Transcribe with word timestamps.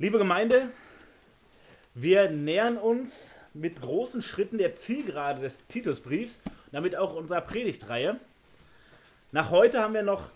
Liebe 0.00 0.16
Gemeinde, 0.16 0.70
wir 1.92 2.30
nähern 2.30 2.78
uns 2.78 3.34
mit 3.52 3.82
großen 3.82 4.22
Schritten 4.22 4.56
der 4.56 4.74
Zielgerade 4.74 5.42
des 5.42 5.58
Titusbriefs, 5.66 6.40
damit 6.72 6.96
auch 6.96 7.14
unserer 7.14 7.42
Predigtreihe. 7.42 8.18
Nach 9.30 9.50
heute 9.50 9.82
haben 9.82 9.92
wir 9.92 10.02
noch, 10.02 10.30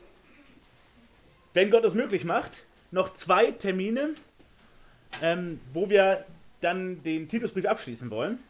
wenn 1.55 1.71
Gott 1.71 1.83
es 1.87 1.95
möglich 1.95 2.27
macht, 2.27 2.67
noch 2.91 3.15
zwei 3.15 3.53
Termine, 3.53 4.11
ähm, 5.23 5.59
wo 5.73 5.89
wir 5.89 6.27
dann 6.61 7.03
den 7.03 7.27
Titusbrief 7.31 7.65
abschließen 7.65 8.11
wollen. 8.11 8.41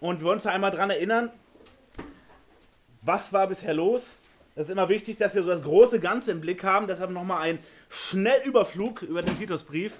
Und 0.00 0.20
wir 0.20 0.24
wollen 0.24 0.38
uns 0.38 0.46
einmal 0.46 0.70
daran 0.70 0.88
erinnern, 0.88 1.30
was 3.02 3.34
war 3.34 3.48
bisher 3.48 3.74
los? 3.74 4.16
Es 4.54 4.68
ist 4.68 4.72
immer 4.72 4.88
wichtig, 4.88 5.18
dass 5.18 5.34
wir 5.34 5.42
so 5.42 5.50
das 5.50 5.62
große 5.62 6.00
Ganze 6.00 6.30
im 6.30 6.40
Blick 6.40 6.64
haben. 6.64 6.86
Deshalb 6.86 7.10
nochmal 7.10 7.42
ein 7.42 7.58
Schnellüberflug 7.90 9.02
über 9.02 9.20
den 9.20 9.36
Titusbrief. 9.36 9.98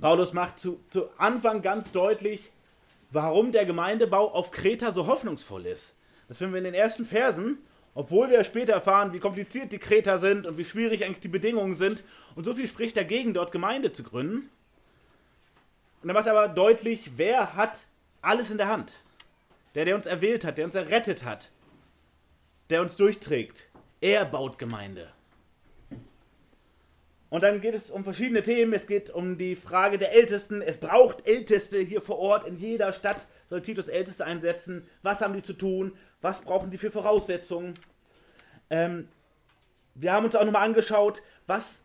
Paulus 0.00 0.32
macht 0.32 0.58
zu, 0.58 0.80
zu 0.90 1.08
Anfang 1.18 1.62
ganz 1.62 1.92
deutlich, 1.92 2.50
warum 3.10 3.52
der 3.52 3.64
Gemeindebau 3.64 4.30
auf 4.30 4.50
Kreta 4.50 4.92
so 4.92 5.06
hoffnungsvoll 5.06 5.66
ist. 5.66 5.96
Das 6.28 6.38
finden 6.38 6.54
wir 6.54 6.58
in 6.58 6.64
den 6.64 6.74
ersten 6.74 7.06
Versen, 7.06 7.58
obwohl 7.94 8.28
wir 8.28 8.44
später 8.44 8.74
erfahren, 8.74 9.12
wie 9.12 9.20
kompliziert 9.20 9.72
die 9.72 9.78
Kreter 9.78 10.18
sind 10.18 10.46
und 10.46 10.58
wie 10.58 10.64
schwierig 10.64 11.04
eigentlich 11.04 11.20
die 11.20 11.28
Bedingungen 11.28 11.74
sind. 11.74 12.04
Und 12.34 12.44
so 12.44 12.54
viel 12.54 12.68
spricht 12.68 12.96
dagegen, 12.96 13.32
dort 13.32 13.52
Gemeinde 13.52 13.92
zu 13.92 14.02
gründen. 14.02 14.50
Und 16.02 16.10
er 16.10 16.14
macht 16.14 16.28
aber 16.28 16.48
deutlich, 16.48 17.12
wer 17.16 17.54
hat 17.54 17.86
alles 18.20 18.50
in 18.50 18.58
der 18.58 18.68
Hand. 18.68 18.98
Der, 19.74 19.86
der 19.86 19.96
uns 19.96 20.06
erwählt 20.06 20.44
hat, 20.44 20.58
der 20.58 20.66
uns 20.66 20.74
errettet 20.74 21.24
hat, 21.24 21.50
der 22.70 22.82
uns 22.82 22.96
durchträgt. 22.96 23.68
Er 24.00 24.24
baut 24.24 24.58
Gemeinde. 24.58 25.08
Und 27.28 27.42
dann 27.42 27.60
geht 27.60 27.74
es 27.74 27.90
um 27.90 28.04
verschiedene 28.04 28.42
Themen. 28.42 28.72
Es 28.72 28.86
geht 28.86 29.10
um 29.10 29.36
die 29.36 29.56
Frage 29.56 29.98
der 29.98 30.12
Ältesten. 30.12 30.62
Es 30.62 30.76
braucht 30.76 31.26
Älteste 31.26 31.78
hier 31.78 32.00
vor 32.00 32.18
Ort. 32.18 32.46
In 32.46 32.56
jeder 32.56 32.92
Stadt 32.92 33.26
soll 33.46 33.62
Titus 33.62 33.88
Älteste 33.88 34.24
einsetzen. 34.24 34.86
Was 35.02 35.20
haben 35.20 35.34
die 35.34 35.42
zu 35.42 35.54
tun? 35.54 35.92
Was 36.20 36.42
brauchen 36.42 36.70
die 36.70 36.78
für 36.78 36.90
Voraussetzungen? 36.90 37.74
Ähm, 38.70 39.08
wir 39.94 40.12
haben 40.12 40.24
uns 40.24 40.36
auch 40.36 40.44
nochmal 40.44 40.66
angeschaut, 40.66 41.22
was 41.46 41.80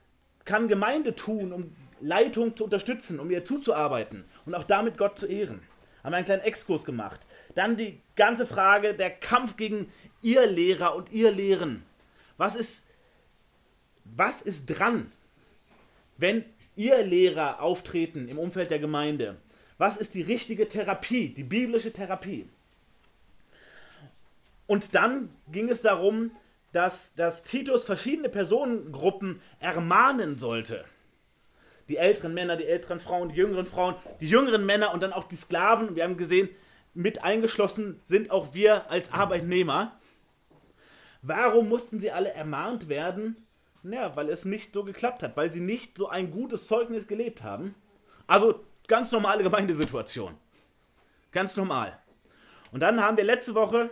kann 0.46 0.68
Gemeinde 0.68 1.16
tun, 1.16 1.54
um 1.54 1.76
Leitung 2.02 2.56
zu 2.56 2.66
unterstützen, 2.66 3.20
um 3.20 3.30
ihr 3.30 3.46
zuzuarbeiten 3.46 4.26
und 4.46 4.56
auch 4.56 4.64
damit 4.64 4.98
Gott 4.98 5.18
zu 5.18 5.28
ehren. 5.28 5.62
Haben 6.04 6.16
einen 6.16 6.26
kleinen 6.26 6.42
Exkurs 6.42 6.84
gemacht. 6.84 7.22
Dann 7.54 7.78
die 7.78 8.02
ganze 8.16 8.46
Frage 8.46 8.94
der 8.96 9.12
Kampf 9.12 9.56
gegen 9.56 9.92
ihr 10.22 10.48
Lehrer 10.48 10.96
und 10.96 11.12
ihr 11.12 11.32
Lehren. 11.32 11.84
Was 12.38 12.56
ist, 12.56 12.86
was 14.04 14.42
ist 14.42 14.66
dran 14.66 15.12
wenn 16.22 16.46
ihr 16.76 17.04
Lehrer 17.04 17.62
auftreten 17.62 18.30
im 18.30 18.40
Umfeld 18.40 18.72
der 18.72 18.80
Gemeinde, 18.80 19.38
was 19.78 19.98
ist 19.98 20.14
die 20.14 20.22
richtige 20.22 20.68
Therapie, 20.68 21.30
die 21.30 21.44
biblische 21.44 21.92
Therapie? 21.92 22.48
Und 24.68 24.96
dann 24.96 25.30
ging 25.52 25.70
es 25.70 25.82
darum, 25.82 26.32
dass, 26.72 27.16
dass 27.16 27.44
Titus 27.44 27.84
verschiedene 27.84 28.30
Personengruppen 28.30 29.42
ermahnen 29.60 30.38
sollte. 30.38 30.86
Die 31.90 31.98
älteren 31.98 32.34
Männer, 32.34 32.56
die 32.56 32.68
älteren 32.68 33.00
Frauen, 33.00 33.30
die 33.30 33.36
jüngeren 33.36 33.66
Frauen, 33.66 33.96
die 34.22 34.30
jüngeren 34.30 34.66
Männer 34.66 34.94
und 34.94 35.04
dann 35.04 35.12
auch 35.12 35.26
die 35.26 35.36
Sklaven. 35.36 35.96
Wir 35.96 36.04
haben 36.04 36.16
gesehen, 36.16 36.48
mit 36.94 37.24
eingeschlossen 37.24 38.00
sind 38.06 38.32
auch 38.32 38.54
wir 38.54 38.90
als 38.90 39.12
Arbeitnehmer. 39.12 40.00
Warum 41.22 41.68
mussten 41.68 42.00
sie 42.00 42.12
alle 42.12 42.32
ermahnt 42.32 42.88
werden? 42.88 43.36
Ja, 43.84 44.16
weil 44.16 44.30
es 44.30 44.46
nicht 44.46 44.74
so 44.74 44.84
geklappt 44.84 45.24
hat, 45.24 45.36
weil 45.36 45.52
sie 45.52 45.60
nicht 45.60 45.98
so 45.98 46.08
ein 46.08 46.32
gutes 46.32 46.68
Zeugnis 46.68 47.08
gelebt 47.08 47.44
haben. 47.44 47.76
Also 48.28 48.64
ganz 48.88 49.12
normale 49.12 49.44
Gemeindesituation. 49.44 50.36
Ganz 51.32 51.56
normal. 51.56 51.98
Und 52.72 52.82
dann 52.82 53.02
haben 53.02 53.18
wir 53.18 53.24
letzte 53.24 53.56
Woche 53.56 53.90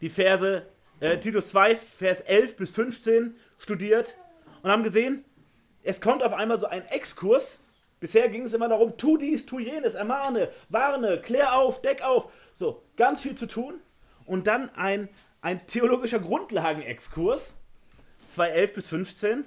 die 0.00 0.08
Verse 0.08 0.66
äh, 1.00 1.18
Titus 1.18 1.50
2, 1.50 1.76
Vers 1.76 2.20
11 2.22 2.56
bis 2.56 2.70
15 2.70 3.36
studiert 3.58 4.16
und 4.62 4.70
haben 4.70 4.82
gesehen, 4.82 5.24
es 5.82 6.00
kommt 6.00 6.22
auf 6.22 6.32
einmal 6.32 6.60
so 6.60 6.66
ein 6.66 6.84
Exkurs. 6.86 7.60
Bisher 8.00 8.28
ging 8.28 8.44
es 8.44 8.52
immer 8.52 8.68
darum, 8.68 8.96
tu 8.96 9.16
dies, 9.16 9.46
tu 9.46 9.58
jenes, 9.58 9.94
ermahne, 9.94 10.50
warne, 10.68 11.20
klär 11.20 11.54
auf, 11.54 11.82
deck 11.82 12.02
auf. 12.02 12.30
So, 12.52 12.82
ganz 12.96 13.20
viel 13.20 13.34
zu 13.34 13.46
tun. 13.46 13.80
Und 14.24 14.46
dann 14.46 14.70
ein, 14.74 15.08
ein 15.40 15.66
theologischer 15.66 16.18
Grundlagenexkurs 16.18 17.57
2,11 18.30 18.74
bis 18.74 18.88
15. 18.88 19.44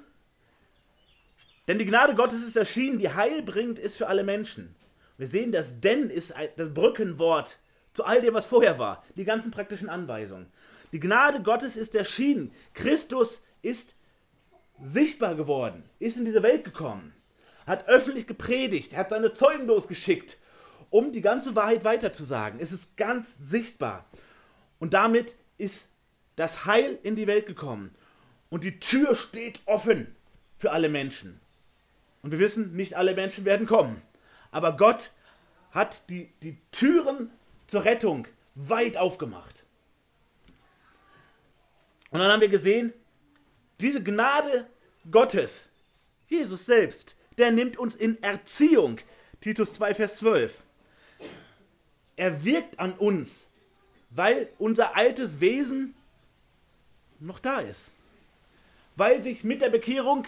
Denn 1.68 1.80
die 1.80 1.86
Gnade 1.86 2.16
Gottes 2.16 2.44
ist 2.44 2.56
erschienen, 2.56 3.00
die 3.00 3.14
heilbringend 3.14 3.80
ist 3.80 3.98
für 3.98 4.08
alle 4.08 4.24
Menschen. 4.24 4.76
Wir 5.18 5.28
sehen, 5.28 5.52
das 5.52 5.80
denn 5.80 6.10
ist 6.10 6.34
das 6.58 6.74
Brückenwort 6.74 7.60
zu 7.94 8.04
all 8.04 8.22
dem, 8.22 8.34
was 8.34 8.46
vorher 8.46 8.80
war. 8.80 9.04
Die 9.16 9.24
ganzen 9.24 9.52
praktischen 9.52 9.90
Anweisungen. 9.90 10.52
Die 10.92 11.00
Gnade 11.00 11.42
Gottes 11.42 11.78
ist 11.78 11.96
erschienen. 11.96 12.52
Christus 12.74 13.44
ist 13.62 13.96
sichtbar 14.84 15.36
geworden, 15.36 15.84
ist 16.00 16.18
in 16.18 16.26
diese 16.26 16.44
Welt 16.44 16.64
gekommen, 16.64 17.14
hat 17.68 17.88
öffentlich 17.88 18.28
gepredigt, 18.28 18.96
hat 18.96 19.12
seine 19.12 19.34
Zeugen 19.34 19.68
losgeschickt, 19.68 20.40
um 20.90 21.12
die 21.12 21.22
ganze 21.22 21.56
Wahrheit 21.56 21.84
weiterzusagen. 21.84 22.60
Es 22.60 22.72
ist 22.72 22.98
ganz 22.98 23.38
sichtbar. 23.38 24.06
Und 24.80 24.94
damit 24.94 25.38
ist 25.58 25.92
das 26.36 26.66
Heil 26.66 26.98
in 27.04 27.16
die 27.16 27.28
Welt 27.28 27.46
gekommen. 27.46 27.96
Und 28.52 28.66
die 28.66 28.80
Tür 28.80 29.16
steht 29.16 29.62
offen 29.66 30.14
für 30.60 30.72
alle 30.72 30.90
Menschen. 30.90 31.40
Und 32.22 32.32
wir 32.32 32.40
wissen, 32.40 32.76
nicht 32.76 32.96
alle 32.96 33.16
Menschen 33.16 33.46
werden 33.46 33.66
kommen. 33.66 34.02
Aber 34.52 34.76
Gott 34.76 35.12
hat 35.72 36.08
die, 36.10 36.30
die 36.44 36.58
Türen 36.72 37.32
zur 37.66 37.86
Rettung 37.86 38.28
weit 38.54 38.98
aufgemacht. 38.98 39.64
Und 42.12 42.20
dann 42.20 42.30
haben 42.30 42.42
wir 42.42 42.50
gesehen, 42.50 42.94
diese 43.80 44.04
Gnade 44.04 44.68
Gottes, 45.10 45.70
Jesus 46.28 46.66
selbst, 46.66 47.16
der 47.38 47.52
nimmt 47.52 47.78
uns 47.78 47.96
in 47.96 48.22
Erziehung. 48.22 49.00
Titus 49.40 49.76
2, 49.76 49.96
Vers 49.96 50.18
12. 50.18 50.62
Er 52.18 52.44
wirkt 52.44 52.80
an 52.80 52.92
uns, 52.92 53.48
weil 54.10 54.50
unser 54.60 54.98
altes 54.98 55.40
Wesen 55.40 55.96
noch 57.22 57.40
da 57.40 57.62
ist 57.62 57.94
weil 58.96 59.24
sich 59.24 59.44
mit 59.44 59.62
der 59.62 59.70
Bekehrung 59.70 60.26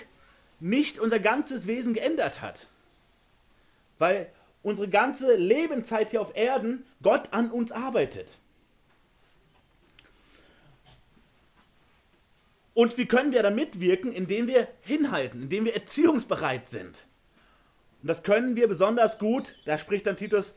nicht 0.59 0.99
unser 0.99 1.19
ganzes 1.19 1.67
Wesen 1.67 1.93
geändert 1.93 2.41
hat. 2.41 2.67
Weil 3.99 4.29
unsere 4.61 4.87
ganze 4.87 5.35
Lebenszeit 5.35 6.11
hier 6.11 6.21
auf 6.21 6.35
Erden 6.35 6.85
Gott 7.01 7.29
an 7.31 7.51
uns 7.51 7.71
arbeitet. 7.71 8.37
Und 12.73 12.97
wie 12.97 13.05
können 13.05 13.31
wir 13.31 13.43
da 13.43 13.51
mitwirken? 13.51 14.11
Indem 14.11 14.47
wir 14.47 14.67
hinhalten, 14.81 15.43
indem 15.43 15.65
wir 15.65 15.75
erziehungsbereit 15.75 16.69
sind. 16.69 17.05
Und 18.01 18.07
das 18.07 18.23
können 18.23 18.55
wir 18.55 18.67
besonders 18.67 19.19
gut, 19.19 19.55
da 19.65 19.77
spricht 19.77 20.07
dann 20.07 20.17
Titus 20.17 20.55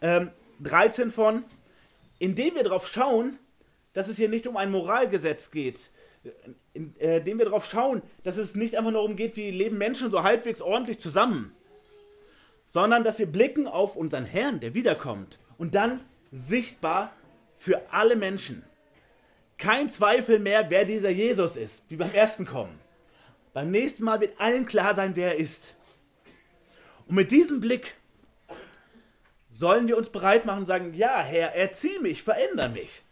ähm, 0.00 0.30
13 0.60 1.10
von, 1.10 1.44
indem 2.18 2.54
wir 2.54 2.62
darauf 2.62 2.88
schauen, 2.88 3.38
dass 3.92 4.08
es 4.08 4.16
hier 4.16 4.28
nicht 4.28 4.46
um 4.46 4.56
ein 4.56 4.70
Moralgesetz 4.70 5.50
geht, 5.50 5.90
indem 6.72 6.94
äh, 6.98 7.38
wir 7.38 7.44
darauf 7.46 7.66
schauen, 7.66 8.02
dass 8.24 8.36
es 8.36 8.54
nicht 8.54 8.76
einfach 8.76 8.90
nur 8.90 9.02
darum 9.02 9.16
geht, 9.16 9.36
wie 9.36 9.50
leben 9.50 9.78
Menschen 9.78 10.10
so 10.10 10.22
halbwegs 10.22 10.60
ordentlich 10.60 10.98
zusammen, 10.98 11.54
sondern 12.68 13.04
dass 13.04 13.18
wir 13.18 13.26
blicken 13.26 13.66
auf 13.66 13.96
unseren 13.96 14.24
Herrn, 14.24 14.60
der 14.60 14.74
wiederkommt 14.74 15.38
und 15.58 15.74
dann 15.74 16.00
sichtbar 16.32 17.12
für 17.56 17.80
alle 17.90 18.16
Menschen. 18.16 18.62
Kein 19.58 19.88
Zweifel 19.88 20.38
mehr, 20.38 20.68
wer 20.68 20.84
dieser 20.84 21.10
Jesus 21.10 21.56
ist, 21.56 21.84
wie 21.88 21.96
beim 21.96 22.12
ersten 22.12 22.44
Kommen. 22.44 22.78
Beim 23.54 23.70
nächsten 23.70 24.04
Mal 24.04 24.20
wird 24.20 24.38
allen 24.38 24.66
klar 24.66 24.94
sein, 24.94 25.16
wer 25.16 25.32
er 25.32 25.38
ist. 25.38 25.76
Und 27.06 27.14
mit 27.14 27.30
diesem 27.30 27.60
Blick 27.60 27.94
sollen 29.50 29.88
wir 29.88 29.96
uns 29.96 30.10
bereit 30.10 30.44
machen 30.44 30.60
und 30.60 30.66
sagen, 30.66 30.92
ja, 30.92 31.20
Herr, 31.22 31.54
erzieh 31.54 31.98
mich, 32.00 32.22
veränder 32.22 32.68
mich. 32.68 33.02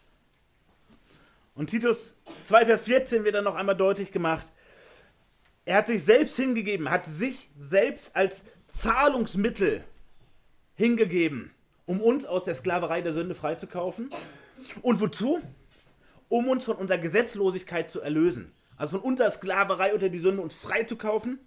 Und 1.54 1.70
Titus 1.70 2.16
2, 2.44 2.66
Vers 2.66 2.82
14 2.84 3.24
wird 3.24 3.34
dann 3.34 3.44
noch 3.44 3.54
einmal 3.54 3.76
deutlich 3.76 4.10
gemacht. 4.10 4.46
Er 5.64 5.76
hat 5.76 5.86
sich 5.86 6.04
selbst 6.04 6.36
hingegeben, 6.36 6.90
hat 6.90 7.06
sich 7.06 7.48
selbst 7.56 8.16
als 8.16 8.44
Zahlungsmittel 8.68 9.84
hingegeben, 10.74 11.52
um 11.86 12.00
uns 12.00 12.26
aus 12.26 12.44
der 12.44 12.54
Sklaverei 12.54 13.00
der 13.00 13.12
Sünde 13.12 13.34
freizukaufen. 13.34 14.10
Und 14.82 15.00
wozu? 15.00 15.40
Um 16.28 16.48
uns 16.48 16.64
von 16.64 16.76
unserer 16.76 16.98
Gesetzlosigkeit 16.98 17.90
zu 17.90 18.00
erlösen. 18.00 18.52
Also 18.76 18.98
von 18.98 19.08
unserer 19.08 19.30
Sklaverei 19.30 19.94
unter 19.94 20.08
die 20.08 20.18
Sünde 20.18 20.42
uns 20.42 20.54
freizukaufen 20.54 21.38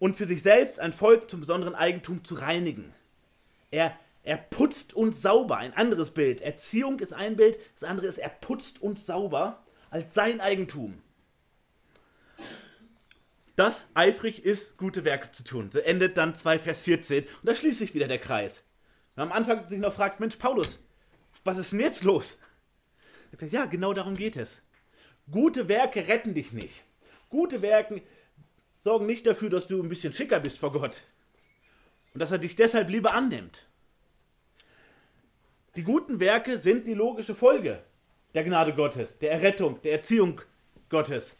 und 0.00 0.16
für 0.16 0.26
sich 0.26 0.42
selbst 0.42 0.80
ein 0.80 0.92
Volk 0.92 1.30
zum 1.30 1.40
besonderen 1.40 1.76
Eigentum 1.76 2.24
zu 2.24 2.34
reinigen. 2.34 2.92
Er 3.70 3.96
er 4.22 4.36
putzt 4.36 4.94
uns 4.94 5.20
sauber. 5.20 5.56
Ein 5.56 5.74
anderes 5.74 6.10
Bild. 6.10 6.40
Erziehung 6.40 7.00
ist 7.00 7.12
ein 7.12 7.36
Bild, 7.36 7.58
das 7.78 7.88
andere 7.88 8.06
ist, 8.06 8.18
er 8.18 8.28
putzt 8.28 8.80
uns 8.80 9.06
sauber 9.06 9.64
als 9.90 10.14
sein 10.14 10.40
Eigentum. 10.40 11.02
das 13.56 13.88
eifrig 13.94 14.44
ist, 14.44 14.78
gute 14.78 15.04
Werke 15.04 15.30
zu 15.30 15.44
tun. 15.44 15.70
So 15.70 15.78
endet 15.78 16.16
dann 16.16 16.34
2 16.34 16.58
Vers 16.58 16.80
14 16.80 17.24
und 17.24 17.30
da 17.42 17.54
schließt 17.54 17.78
sich 17.78 17.94
wieder 17.94 18.08
der 18.08 18.18
Kreis. 18.18 18.64
Und 19.14 19.22
am 19.22 19.32
Anfang 19.32 19.68
sich 19.68 19.78
noch 19.78 19.92
fragt, 19.92 20.20
Mensch, 20.20 20.36
Paulus, 20.36 20.86
was 21.44 21.58
ist 21.58 21.72
denn 21.72 21.80
jetzt 21.80 22.04
los? 22.04 22.38
Ja, 23.50 23.66
genau 23.66 23.92
darum 23.92 24.16
geht 24.16 24.36
es. 24.36 24.62
Gute 25.30 25.68
Werke 25.68 26.08
retten 26.08 26.34
dich 26.34 26.52
nicht. 26.52 26.82
Gute 27.28 27.62
Werke 27.62 28.02
sorgen 28.78 29.06
nicht 29.06 29.26
dafür, 29.26 29.50
dass 29.50 29.66
du 29.66 29.82
ein 29.82 29.88
bisschen 29.88 30.12
schicker 30.12 30.40
bist 30.40 30.58
vor 30.58 30.72
Gott. 30.72 31.02
Und 32.14 32.20
dass 32.20 32.32
er 32.32 32.38
dich 32.38 32.56
deshalb 32.56 32.88
lieber 32.90 33.14
annimmt. 33.14 33.66
Die 35.74 35.84
guten 35.84 36.20
Werke 36.20 36.58
sind 36.58 36.86
die 36.86 36.94
logische 36.94 37.34
Folge 37.34 37.82
der 38.34 38.44
Gnade 38.44 38.74
Gottes, 38.74 39.18
der 39.18 39.32
Errettung, 39.32 39.80
der 39.82 39.92
Erziehung 39.92 40.40
Gottes. 40.90 41.38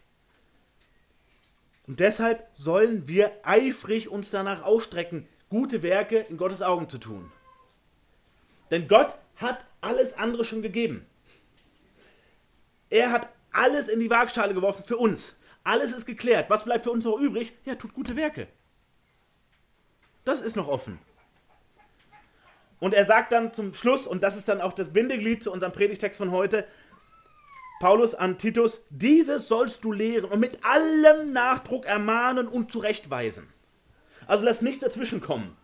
Und 1.86 2.00
deshalb 2.00 2.48
sollen 2.54 3.08
wir 3.08 3.32
eifrig 3.42 4.08
uns 4.08 4.30
danach 4.30 4.62
ausstrecken, 4.62 5.28
gute 5.50 5.82
Werke 5.82 6.18
in 6.18 6.36
Gottes 6.38 6.62
Augen 6.62 6.88
zu 6.88 6.98
tun. 6.98 7.30
Denn 8.70 8.88
Gott 8.88 9.18
hat 9.36 9.66
alles 9.82 10.16
andere 10.16 10.44
schon 10.44 10.62
gegeben. 10.62 11.04
Er 12.88 13.10
hat 13.10 13.28
alles 13.52 13.88
in 13.88 14.00
die 14.00 14.10
Waagschale 14.10 14.54
geworfen 14.54 14.84
für 14.84 14.96
uns. 14.96 15.36
Alles 15.64 15.92
ist 15.92 16.06
geklärt. 16.06 16.48
Was 16.48 16.64
bleibt 16.64 16.84
für 16.84 16.90
uns 16.90 17.04
noch 17.04 17.18
übrig? 17.18 17.52
Ja, 17.64 17.74
tut 17.74 17.92
gute 17.92 18.16
Werke. 18.16 18.48
Das 20.24 20.40
ist 20.40 20.56
noch 20.56 20.68
offen. 20.68 20.98
Und 22.82 22.94
er 22.94 23.06
sagt 23.06 23.30
dann 23.30 23.54
zum 23.54 23.74
Schluss, 23.74 24.08
und 24.08 24.24
das 24.24 24.36
ist 24.36 24.48
dann 24.48 24.60
auch 24.60 24.72
das 24.72 24.92
Bindeglied 24.92 25.40
zu 25.40 25.52
unserem 25.52 25.70
Predigtext 25.70 26.18
von 26.18 26.32
heute, 26.32 26.66
Paulus 27.78 28.16
an 28.16 28.38
Titus, 28.38 28.82
dieses 28.90 29.46
sollst 29.46 29.84
du 29.84 29.92
lehren 29.92 30.28
und 30.28 30.40
mit 30.40 30.64
allem 30.64 31.32
Nachdruck 31.32 31.86
ermahnen 31.86 32.48
und 32.48 32.72
zurechtweisen. 32.72 33.46
Also 34.26 34.44
lass 34.44 34.62
nichts 34.62 34.82
dazwischenkommen. 34.82 35.56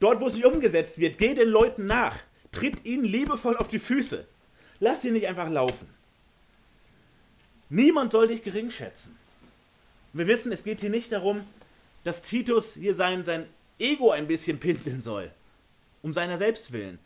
Dort, 0.00 0.20
wo 0.20 0.26
es 0.26 0.34
nicht 0.34 0.46
umgesetzt 0.46 0.98
wird, 0.98 1.16
geh 1.16 1.34
den 1.34 1.48
Leuten 1.48 1.86
nach. 1.86 2.16
Tritt 2.50 2.84
ihnen 2.84 3.04
liebevoll 3.04 3.56
auf 3.56 3.68
die 3.68 3.78
Füße. 3.78 4.26
Lass 4.80 5.02
sie 5.02 5.12
nicht 5.12 5.28
einfach 5.28 5.48
laufen. 5.48 5.88
Niemand 7.68 8.10
soll 8.10 8.26
dich 8.26 8.42
gering 8.42 8.72
schätzen. 8.72 9.16
Wir 10.12 10.26
wissen, 10.26 10.50
es 10.50 10.64
geht 10.64 10.80
hier 10.80 10.90
nicht 10.90 11.12
darum, 11.12 11.46
dass 12.02 12.22
Titus 12.22 12.74
hier 12.74 12.96
sein, 12.96 13.24
sein 13.24 13.46
Ego 13.78 14.10
ein 14.10 14.26
bisschen 14.26 14.58
pinseln 14.58 15.02
soll, 15.02 15.30
um 16.02 16.12
seiner 16.12 16.38
selbst 16.38 16.72
willen, 16.72 16.98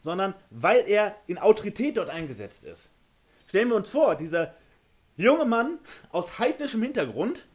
sondern 0.00 0.34
weil 0.50 0.84
er 0.88 1.16
in 1.26 1.38
Autorität 1.38 1.96
dort 1.96 2.10
eingesetzt 2.10 2.64
ist. 2.64 2.92
Stellen 3.48 3.68
wir 3.68 3.76
uns 3.76 3.88
vor, 3.88 4.14
dieser 4.14 4.54
junge 5.16 5.44
Mann 5.44 5.78
aus 6.10 6.38
heidnischem 6.38 6.82
Hintergrund 6.82 7.46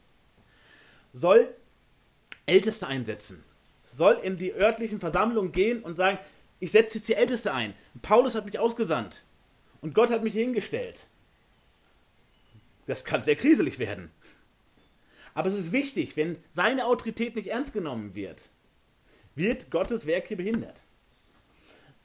soll 1.13 1.53
Älteste 2.45 2.87
einsetzen, 2.87 3.43
soll 3.83 4.19
in 4.23 4.37
die 4.37 4.53
örtlichen 4.53 4.99
Versammlungen 4.99 5.51
gehen 5.51 5.83
und 5.83 5.95
sagen, 5.95 6.17
ich 6.59 6.71
setze 6.71 6.97
jetzt 6.97 7.07
die 7.07 7.15
Älteste 7.15 7.53
ein. 7.53 7.73
Paulus 8.01 8.35
hat 8.35 8.45
mich 8.45 8.59
ausgesandt 8.59 9.21
und 9.81 9.93
Gott 9.93 10.09
hat 10.09 10.23
mich 10.23 10.33
hingestellt. 10.33 11.07
Das 12.87 13.05
kann 13.05 13.23
sehr 13.23 13.35
kriselig 13.35 13.79
werden. 13.79 14.11
Aber 15.33 15.49
es 15.49 15.57
ist 15.57 15.71
wichtig, 15.71 16.15
wenn 16.15 16.37
seine 16.51 16.85
Autorität 16.85 17.35
nicht 17.35 17.47
ernst 17.47 17.73
genommen 17.73 18.13
wird, 18.13 18.49
wird 19.35 19.71
Gottes 19.71 20.05
Werk 20.05 20.27
hier 20.27 20.37
behindert. 20.37 20.83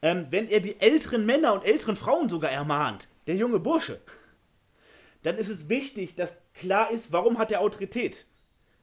Ähm, 0.01 0.27
wenn 0.31 0.49
er 0.49 0.61
die 0.61 0.81
älteren 0.81 1.27
Männer 1.27 1.53
und 1.53 1.65
älteren 1.65 1.97
Frauen 1.97 2.29
sogar 2.29 2.51
ermahnt, 2.51 3.09
der 3.27 3.37
junge 3.37 3.59
Bursche, 3.59 4.01
dann 5.23 5.37
ist 5.37 5.49
es 5.49 5.69
wichtig, 5.69 6.15
dass 6.15 6.37
klar 6.55 6.91
ist, 6.91 7.13
warum 7.13 7.39
hat 7.39 7.51
er 7.51 7.61
Autorität. 7.61 8.27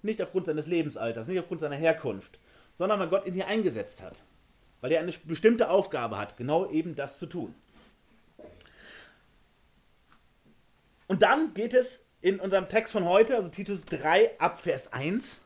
Nicht 0.01 0.21
aufgrund 0.21 0.45
seines 0.45 0.67
Lebensalters, 0.67 1.27
nicht 1.27 1.39
aufgrund 1.39 1.61
seiner 1.61 1.77
Herkunft, 1.77 2.39
sondern 2.75 2.99
weil 2.99 3.07
Gott 3.07 3.25
ihn 3.25 3.33
hier 3.33 3.47
eingesetzt 3.47 4.01
hat. 4.01 4.23
Weil 4.81 4.91
er 4.91 4.99
eine 4.99 5.13
bestimmte 5.23 5.69
Aufgabe 5.69 6.17
hat, 6.17 6.37
genau 6.37 6.69
eben 6.69 6.95
das 6.95 7.17
zu 7.17 7.25
tun. 7.25 7.55
Und 11.07 11.21
dann 11.21 11.53
geht 11.53 11.73
es 11.73 12.05
in 12.21 12.39
unserem 12.39 12.67
Text 12.67 12.91
von 12.91 13.05
heute, 13.05 13.35
also 13.35 13.49
Titus 13.49 13.85
3 13.85 14.39
ab 14.39 14.59
Vers 14.59 14.91
1, 14.91 15.39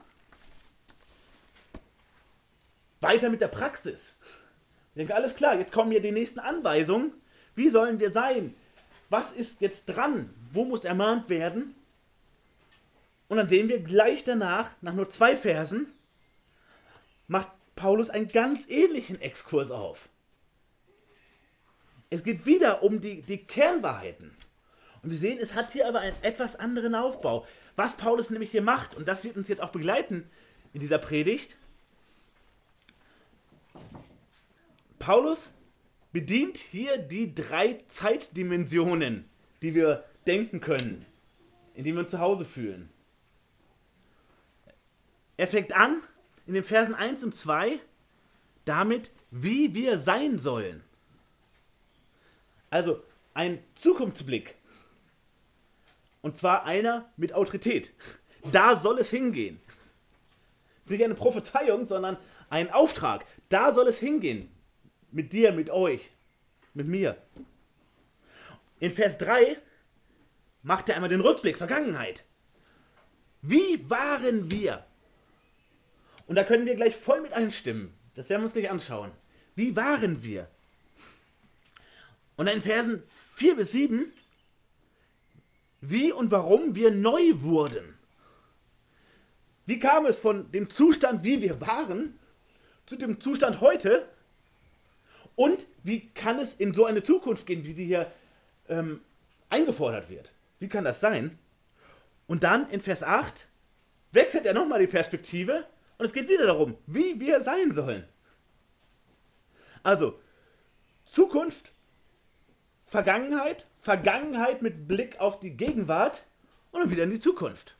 weiter 3.01 3.29
mit 3.29 3.41
der 3.41 3.47
Praxis. 3.47 4.17
Ich 4.89 4.95
denke, 4.95 5.15
alles 5.15 5.35
klar, 5.35 5.57
jetzt 5.57 5.71
kommen 5.71 5.91
hier 5.91 6.01
die 6.01 6.11
nächsten 6.11 6.39
Anweisungen. 6.39 7.13
Wie 7.55 7.69
sollen 7.69 7.99
wir 7.99 8.11
sein? 8.11 8.55
Was 9.09 9.33
ist 9.33 9.61
jetzt 9.61 9.85
dran? 9.85 10.33
Wo 10.51 10.65
muss 10.65 10.83
ermahnt 10.83 11.29
werden? 11.29 11.75
Und 13.27 13.37
dann 13.37 13.49
sehen 13.49 13.69
wir 13.69 13.79
gleich 13.79 14.23
danach, 14.23 14.71
nach 14.81 14.93
nur 14.93 15.09
zwei 15.09 15.35
Versen, 15.35 15.87
macht 17.27 17.49
Paulus 17.75 18.09
einen 18.09 18.27
ganz 18.27 18.67
ähnlichen 18.67 19.21
Exkurs 19.21 19.71
auf. 19.71 20.09
Es 22.09 22.23
geht 22.23 22.45
wieder 22.45 22.81
um 22.81 23.01
die, 23.01 23.21
die 23.21 23.45
Kernwahrheiten. 23.45 24.35
Und 25.03 25.11
wir 25.11 25.17
sehen, 25.17 25.37
es 25.39 25.53
hat 25.53 25.71
hier 25.71 25.87
aber 25.87 25.99
einen 25.99 26.15
etwas 26.23 26.55
anderen 26.55 26.95
Aufbau. 26.95 27.45
Was 27.75 27.95
Paulus 27.95 28.31
nämlich 28.31 28.51
hier 28.51 28.63
macht, 28.63 28.95
und 28.95 29.07
das 29.07 29.23
wird 29.23 29.37
uns 29.37 29.47
jetzt 29.47 29.61
auch 29.61 29.69
begleiten 29.69 30.29
in 30.73 30.79
dieser 30.79 30.97
Predigt, 30.97 31.55
Paulus 34.99 35.53
bedient 36.11 36.57
hier 36.57 36.97
die 36.97 37.33
drei 37.33 37.79
Zeitdimensionen, 37.87 39.29
die 39.61 39.73
wir 39.73 40.03
denken 40.27 40.59
können, 40.59 41.05
in 41.73 41.83
denen 41.83 41.97
wir 41.97 42.03
uns 42.03 42.11
zu 42.11 42.19
Hause 42.19 42.45
fühlen. 42.45 42.89
Er 45.37 45.47
fängt 45.47 45.73
an 45.73 46.01
in 46.45 46.53
den 46.53 46.63
Versen 46.63 46.93
1 46.93 47.23
und 47.23 47.33
2 47.33 47.79
damit, 48.65 49.11
wie 49.31 49.73
wir 49.73 49.97
sein 49.97 50.37
sollen. 50.37 50.83
Also 52.69 53.03
ein 53.33 53.63
Zukunftsblick. 53.75 54.55
Und 56.21 56.37
zwar 56.37 56.65
einer 56.65 57.09
mit 57.15 57.33
Autorität. 57.33 57.93
Da 58.51 58.75
soll 58.75 58.99
es 58.99 59.09
hingehen. 59.09 59.61
Es 60.81 60.87
ist 60.87 60.91
nicht 60.91 61.03
eine 61.03 61.15
Prophezeiung, 61.15 61.85
sondern 61.85 62.17
ein 62.49 62.71
Auftrag. 62.71 63.25
Da 63.47 63.73
soll 63.73 63.87
es 63.87 63.99
hingehen. 63.99 64.51
Mit 65.11 65.33
dir, 65.33 65.51
mit 65.51 65.69
euch, 65.69 66.09
mit 66.73 66.87
mir. 66.87 67.17
In 68.79 68.91
Vers 68.91 69.17
3 69.17 69.57
macht 70.63 70.89
er 70.89 70.95
einmal 70.95 71.09
den 71.09 71.21
Rückblick, 71.21 71.57
Vergangenheit. 71.57 72.23
Wie 73.41 73.89
waren 73.89 74.51
wir? 74.51 74.85
Und 76.27 76.35
da 76.35 76.43
können 76.43 76.65
wir 76.65 76.75
gleich 76.75 76.95
voll 76.95 77.21
mit 77.21 77.33
einstimmen. 77.33 77.93
Das 78.15 78.29
werden 78.29 78.41
wir 78.41 78.45
uns 78.45 78.53
gleich 78.53 78.69
anschauen. 78.69 79.11
Wie 79.55 79.75
waren 79.75 80.23
wir? 80.23 80.47
Und 82.35 82.47
in 82.47 82.61
Versen 82.61 83.03
4 83.07 83.55
bis 83.55 83.71
7 83.71 84.13
wie 85.81 86.11
und 86.11 86.31
warum 86.31 86.75
wir 86.75 86.91
neu 86.91 87.41
wurden. 87.41 87.97
Wie 89.65 89.79
kam 89.79 90.05
es 90.05 90.19
von 90.19 90.51
dem 90.51 90.69
Zustand, 90.69 91.23
wie 91.23 91.41
wir 91.41 91.61
waren, 91.61 92.19
zu 92.85 92.95
dem 92.97 93.21
Zustand 93.21 93.61
heute? 93.61 94.07
Und 95.39 95.67
wie 95.83 96.09
kann 96.09 96.37
es 96.37 96.53
in 96.53 96.73
so 96.73 96.83
eine 96.83 97.01
Zukunft 97.01 97.45
gehen, 97.45 97.63
wie 97.63 97.71
sie 97.71 97.85
hier 97.85 98.11
ähm, 98.67 98.99
eingefordert 99.49 100.09
wird? 100.09 100.33
Wie 100.59 100.67
kann 100.67 100.83
das 100.83 100.99
sein? 100.99 101.39
Und 102.27 102.43
dann 102.43 102.69
in 102.69 102.81
Vers 102.81 103.03
8 103.03 103.47
wechselt 104.11 104.45
er 104.45 104.53
nochmal 104.53 104.81
die 104.81 104.87
Perspektive 104.87 105.65
und 105.97 106.05
es 106.05 106.11
geht 106.11 106.27
wieder 106.27 106.45
darum, 106.45 106.75
wie 106.87 107.21
wir 107.21 107.39
sein 107.39 107.71
sollen. 107.71 108.03
Also, 109.81 110.19
Zukunft, 111.05 111.71
Vergangenheit 112.83 113.65
Vergangenheit 113.79 114.61
mit 114.61 114.89
Blick 114.89 115.21
auf 115.21 115.39
die 115.39 115.51
Gegenwart 115.51 116.25
und 116.71 116.81
dann 116.81 116.91
wieder 116.91 117.03
in 117.03 117.11
die 117.11 117.19
Zukunft. 117.21 117.77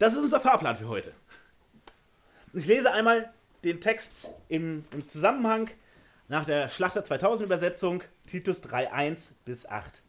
Das 0.00 0.14
ist 0.14 0.18
unser 0.18 0.40
Fahrplan 0.40 0.76
für 0.76 0.88
heute. 0.88 1.12
Ich 2.54 2.66
lese 2.66 2.90
einmal 2.90 3.32
den 3.62 3.80
Text 3.80 4.32
im, 4.48 4.84
im 4.90 5.08
Zusammenhang 5.08 5.70
nach 6.28 6.44
der 6.44 6.68
Schlachter 6.68 7.04
2000 7.04 7.46
Übersetzung, 7.46 8.02
Titus 8.26 8.62
3.1 8.62 9.32
bis 9.44 9.66
8. 9.66 10.02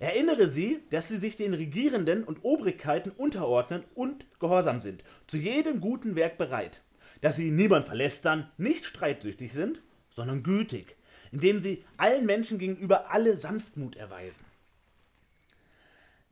Erinnere 0.00 0.48
sie, 0.48 0.82
dass 0.90 1.08
sie 1.08 1.16
sich 1.16 1.36
den 1.36 1.54
Regierenden 1.54 2.24
und 2.24 2.44
Obrigkeiten 2.44 3.10
unterordnen 3.10 3.84
und 3.94 4.26
gehorsam 4.38 4.80
sind, 4.80 5.04
zu 5.26 5.36
jedem 5.36 5.80
guten 5.80 6.16
Werk 6.16 6.36
bereit, 6.36 6.82
dass 7.20 7.36
sie 7.36 7.50
niemand 7.50 7.86
verlästern, 7.86 8.50
nicht 8.58 8.84
streitsüchtig 8.84 9.52
sind, 9.52 9.80
sondern 10.10 10.42
gütig, 10.42 10.96
indem 11.32 11.62
sie 11.62 11.84
allen 11.96 12.26
Menschen 12.26 12.58
gegenüber 12.58 13.10
alle 13.10 13.38
Sanftmut 13.38 13.96
erweisen. 13.96 14.44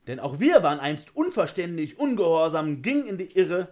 Denn 0.06 0.20
auch 0.20 0.40
wir 0.40 0.62
waren 0.62 0.80
einst 0.80 1.14
unverständig, 1.14 1.98
ungehorsam, 1.98 2.82
gingen 2.82 3.06
in 3.06 3.18
die 3.18 3.36
Irre, 3.36 3.68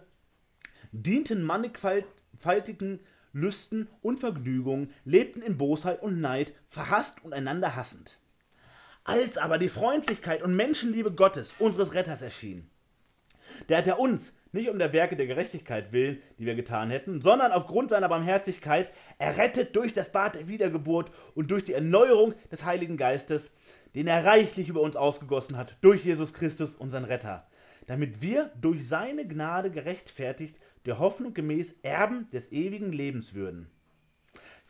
dienten 0.93 1.43
mannigfaltigen 1.43 3.01
Lüsten 3.33 3.87
und 4.01 4.19
Vergnügungen, 4.19 4.91
lebten 5.05 5.41
in 5.41 5.57
Bosheit 5.57 6.01
und 6.01 6.19
Neid, 6.19 6.53
verhasst 6.65 7.23
und 7.23 7.33
einander 7.33 7.75
hassend. 7.75 8.19
Als 9.03 9.37
aber 9.37 9.57
die 9.57 9.69
Freundlichkeit 9.69 10.43
und 10.43 10.55
Menschenliebe 10.55 11.11
Gottes, 11.11 11.55
unseres 11.57 11.93
Retters, 11.93 12.21
erschien, 12.21 12.69
Der 13.67 13.77
hat 13.79 13.87
er 13.87 13.99
uns, 13.99 14.37
nicht 14.51 14.69
um 14.69 14.79
der 14.79 14.93
Werke 14.93 15.15
der 15.15 15.27
Gerechtigkeit 15.27 15.91
willen, 15.91 16.21
die 16.37 16.45
wir 16.45 16.55
getan 16.55 16.89
hätten, 16.89 17.21
sondern 17.21 17.51
aufgrund 17.51 17.89
seiner 17.89 18.09
Barmherzigkeit 18.09 18.91
errettet 19.17 19.75
durch 19.75 19.93
das 19.93 20.11
Bad 20.11 20.35
der 20.35 20.47
Wiedergeburt 20.47 21.11
und 21.35 21.51
durch 21.51 21.63
die 21.63 21.73
Erneuerung 21.73 22.33
des 22.51 22.65
Heiligen 22.65 22.97
Geistes, 22.97 23.51
den 23.95 24.07
er 24.07 24.25
reichlich 24.25 24.69
über 24.69 24.81
uns 24.81 24.95
ausgegossen 24.95 25.57
hat, 25.57 25.75
durch 25.81 26.03
Jesus 26.03 26.33
Christus, 26.33 26.75
unseren 26.75 27.05
Retter, 27.05 27.47
damit 27.87 28.21
wir 28.21 28.51
durch 28.59 28.87
seine 28.87 29.27
Gnade 29.27 29.71
gerechtfertigt 29.71 30.57
der 30.85 30.99
Hoffnung 30.99 31.33
gemäß 31.33 31.75
Erben 31.83 32.29
des 32.31 32.51
ewigen 32.51 32.91
Lebens 32.91 33.33
würden. 33.33 33.69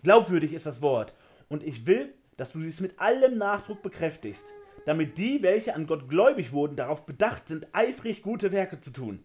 Glaubwürdig 0.04 0.54
ist 0.54 0.66
das 0.66 0.82
Wort, 0.82 1.14
und 1.48 1.64
ich 1.64 1.86
will, 1.86 2.14
dass 2.38 2.54
du 2.54 2.60
dies 2.60 2.80
mit 2.80 3.00
allem 3.00 3.38
Nachdruck 3.38 3.82
bekräftigst, 3.82 4.46
damit 4.86 5.18
die, 5.18 5.42
welche 5.44 5.76
an 5.76 5.86
Gott 5.86 6.10
gläubig 6.10 6.54
wurden, 6.54 6.76
darauf 6.76 7.06
bedacht 7.06 7.48
sind, 7.48 7.68
eifrig 7.72 8.24
gute 8.24 8.52
Werke 8.52 8.80
zu 8.80 8.92
tun. 8.92 9.24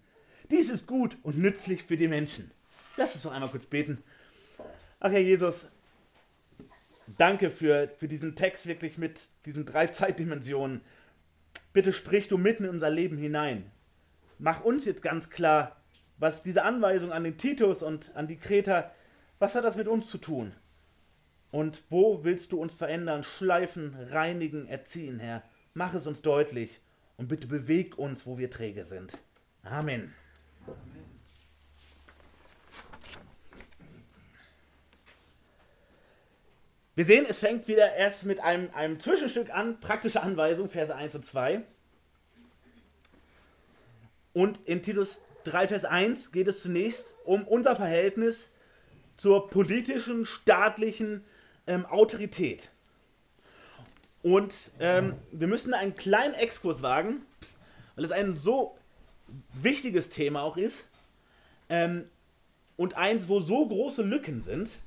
Dies 0.50 0.70
ist 0.70 0.86
gut 0.86 1.16
und 1.22 1.38
nützlich 1.38 1.84
für 1.84 1.96
die 1.96 2.08
Menschen. 2.08 2.50
Lass 2.96 3.14
uns 3.14 3.24
noch 3.24 3.32
einmal 3.32 3.50
kurz 3.50 3.66
beten. 3.66 4.02
Ach 5.00 5.10
Herr 5.10 5.20
Jesus, 5.20 5.68
danke 7.18 7.50
für, 7.50 7.88
für 7.98 8.08
diesen 8.08 8.34
Text 8.36 8.66
wirklich 8.66 8.98
mit 8.98 9.28
diesen 9.44 9.64
drei 9.64 9.86
Zeitdimensionen. 9.86 10.80
Bitte 11.72 11.92
sprich 11.92 12.28
du 12.28 12.38
mitten 12.38 12.64
in 12.64 12.70
unser 12.70 12.90
Leben 12.90 13.18
hinein. 13.18 13.70
Mach 14.38 14.64
uns 14.64 14.84
jetzt 14.84 15.02
ganz 15.02 15.30
klar, 15.30 15.75
was 16.18 16.42
diese 16.42 16.64
Anweisung 16.64 17.12
an 17.12 17.24
den 17.24 17.36
Titus 17.36 17.82
und 17.82 18.14
an 18.14 18.26
die 18.26 18.36
Kreter, 18.36 18.92
was 19.38 19.54
hat 19.54 19.64
das 19.64 19.76
mit 19.76 19.88
uns 19.88 20.08
zu 20.08 20.18
tun? 20.18 20.52
Und 21.50 21.82
wo 21.90 22.24
willst 22.24 22.52
du 22.52 22.60
uns 22.60 22.74
verändern, 22.74 23.22
schleifen, 23.22 23.94
reinigen, 24.10 24.66
erziehen, 24.66 25.18
Herr? 25.20 25.42
Mach 25.74 25.94
es 25.94 26.06
uns 26.06 26.22
deutlich 26.22 26.80
und 27.16 27.28
bitte 27.28 27.46
beweg 27.46 27.98
uns, 27.98 28.26
wo 28.26 28.38
wir 28.38 28.50
träge 28.50 28.84
sind. 28.84 29.18
Amen. 29.62 30.14
Wir 36.94 37.04
sehen, 37.04 37.26
es 37.28 37.38
fängt 37.38 37.68
wieder 37.68 37.94
erst 37.94 38.24
mit 38.24 38.40
einem, 38.40 38.70
einem 38.74 38.98
Zwischenstück 38.98 39.50
an, 39.50 39.80
praktische 39.80 40.22
Anweisung, 40.22 40.70
Verse 40.70 40.94
1 40.94 41.14
und 41.14 41.26
2. 41.26 41.62
Und 44.32 44.60
in 44.66 44.80
Titus 44.82 45.20
3, 45.46 45.68
Vers 45.68 45.84
1 45.84 46.32
geht 46.32 46.48
es 46.48 46.62
zunächst 46.62 47.14
um 47.24 47.46
unser 47.46 47.76
Verhältnis 47.76 48.54
zur 49.16 49.48
politischen, 49.48 50.24
staatlichen 50.24 51.24
ähm, 51.66 51.86
Autorität. 51.86 52.70
Und 54.22 54.72
ähm, 54.80 55.14
wir 55.30 55.46
müssen 55.46 55.72
einen 55.72 55.94
kleinen 55.94 56.34
Exkurs 56.34 56.82
wagen, 56.82 57.22
weil 57.94 58.04
es 58.04 58.10
ein 58.10 58.36
so 58.36 58.76
wichtiges 59.54 60.10
Thema 60.10 60.42
auch 60.42 60.56
ist 60.56 60.88
ähm, 61.68 62.08
und 62.76 62.96
eins, 62.96 63.28
wo 63.28 63.40
so 63.40 63.68
große 63.68 64.02
Lücken 64.02 64.42
sind. 64.42 64.80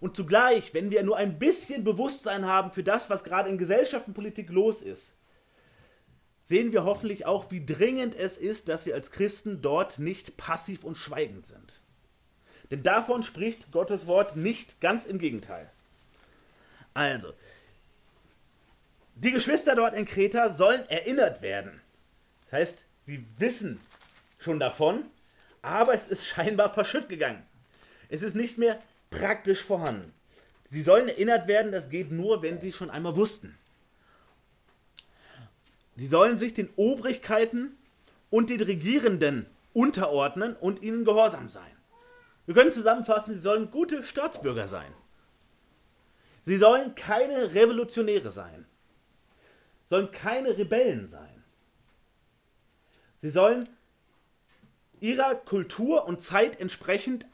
Und 0.00 0.16
zugleich, 0.16 0.72
wenn 0.74 0.90
wir 0.90 1.02
nur 1.02 1.16
ein 1.16 1.38
bisschen 1.38 1.84
Bewusstsein 1.84 2.46
haben 2.46 2.72
für 2.72 2.82
das, 2.82 3.10
was 3.10 3.24
gerade 3.24 3.50
in 3.50 3.58
Gesellschaft 3.58 4.06
und 4.06 4.14
Politik 4.14 4.48
los 4.48 4.80
ist, 4.80 5.17
sehen 6.48 6.72
wir 6.72 6.84
hoffentlich 6.84 7.26
auch, 7.26 7.50
wie 7.50 7.64
dringend 7.64 8.14
es 8.14 8.38
ist, 8.38 8.68
dass 8.70 8.86
wir 8.86 8.94
als 8.94 9.10
Christen 9.10 9.60
dort 9.60 9.98
nicht 9.98 10.38
passiv 10.38 10.82
und 10.82 10.96
schweigend 10.96 11.46
sind. 11.46 11.82
Denn 12.70 12.82
davon 12.82 13.22
spricht 13.22 13.70
Gottes 13.70 14.06
Wort 14.06 14.34
nicht, 14.34 14.80
ganz 14.80 15.04
im 15.04 15.18
Gegenteil. 15.18 15.70
Also, 16.94 17.34
die 19.14 19.30
Geschwister 19.30 19.74
dort 19.74 19.94
in 19.94 20.06
Kreta 20.06 20.48
sollen 20.48 20.88
erinnert 20.88 21.42
werden. 21.42 21.82
Das 22.44 22.52
heißt, 22.52 22.84
sie 23.00 23.26
wissen 23.36 23.78
schon 24.38 24.58
davon, 24.58 25.04
aber 25.60 25.92
es 25.92 26.08
ist 26.08 26.26
scheinbar 26.26 26.72
verschütt 26.72 27.10
gegangen. 27.10 27.44
Es 28.08 28.22
ist 28.22 28.34
nicht 28.34 28.56
mehr 28.56 28.80
praktisch 29.10 29.62
vorhanden. 29.62 30.14
Sie 30.64 30.82
sollen 30.82 31.08
erinnert 31.08 31.46
werden, 31.46 31.72
das 31.72 31.90
geht 31.90 32.10
nur, 32.10 32.40
wenn 32.40 32.60
sie 32.60 32.72
schon 32.72 32.90
einmal 32.90 33.16
wussten. 33.16 33.58
Sie 35.98 36.06
sollen 36.06 36.38
sich 36.38 36.54
den 36.54 36.70
Obrigkeiten 36.76 37.76
und 38.30 38.50
den 38.50 38.60
Regierenden 38.62 39.46
unterordnen 39.72 40.54
und 40.54 40.80
ihnen 40.80 41.04
gehorsam 41.04 41.48
sein. 41.48 41.72
Wir 42.46 42.54
können 42.54 42.70
zusammenfassen, 42.70 43.34
sie 43.34 43.40
sollen 43.40 43.72
gute 43.72 44.04
Staatsbürger 44.04 44.68
sein. 44.68 44.92
Sie 46.44 46.56
sollen 46.56 46.94
keine 46.94 47.52
Revolutionäre 47.52 48.30
sein, 48.30 48.64
sollen 49.86 50.12
keine 50.12 50.56
Rebellen 50.56 51.08
sein. 51.08 51.42
Sie 53.20 53.30
sollen 53.30 53.68
ihrer 55.00 55.34
Kultur 55.34 56.06
und 56.06 56.22
Zeit 56.22 56.60
entsprechend 56.60 57.26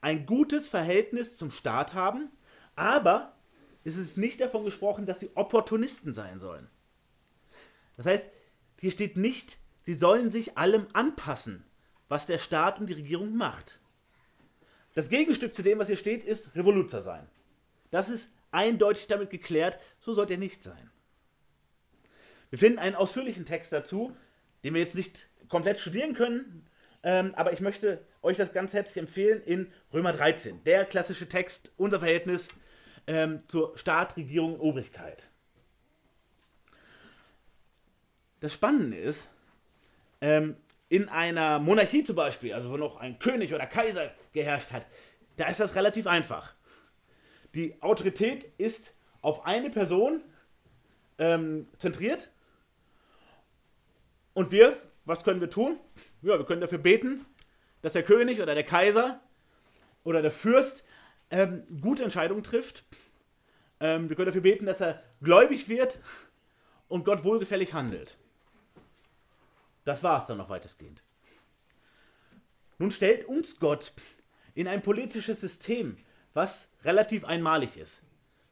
ein 0.00 0.24
gutes 0.24 0.68
Verhältnis 0.68 1.36
zum 1.36 1.50
Staat 1.50 1.94
haben, 1.94 2.30
aber 2.76 3.34
es 3.82 3.96
ist 3.96 4.16
nicht 4.16 4.40
davon 4.40 4.64
gesprochen, 4.64 5.04
dass 5.04 5.18
sie 5.18 5.32
Opportunisten 5.34 6.14
sein 6.14 6.38
sollen. 6.38 6.68
Das 8.02 8.14
heißt, 8.14 8.30
hier 8.80 8.90
steht 8.90 9.16
nicht, 9.16 9.58
sie 9.82 9.94
sollen 9.94 10.30
sich 10.30 10.58
allem 10.58 10.86
anpassen, 10.92 11.64
was 12.08 12.26
der 12.26 12.38
Staat 12.38 12.80
und 12.80 12.88
die 12.88 12.94
Regierung 12.94 13.36
macht. 13.36 13.78
Das 14.94 15.08
Gegenstück 15.08 15.54
zu 15.54 15.62
dem, 15.62 15.78
was 15.78 15.86
hier 15.86 15.96
steht, 15.96 16.24
ist 16.24 16.54
Revoluzer 16.56 17.00
sein. 17.00 17.28
Das 17.92 18.08
ist 18.08 18.28
eindeutig 18.50 19.06
damit 19.06 19.30
geklärt, 19.30 19.78
so 20.00 20.12
sollte 20.12 20.34
er 20.34 20.38
nicht 20.38 20.64
sein. 20.64 20.90
Wir 22.50 22.58
finden 22.58 22.80
einen 22.80 22.96
ausführlichen 22.96 23.46
Text 23.46 23.72
dazu, 23.72 24.16
den 24.64 24.74
wir 24.74 24.80
jetzt 24.80 24.96
nicht 24.96 25.28
komplett 25.48 25.78
studieren 25.78 26.14
können, 26.14 26.66
ähm, 27.04 27.34
aber 27.36 27.52
ich 27.52 27.60
möchte 27.60 28.04
euch 28.20 28.36
das 28.36 28.52
ganz 28.52 28.72
herzlich 28.72 28.96
empfehlen 28.96 29.42
in 29.44 29.72
Römer 29.92 30.12
13, 30.12 30.64
der 30.64 30.84
klassische 30.84 31.28
Text, 31.28 31.70
unser 31.76 32.00
Verhältnis 32.00 32.48
ähm, 33.06 33.42
zur 33.46 33.78
Staat, 33.78 34.16
Regierung 34.16 34.54
und 34.54 34.60
Obrigkeit. 34.60 35.31
Das 38.42 38.52
Spannende 38.52 38.96
ist, 38.96 39.30
ähm, 40.20 40.56
in 40.88 41.08
einer 41.08 41.60
Monarchie 41.60 42.02
zum 42.02 42.16
Beispiel, 42.16 42.52
also 42.52 42.72
wo 42.72 42.76
noch 42.76 42.96
ein 42.96 43.20
König 43.20 43.54
oder 43.54 43.66
Kaiser 43.66 44.10
geherrscht 44.32 44.72
hat, 44.72 44.84
da 45.36 45.46
ist 45.46 45.60
das 45.60 45.76
relativ 45.76 46.08
einfach. 46.08 46.52
Die 47.54 47.80
Autorität 47.80 48.50
ist 48.58 48.96
auf 49.20 49.46
eine 49.46 49.70
Person 49.70 50.24
ähm, 51.18 51.68
zentriert. 51.78 52.32
Und 54.34 54.50
wir, 54.50 54.76
was 55.04 55.22
können 55.22 55.40
wir 55.40 55.48
tun? 55.48 55.78
Ja, 56.20 56.36
wir 56.36 56.44
können 56.44 56.62
dafür 56.62 56.78
beten, 56.78 57.24
dass 57.80 57.92
der 57.92 58.02
König 58.02 58.42
oder 58.42 58.56
der 58.56 58.64
Kaiser 58.64 59.20
oder 60.02 60.20
der 60.20 60.32
Fürst 60.32 60.84
ähm, 61.30 61.62
gute 61.80 62.02
Entscheidungen 62.02 62.42
trifft. 62.42 62.84
Ähm, 63.78 64.08
wir 64.08 64.16
können 64.16 64.26
dafür 64.26 64.42
beten, 64.42 64.66
dass 64.66 64.80
er 64.80 65.00
gläubig 65.20 65.68
wird 65.68 66.00
und 66.88 67.04
Gott 67.04 67.22
wohlgefällig 67.22 67.72
handelt. 67.72 68.18
Das 69.84 70.02
war 70.02 70.20
es 70.20 70.26
dann 70.26 70.38
noch 70.38 70.48
weitestgehend. 70.48 71.02
Nun 72.78 72.90
stellt 72.90 73.26
uns 73.26 73.58
Gott 73.58 73.92
in 74.54 74.68
ein 74.68 74.82
politisches 74.82 75.40
System, 75.40 75.96
was 76.34 76.70
relativ 76.82 77.24
einmalig 77.24 77.76
ist. 77.76 78.02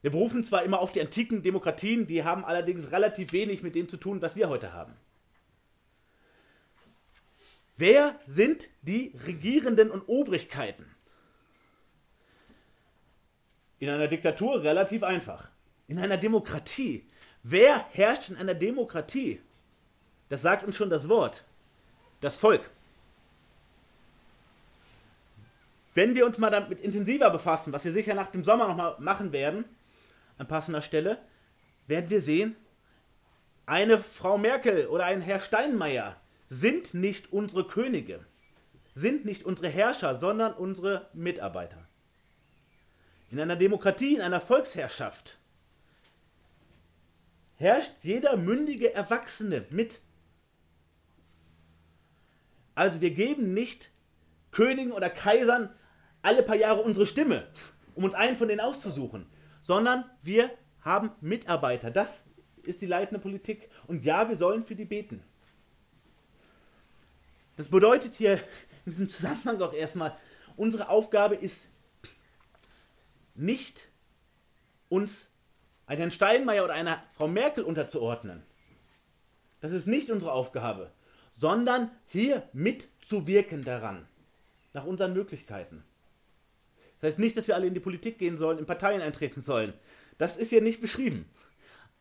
Wir 0.03 0.11
berufen 0.11 0.45
zwar 0.45 0.63
immer 0.63 0.81
auf 0.81 0.93
die 0.93 1.01
antiken 1.01 1.43
Demokratien, 1.43 2.07
die 2.07 2.25
haben 2.25 2.45
allerdings 2.45 2.91
relativ 2.91 3.33
wenig 3.33 3.63
mit 3.63 3.75
dem 3.75 3.89
zu 3.89 3.97
tun, 3.97 4.23
was 4.23 4.37
wir 4.37 4.49
heute 4.49 4.73
haben. 4.73 4.95
Wer 7.77 8.19
sind 8.27 8.69
die 8.83 9.15
Regierenden 9.27 9.91
und 9.91 10.03
Obrigkeiten? 10.07 10.85
In 13.79 13.89
einer 13.89 14.09
Diktatur 14.09 14.63
relativ 14.63 15.03
einfach. 15.03 15.51
In 15.89 15.99
einer 15.99 16.19
Demokratie. 16.19 17.09
Wer 17.43 17.87
herrscht 17.93 18.29
in 18.29 18.37
einer 18.37 18.55
Demokratie? 18.55 19.41
Das 20.31 20.43
sagt 20.43 20.65
uns 20.65 20.77
schon 20.77 20.89
das 20.89 21.09
Wort. 21.09 21.45
Das 22.23 22.37
Volk. 22.37 22.71
Wenn 25.93 26.15
wir 26.15 26.25
uns 26.25 26.39
mal 26.39 26.51
damit 26.51 26.81
intensiver 26.81 27.31
befassen, 27.31 27.73
was 27.73 27.85
wir 27.85 27.93
sicher 27.93 28.15
nach 28.15 28.31
dem 28.31 28.45
Sommer 28.45 28.69
nochmal 28.69 28.97
machen 29.01 29.33
werden, 29.33 29.65
an 30.39 30.47
passender 30.47 30.83
Stelle, 30.83 31.19
werden 31.89 32.09
wir 32.09 32.23
sehen, 32.23 32.57
eine 33.67 33.99
Frau 33.99 34.39
Merkel 34.39 34.87
oder 34.87 35.05
ein 35.05 35.21
Herr 35.21 35.41
Steinmeier 35.41 36.17
sind 36.49 36.95
nicht 36.95 37.33
unsere 37.33 37.67
Könige, 37.67 38.25
sind 38.95 39.25
nicht 39.25 39.45
unsere 39.45 39.69
Herrscher, 39.69 40.17
sondern 40.17 40.53
unsere 40.55 41.09
Mitarbeiter. 41.13 41.87
In 43.31 43.41
einer 43.41 43.57
Demokratie, 43.57 44.15
in 44.15 44.23
einer 44.23 44.41
Volksherrschaft 44.41 45.39
herrscht 47.57 47.93
jeder 48.03 48.37
mündige 48.37 48.95
Erwachsene 48.95 49.67
mit. 49.71 50.01
Also 52.81 53.03
wir 53.03 53.11
geben 53.11 53.53
nicht 53.53 53.91
Königen 54.53 54.93
oder 54.93 55.11
Kaisern 55.11 55.69
alle 56.23 56.43
paar 56.43 56.57
Jahre 56.57 56.81
unsere 56.81 57.05
Stimme, 57.05 57.47
um 57.95 58.05
uns 58.05 58.15
einen 58.15 58.37
von 58.37 58.49
denen 58.49 58.63
auszusuchen, 58.63 59.27
sondern 59.61 60.07
wir 60.23 60.51
haben 60.81 61.11
Mitarbeiter. 61.21 61.91
Das 61.91 62.25
ist 62.63 62.81
die 62.81 62.87
leitende 62.87 63.21
Politik. 63.21 63.69
Und 63.87 64.03
ja, 64.07 64.31
wir 64.31 64.39
sollen 64.39 64.63
für 64.63 64.77
die 64.77 64.87
beten. 64.87 65.23
Das 67.59 67.69
bedeutet 67.69 68.15
hier 68.15 68.37
in 68.87 68.93
diesem 68.93 69.11
Zusammenhang 69.11 69.61
auch 69.61 69.75
erstmal, 69.75 70.17
unsere 70.57 70.89
Aufgabe 70.89 71.35
ist 71.35 71.69
nicht 73.35 73.91
uns 74.89 75.31
einen 75.85 75.99
Herrn 75.99 76.11
Steinmeier 76.11 76.65
oder 76.65 76.73
einer 76.73 77.03
Frau 77.13 77.29
Merkel 77.29 77.63
unterzuordnen. 77.63 78.43
Das 79.61 79.73
ist 79.73 79.87
nicht 79.87 80.09
unsere 80.09 80.33
Aufgabe, 80.33 80.91
sondern 81.41 81.91
hier 82.07 82.47
mitzuwirken 82.53 83.65
daran, 83.65 84.07
nach 84.75 84.85
unseren 84.85 85.15
Möglichkeiten. 85.15 85.83
Das 87.01 87.13
heißt 87.13 87.19
nicht, 87.19 87.35
dass 87.35 87.49
wir 87.49 87.55
alle 87.55 87.67
in 87.67 87.73
die 87.73 87.81
Politik 87.81 88.19
gehen 88.19 88.37
sollen, 88.37 88.59
in 88.59 88.67
Parteien 88.67 89.01
eintreten 89.01 89.41
sollen. 89.41 89.73
Das 90.19 90.37
ist 90.37 90.51
hier 90.51 90.61
nicht 90.61 90.83
beschrieben. 90.83 91.25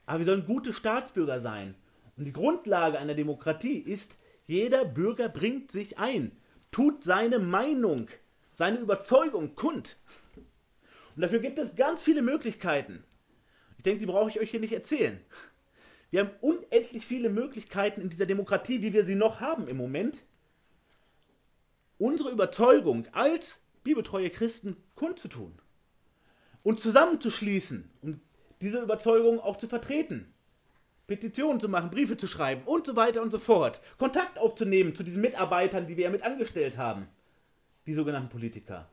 Aber 0.05 0.19
wir 0.19 0.25
sollen 0.25 0.46
gute 0.46 0.74
Staatsbürger 0.74 1.39
sein. 1.39 1.75
Und 2.17 2.25
die 2.25 2.34
Grundlage 2.34 3.00
einer 3.00 3.15
Demokratie 3.15 3.77
ist, 3.77 4.17
jeder 4.46 4.84
Bürger 4.84 5.29
bringt 5.29 5.72
sich 5.72 5.98
ein, 5.98 6.34
tut 6.69 7.05
seine 7.05 7.39
Meinung, 7.39 8.10
seine 8.53 8.79
Überzeugung 8.79 9.55
kund. 9.55 9.96
Und 11.15 11.22
dafür 11.22 11.39
gibt 11.39 11.60
es 11.60 11.77
ganz 11.77 12.03
viele 12.03 12.24
Möglichkeiten. 12.24 13.05
Ich 13.77 13.84
denke, 13.84 14.00
die 14.00 14.05
brauche 14.05 14.29
ich 14.29 14.41
euch 14.41 14.51
hier 14.51 14.60
nicht 14.60 14.74
erzählen. 14.74 15.17
Wir 16.11 16.21
haben 16.21 16.31
unendlich 16.41 17.05
viele 17.05 17.29
Möglichkeiten 17.29 18.01
in 18.01 18.09
dieser 18.09 18.25
Demokratie, 18.25 18.81
wie 18.81 18.93
wir 18.93 19.05
sie 19.05 19.15
noch 19.15 19.39
haben 19.39 19.67
im 19.67 19.77
Moment, 19.77 20.23
unsere 21.97 22.31
Überzeugung 22.31 23.05
als 23.11 23.59
bibeltreue 23.83 24.29
Christen 24.29 24.77
kundzutun 24.95 25.59
und 26.63 26.79
zusammenzuschließen, 26.79 27.89
um 28.01 28.21
diese 28.61 28.81
Überzeugung 28.81 29.39
auch 29.39 29.57
zu 29.57 29.67
vertreten. 29.67 30.33
Petitionen 31.07 31.59
zu 31.59 31.69
machen, 31.69 31.89
Briefe 31.89 32.17
zu 32.17 32.27
schreiben 32.27 32.63
und 32.65 32.85
so 32.85 32.95
weiter 32.95 33.21
und 33.21 33.31
so 33.31 33.39
fort. 33.39 33.81
Kontakt 33.97 34.37
aufzunehmen 34.37 34.95
zu 34.95 35.03
diesen 35.03 35.21
Mitarbeitern, 35.21 35.87
die 35.87 35.97
wir 35.97 36.05
ja 36.05 36.09
mit 36.11 36.23
angestellt 36.23 36.77
haben. 36.77 37.07
Die 37.87 37.93
sogenannten 37.93 38.29
Politiker. 38.29 38.87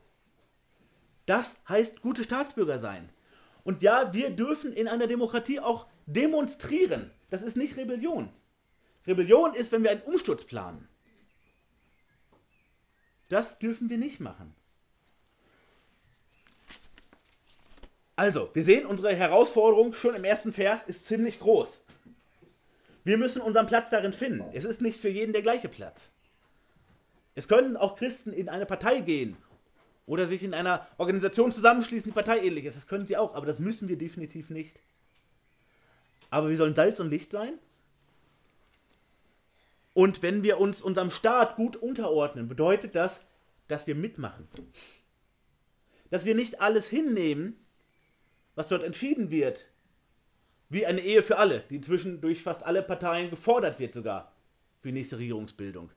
Das 1.27 1.61
heißt 1.69 2.01
gute 2.01 2.23
Staatsbürger 2.23 2.79
sein. 2.79 3.09
Und 3.63 3.83
ja, 3.83 4.13
wir 4.13 4.31
dürfen 4.31 4.73
in 4.73 4.87
einer 4.87 5.07
Demokratie 5.07 5.59
auch 5.59 5.87
demonstrieren. 6.07 7.11
Das 7.29 7.43
ist 7.43 7.57
nicht 7.57 7.77
Rebellion. 7.77 8.29
Rebellion 9.05 9.53
ist, 9.53 9.71
wenn 9.71 9.83
wir 9.83 9.91
einen 9.91 10.01
Umsturz 10.01 10.45
planen. 10.45 10.87
Das 13.29 13.59
dürfen 13.59 13.89
wir 13.89 13.97
nicht 13.97 14.19
machen. 14.19 14.55
Also, 18.15 18.49
wir 18.53 18.63
sehen, 18.63 18.87
unsere 18.87 19.15
Herausforderung 19.15 19.93
schon 19.93 20.15
im 20.15 20.23
ersten 20.23 20.51
Vers 20.51 20.85
ist 20.87 21.05
ziemlich 21.05 21.39
groß. 21.39 21.83
Wir 23.03 23.17
müssen 23.17 23.41
unseren 23.41 23.67
Platz 23.67 23.91
darin 23.91 24.11
finden. 24.11 24.49
Es 24.53 24.65
ist 24.65 24.81
nicht 24.81 24.99
für 24.99 25.09
jeden 25.09 25.33
der 25.33 25.43
gleiche 25.43 25.69
Platz. 25.69 26.09
Es 27.35 27.47
können 27.47 27.77
auch 27.77 27.95
Christen 27.95 28.33
in 28.33 28.49
eine 28.49 28.65
Partei 28.65 29.01
gehen 29.01 29.37
oder 30.07 30.25
sich 30.25 30.41
in 30.41 30.55
einer 30.55 30.87
Organisation 30.97 31.51
zusammenschließen, 31.51 32.11
die 32.11 32.15
parteiähnlich 32.15 32.65
ist. 32.65 32.75
Das 32.75 32.87
können 32.87 33.05
sie 33.05 33.17
auch, 33.17 33.35
aber 33.35 33.45
das 33.45 33.59
müssen 33.59 33.87
wir 33.87 33.97
definitiv 33.97 34.49
nicht. 34.49 34.81
Aber 36.29 36.49
wir 36.49 36.57
sollen 36.57 36.75
Salz 36.75 36.99
und 36.99 37.09
Licht 37.09 37.31
sein. 37.31 37.57
Und 39.93 40.21
wenn 40.21 40.43
wir 40.43 40.59
uns 40.59 40.81
unserem 40.81 41.09
Staat 41.09 41.55
gut 41.55 41.75
unterordnen, 41.75 42.47
bedeutet 42.47 42.95
das, 42.95 43.27
dass 43.67 43.87
wir 43.87 43.95
mitmachen. 43.95 44.47
Dass 46.09 46.25
wir 46.25 46.35
nicht 46.35 46.61
alles 46.61 46.87
hinnehmen, 46.87 47.55
was 48.55 48.67
dort 48.67 48.83
entschieden 48.83 49.31
wird, 49.31 49.69
wie 50.69 50.85
eine 50.85 51.01
Ehe 51.01 51.23
für 51.23 51.37
alle, 51.37 51.63
die 51.69 51.77
inzwischen 51.77 52.21
durch 52.21 52.43
fast 52.43 52.63
alle 52.63 52.83
Parteien 52.83 53.29
gefordert 53.29 53.79
wird 53.79 53.93
sogar 53.93 54.33
für 54.81 54.89
die 54.89 54.93
nächste 54.93 55.17
Regierungsbildung, 55.17 55.91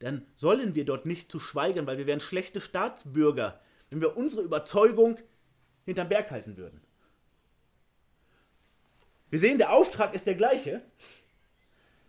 dann 0.00 0.26
sollen 0.36 0.74
wir 0.74 0.84
dort 0.84 1.06
nicht 1.06 1.30
zu 1.30 1.38
schweigen, 1.38 1.86
weil 1.86 1.98
wir 1.98 2.06
wären 2.06 2.20
schlechte 2.20 2.60
Staatsbürger, 2.60 3.60
wenn 3.90 4.00
wir 4.00 4.16
unsere 4.16 4.42
Überzeugung 4.42 5.18
hinterm 5.84 6.08
Berg 6.08 6.30
halten 6.30 6.56
würden. 6.56 6.80
Wir 9.30 9.38
sehen, 9.38 9.58
der 9.58 9.72
Auftrag 9.72 10.14
ist 10.14 10.26
der 10.26 10.34
gleiche. 10.34 10.82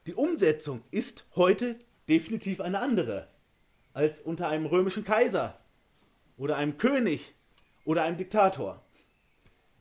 Die 0.08 0.16
Umsetzung 0.16 0.84
ist 0.90 1.26
heute 1.36 1.78
definitiv 2.10 2.60
eine 2.60 2.80
andere 2.80 3.28
als 3.94 4.22
unter 4.22 4.48
einem 4.48 4.66
römischen 4.66 5.04
Kaiser 5.04 5.60
oder 6.38 6.58
einem 6.58 6.78
König 6.78 7.34
oder 7.86 8.04
einem 8.04 8.18
Diktator. 8.18 8.84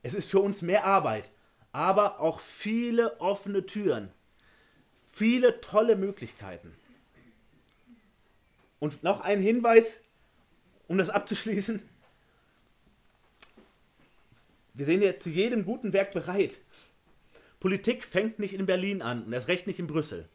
Es 0.02 0.14
ist 0.14 0.30
für 0.30 0.40
uns 0.40 0.60
mehr 0.62 0.84
Arbeit, 0.84 1.30
aber 1.72 2.20
auch 2.20 2.40
viele 2.40 3.18
offene 3.20 3.64
Türen, 3.64 4.10
viele 5.10 5.60
tolle 5.60 5.96
Möglichkeiten. 5.96 6.76
Und 8.78 9.02
noch 9.02 9.20
ein 9.20 9.40
Hinweis, 9.40 10.02
um 10.88 10.98
das 10.98 11.10
abzuschließen. 11.10 11.82
Wir 14.74 14.86
sehen 14.86 15.02
ja 15.02 15.18
zu 15.18 15.30
jedem 15.30 15.64
guten 15.64 15.92
Werk 15.92 16.12
bereit. 16.12 16.58
Politik 17.60 18.04
fängt 18.04 18.38
nicht 18.38 18.54
in 18.54 18.66
Berlin 18.66 19.02
an 19.02 19.24
und 19.24 19.32
erst 19.32 19.48
recht 19.48 19.66
nicht 19.66 19.78
in 19.78 19.86
Brüssel. 19.86 20.28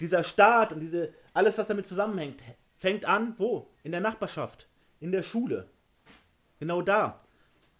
Dieser 0.00 0.22
Staat 0.22 0.72
und 0.72 0.80
diese, 0.80 1.12
alles, 1.32 1.58
was 1.58 1.66
damit 1.66 1.86
zusammenhängt, 1.86 2.42
fängt 2.76 3.04
an, 3.04 3.34
wo? 3.38 3.70
In 3.82 3.92
der 3.92 4.00
Nachbarschaft, 4.00 4.68
in 5.00 5.12
der 5.12 5.22
Schule, 5.22 5.68
Genau 6.64 6.82
da 6.82 7.20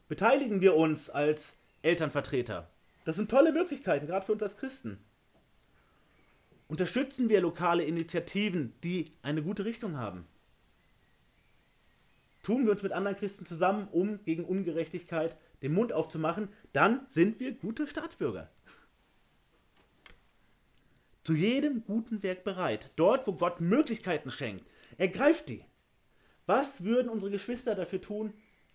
beteiligen 0.09 0.61
wir 0.61 0.75
uns 0.75 1.09
als 1.09 1.57
Elternvertreter. 1.83 2.69
Das 3.05 3.17
sind 3.17 3.31
tolle 3.31 3.53
Möglichkeiten, 3.53 4.07
gerade 4.07 4.27
für 4.27 4.33
uns 4.33 4.43
als 4.43 4.59
Christen. 4.59 4.99
Unterstützen 6.69 7.31
wir 7.31 7.41
lokale 7.41 7.85
Initiativen, 7.85 8.75
die 8.83 9.13
eine 9.23 9.43
gute 9.43 9.65
Richtung 9.65 9.97
haben. 9.97 10.27
Tun 12.43 12.65
wir 12.65 12.73
uns 12.73 12.83
mit 12.83 12.93
anderen 12.93 13.17
Christen 13.17 13.47
zusammen, 13.47 13.89
um 13.91 14.23
gegen 14.25 14.45
Ungerechtigkeit 14.45 15.37
den 15.65 15.73
Mund 15.73 15.93
aufzumachen, 15.95 16.49
dann 16.75 17.07
sind 17.09 17.41
wir 17.41 17.53
gute 17.53 17.89
Staatsbürger. 17.89 18.51
Zu 21.25 21.33
jedem 21.33 21.85
guten 21.85 22.23
Werk 22.23 22.45
bereit. 22.45 22.91
Dort, 22.97 23.27
wo 23.27 23.33
Gott 23.33 23.63
Möglichkeiten 23.63 24.31
schenkt, 24.31 24.67
ergreift 24.99 25.49
die. 25.49 25.65
Was 26.45 26.85
würden 26.85 27.09
unsere 27.09 27.31
Geschwister 27.33 27.75
dafür 27.75 28.03
tun, 28.03 28.35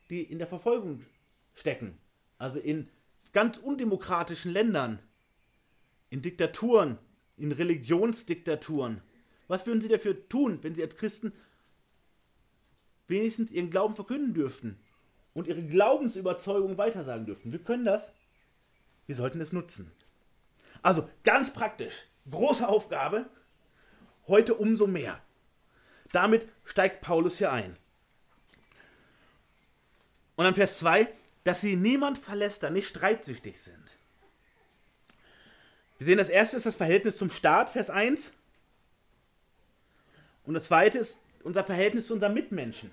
die 0.10 0.24
in 0.24 0.40
der 0.40 0.48
Verfolgung 0.48 1.02
stecken. 1.54 2.00
Also 2.40 2.60
in 2.60 2.90
ganz 3.34 3.60
undemokratischen 3.60 4.52
Ländern, 4.52 4.98
in 6.10 6.24
Diktaturen, 6.24 6.98
in 7.38 7.52
Religionsdiktaturen. 7.52 9.02
Was 9.48 9.68
würden 9.68 9.82
sie 9.82 9.90
dafür 9.90 10.28
tun, 10.28 10.58
wenn 10.64 10.74
sie 10.74 10.82
als 10.82 10.96
Christen 10.96 11.34
wenigstens 13.08 13.52
ihren 13.52 13.70
Glauben 13.70 13.96
verkünden 13.96 14.34
dürften 14.34 14.80
und 15.34 15.48
ihre 15.48 15.64
Glaubensüberzeugung 15.64 16.78
weitersagen 16.78 17.26
dürften? 17.26 17.52
Wir 17.52 17.60
können 17.60 17.86
das. 17.86 18.14
Wir 19.08 19.16
sollten 19.16 19.42
es 19.42 19.54
nutzen. 19.54 19.92
Also 20.82 21.10
ganz 21.24 21.52
praktisch, 21.52 22.06
große 22.30 22.68
Aufgabe, 22.68 23.26
heute 24.28 24.56
umso 24.56 24.88
mehr. 24.88 25.22
Damit 26.12 26.48
steigt 26.64 27.02
Paulus 27.02 27.38
hier 27.38 27.52
ein. 27.52 27.76
Und 30.36 30.46
dann 30.46 30.56
Vers 30.56 30.80
2, 30.80 31.08
dass 31.44 31.62
sie 31.62 31.76
niemand 31.76 32.18
verlästern, 32.18 32.74
nicht 32.74 32.88
streitsüchtig 32.88 33.60
sind. 33.60 33.84
Wir 35.98 36.06
sehen, 36.06 36.18
das 36.18 36.30
erste 36.30 36.56
ist 36.58 36.66
das 36.66 36.78
Verhältnis 36.78 37.18
zum 37.18 37.30
Staat, 37.30 37.70
Vers 37.70 37.90
1. 37.90 38.34
Und 40.46 40.54
das 40.54 40.66
zweite 40.66 40.98
ist 40.98 41.20
unser 41.44 41.64
Verhältnis 41.64 42.08
zu 42.08 42.14
unseren 42.14 42.34
Mitmenschen. 42.34 42.90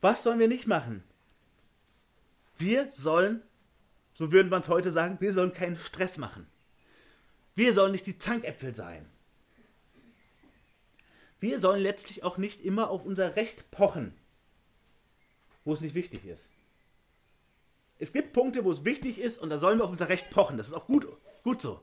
Was 0.00 0.22
sollen 0.22 0.38
wir 0.38 0.48
nicht 0.48 0.66
machen? 0.66 1.02
Wir 2.56 2.90
sollen, 2.92 3.42
so 4.12 4.32
würden 4.32 4.50
wir 4.50 4.58
es 4.58 4.68
heute 4.68 4.90
sagen, 4.90 5.18
wir 5.20 5.32
sollen 5.32 5.52
keinen 5.52 5.78
Stress 5.78 6.18
machen. 6.18 6.46
Wir 7.54 7.72
sollen 7.74 7.92
nicht 7.92 8.06
die 8.06 8.18
Zankäpfel 8.18 8.74
sein 8.74 9.06
wir 11.40 11.58
sollen 11.58 11.82
letztlich 11.82 12.22
auch 12.22 12.36
nicht 12.36 12.64
immer 12.64 12.90
auf 12.90 13.04
unser 13.04 13.36
Recht 13.36 13.70
pochen, 13.70 14.12
wo 15.64 15.72
es 15.72 15.80
nicht 15.80 15.94
wichtig 15.94 16.26
ist. 16.26 16.50
Es 17.98 18.12
gibt 18.12 18.32
Punkte, 18.32 18.64
wo 18.64 18.70
es 18.70 18.84
wichtig 18.84 19.18
ist 19.18 19.38
und 19.38 19.50
da 19.50 19.58
sollen 19.58 19.78
wir 19.78 19.84
auf 19.84 19.90
unser 19.90 20.08
Recht 20.08 20.30
pochen. 20.30 20.58
Das 20.58 20.68
ist 20.68 20.74
auch 20.74 20.86
gut, 20.86 21.06
gut 21.42 21.60
so. 21.60 21.80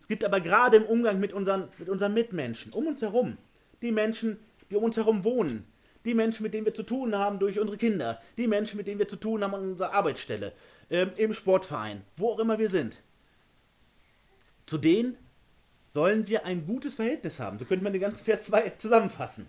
Es 0.00 0.08
gibt 0.08 0.24
aber 0.24 0.40
gerade 0.40 0.78
im 0.78 0.84
Umgang 0.84 1.20
mit 1.20 1.32
unseren, 1.32 1.68
mit 1.78 1.88
unseren 1.88 2.14
Mitmenschen, 2.14 2.72
um 2.72 2.86
uns 2.86 3.02
herum, 3.02 3.36
die 3.82 3.92
Menschen, 3.92 4.38
die 4.70 4.76
um 4.76 4.84
uns 4.84 4.96
herum 4.96 5.24
wohnen, 5.24 5.66
die 6.06 6.14
Menschen, 6.14 6.44
mit 6.44 6.54
denen 6.54 6.64
wir 6.64 6.74
zu 6.74 6.84
tun 6.84 7.14
haben 7.14 7.38
durch 7.38 7.58
unsere 7.58 7.76
Kinder, 7.76 8.22
die 8.38 8.46
Menschen, 8.46 8.76
mit 8.76 8.86
denen 8.86 8.98
wir 8.98 9.08
zu 9.08 9.16
tun 9.16 9.42
haben 9.42 9.54
an 9.54 9.70
unserer 9.70 9.92
Arbeitsstelle, 9.92 10.52
ähm, 10.88 11.10
im 11.16 11.32
Sportverein, 11.32 12.02
wo 12.16 12.30
auch 12.30 12.38
immer 12.38 12.58
wir 12.58 12.70
sind. 12.70 13.02
Zu 14.66 14.78
denen 14.78 15.16
sollen 15.90 16.26
wir 16.28 16.46
ein 16.46 16.66
gutes 16.66 16.94
Verhältnis 16.94 17.40
haben. 17.40 17.58
So 17.58 17.64
könnte 17.64 17.82
man 17.82 17.92
den 17.92 18.00
ganzen 18.00 18.24
Vers 18.24 18.44
2 18.44 18.70
zusammenfassen. 18.78 19.48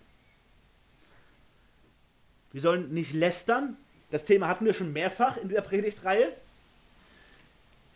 Wir 2.51 2.61
sollen 2.61 2.93
nicht 2.93 3.13
lästern. 3.13 3.77
Das 4.09 4.25
Thema 4.25 4.47
hatten 4.47 4.65
wir 4.65 4.73
schon 4.73 4.93
mehrfach 4.93 5.37
in 5.37 5.49
dieser 5.49 5.61
Predigtreihe. 5.61 6.33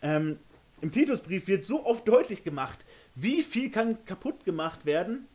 Ähm, 0.01 0.37
Im 0.81 0.91
Titusbrief 0.91 1.47
wird 1.47 1.65
so 1.65 1.85
oft 1.85 2.07
deutlich 2.07 2.43
gemacht, 2.43 2.85
wie 3.15 3.41
viel 3.41 3.71
kann 3.71 4.03
kaputt 4.05 4.45
gemacht 4.45 4.85
werden 4.85 5.27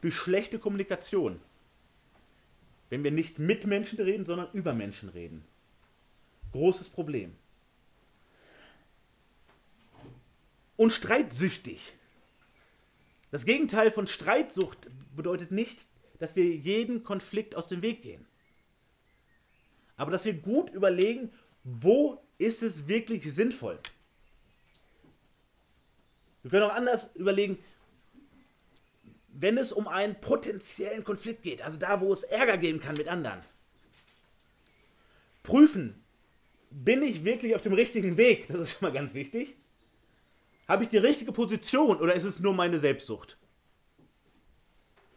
durch 0.00 0.16
schlechte 0.16 0.58
Kommunikation. 0.58 1.40
Wenn 2.94 3.02
wir 3.02 3.10
nicht 3.10 3.40
mit 3.40 3.66
Menschen 3.66 3.98
reden, 3.98 4.24
sondern 4.24 4.52
über 4.52 4.72
Menschen 4.72 5.08
reden. 5.08 5.44
Großes 6.52 6.90
Problem. 6.90 7.34
Und 10.76 10.92
streitsüchtig. 10.92 11.92
Das 13.32 13.46
Gegenteil 13.46 13.90
von 13.90 14.06
Streitsucht 14.06 14.92
bedeutet 15.16 15.50
nicht, 15.50 15.88
dass 16.20 16.36
wir 16.36 16.44
jeden 16.44 17.02
Konflikt 17.02 17.56
aus 17.56 17.66
dem 17.66 17.82
Weg 17.82 18.02
gehen. 18.02 18.24
Aber 19.96 20.12
dass 20.12 20.24
wir 20.24 20.34
gut 20.34 20.70
überlegen, 20.70 21.32
wo 21.64 22.24
ist 22.38 22.62
es 22.62 22.86
wirklich 22.86 23.24
sinnvoll. 23.34 23.80
Wir 26.44 26.52
können 26.52 26.70
auch 26.70 26.76
anders 26.76 27.16
überlegen, 27.16 27.58
wenn 29.44 29.58
es 29.58 29.72
um 29.72 29.88
einen 29.88 30.18
potenziellen 30.22 31.04
Konflikt 31.04 31.42
geht, 31.42 31.60
also 31.60 31.76
da, 31.76 32.00
wo 32.00 32.10
es 32.14 32.22
Ärger 32.22 32.56
geben 32.56 32.80
kann 32.80 32.94
mit 32.96 33.08
anderen. 33.08 33.40
Prüfen, 35.42 36.02
bin 36.70 37.02
ich 37.02 37.24
wirklich 37.24 37.54
auf 37.54 37.60
dem 37.60 37.74
richtigen 37.74 38.16
Weg? 38.16 38.46
Das 38.48 38.56
ist 38.56 38.70
schon 38.70 38.88
mal 38.88 38.94
ganz 38.94 39.12
wichtig. 39.12 39.54
Habe 40.66 40.84
ich 40.84 40.88
die 40.88 40.96
richtige 40.96 41.30
Position 41.30 41.98
oder 41.98 42.14
ist 42.14 42.24
es 42.24 42.40
nur 42.40 42.54
meine 42.54 42.78
Selbstsucht? 42.78 43.36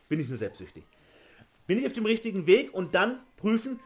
Bin 0.09 0.19
ich 0.19 0.27
nur 0.27 0.37
selbstsüchtig? 0.37 0.83
Bin 1.65 1.79
ich 1.79 1.85
auf 1.85 1.93
dem 1.93 2.05
richtigen 2.05 2.47
Weg 2.47 2.73
und 2.73 2.95
dann 2.95 3.21
prüfen, 3.37 3.79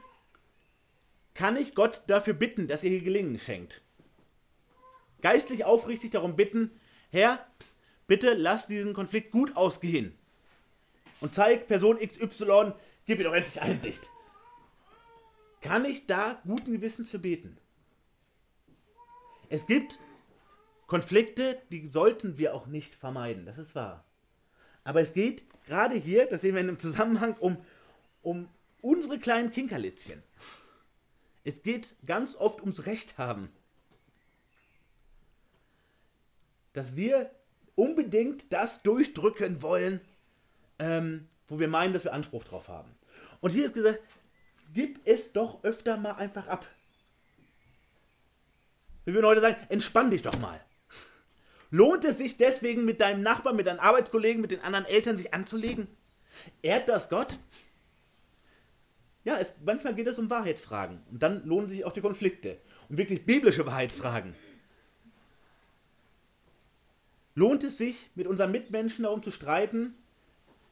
kann 1.35 1.55
ich 1.55 1.75
Gott 1.75 2.01
dafür 2.07 2.33
bitten, 2.33 2.67
dass 2.67 2.83
er 2.83 2.89
hier 2.89 3.01
Gelingen 3.01 3.37
schenkt? 3.37 3.83
Geistlich 5.21 5.65
aufrichtig 5.65 6.09
darum 6.09 6.35
bitten, 6.35 6.71
Herr, 7.11 7.45
bitte 8.07 8.33
lass 8.33 8.65
diesen 8.65 8.95
Konflikt 8.95 9.29
gut 9.29 9.55
ausgehen. 9.55 10.17
Und 11.21 11.33
zeig 11.35 11.67
Person 11.67 11.97
XY, 11.97 12.73
gib 13.05 13.19
mir 13.19 13.25
doch 13.25 13.33
endlich 13.33 13.61
Einsicht. 13.61 14.01
Kann 15.61 15.85
ich 15.85 16.07
da 16.07 16.41
guten 16.45 16.73
Gewissens 16.73 17.09
für 17.09 17.19
beten? 17.19 17.57
Es 19.47 19.67
gibt 19.67 19.99
Konflikte, 20.87 21.61
die 21.71 21.87
sollten 21.89 22.37
wir 22.37 22.53
auch 22.53 22.67
nicht 22.67 22.95
vermeiden, 22.95 23.45
das 23.45 23.57
ist 23.57 23.75
wahr. 23.75 24.03
Aber 24.83 24.99
es 24.99 25.13
geht 25.13 25.43
gerade 25.65 25.95
hier, 25.95 26.25
das 26.25 26.41
sehen 26.41 26.55
wir 26.55 26.61
in 26.61 26.69
einem 26.69 26.79
Zusammenhang, 26.79 27.35
um, 27.39 27.57
um 28.23 28.49
unsere 28.81 29.19
kleinen 29.19 29.51
Kinkerlitzchen. 29.51 30.23
Es 31.43 31.63
geht 31.63 31.95
ganz 32.05 32.35
oft 32.35 32.61
ums 32.61 32.87
Recht 32.87 33.17
haben. 33.17 33.49
Dass 36.73 36.95
wir 36.95 37.29
unbedingt 37.75 38.51
das 38.51 38.81
durchdrücken 38.83 39.61
wollen, 39.61 40.01
ähm, 40.81 41.29
wo 41.47 41.59
wir 41.59 41.67
meinen, 41.67 41.93
dass 41.93 42.03
wir 42.03 42.13
Anspruch 42.13 42.43
drauf 42.43 42.67
haben. 42.67 42.91
Und 43.39 43.51
hier 43.51 43.65
ist 43.65 43.73
gesagt, 43.73 43.99
gib 44.73 44.99
es 45.05 45.31
doch 45.31 45.63
öfter 45.63 45.95
mal 45.95 46.13
einfach 46.13 46.47
ab. 46.47 46.65
Wir 49.05 49.13
würden 49.13 49.27
heute 49.27 49.41
sagen, 49.41 49.55
entspann 49.69 50.11
dich 50.11 50.23
doch 50.23 50.37
mal. 50.39 50.59
Lohnt 51.69 52.03
es 52.03 52.17
sich 52.17 52.37
deswegen 52.37 52.83
mit 52.83 52.99
deinem 52.99 53.21
Nachbarn, 53.21 53.55
mit 53.55 53.67
deinen 53.67 53.79
Arbeitskollegen, 53.79 54.41
mit 54.41 54.51
den 54.51 54.61
anderen 54.61 54.85
Eltern 54.85 55.17
sich 55.17 55.33
anzulegen? 55.33 55.87
Ehrt 56.61 56.89
das 56.89 57.09
Gott? 57.09 57.37
Ja, 59.23 59.37
es, 59.37 59.55
manchmal 59.63 59.93
geht 59.93 60.07
es 60.07 60.19
um 60.19 60.29
Wahrheitsfragen. 60.29 61.01
Und 61.11 61.21
dann 61.23 61.45
lohnen 61.45 61.69
sich 61.69 61.85
auch 61.85 61.93
die 61.93 62.01
Konflikte. 62.01 62.57
Um 62.89 62.97
wirklich 62.97 63.25
biblische 63.25 63.65
Wahrheitsfragen. 63.65 64.35
Lohnt 67.35 67.63
es 67.63 67.77
sich, 67.77 68.09
mit 68.15 68.27
unseren 68.27 68.51
Mitmenschen 68.51 69.03
darum 69.03 69.23
zu 69.23 69.31
streiten, 69.31 69.95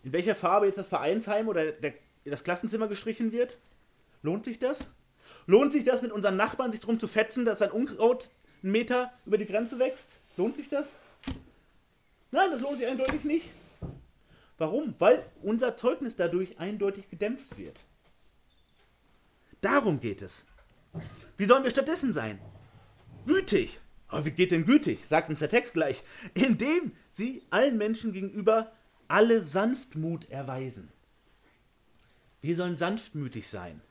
in 0.04 0.14
welcher 0.14 0.36
Farbe 0.36 0.68
jetzt 0.68 0.78
das 0.78 0.88
Vereinsheim 0.88 1.48
oder 1.48 1.72
der, 1.72 1.94
das 2.26 2.44
Klassenzimmer 2.44 2.88
gestrichen 2.88 3.32
wird? 3.32 3.58
Lohnt 4.22 4.46
sich 4.46 4.60
das? 4.60 4.88
Lohnt 5.46 5.72
sich 5.72 5.84
das, 5.84 6.02
mit 6.02 6.12
unseren 6.12 6.36
Nachbarn 6.36 6.72
sich 6.72 6.80
darum 6.80 7.00
zu 7.00 7.08
fetzen, 7.08 7.46
dass 7.46 7.62
ein 7.62 7.72
Unkraut 7.72 8.30
einen 8.62 8.72
Meter 8.72 9.12
über 9.26 9.38
die 9.38 9.46
Grenze 9.46 9.80
wächst? 9.80 10.20
Lohnt 10.38 10.56
sich 10.56 10.70
das? 10.70 10.88
Nein, 12.32 12.52
das 12.52 12.62
lohnt 12.62 12.78
sich 12.78 12.88
eindeutig 12.88 13.24
nicht. 13.24 13.50
Warum? 14.58 14.94
Weil 15.00 15.24
unser 15.42 15.78
Zeugnis 15.78 16.16
dadurch 16.16 16.60
eindeutig 16.60 17.10
gedämpft 17.10 17.58
wird. 17.58 17.86
Darum 19.62 20.00
geht 20.00 20.22
es. 20.22 20.46
Wie 21.38 21.46
sollen 21.46 21.64
wir 21.64 21.72
stattdessen 21.72 22.14
sein? 22.14 22.40
Gütig. 23.26 23.80
Aber 24.08 24.26
wie 24.26 24.32
geht 24.32 24.52
denn 24.52 24.66
gütig? 24.66 25.00
Sagt 25.06 25.30
uns 25.30 25.40
der 25.40 25.50
Text 25.50 25.74
gleich. 25.74 26.04
Indem 26.34 26.92
sie 27.10 27.44
allen 27.50 27.78
Menschen 27.78 28.12
gegenüber 28.12 28.72
alle 29.10 29.44
Sanftmut 29.44 30.30
erweisen. 30.30 30.90
Wir 32.42 32.56
sollen 32.56 32.78
sanftmütig 32.78 33.50
sein. 33.50 33.82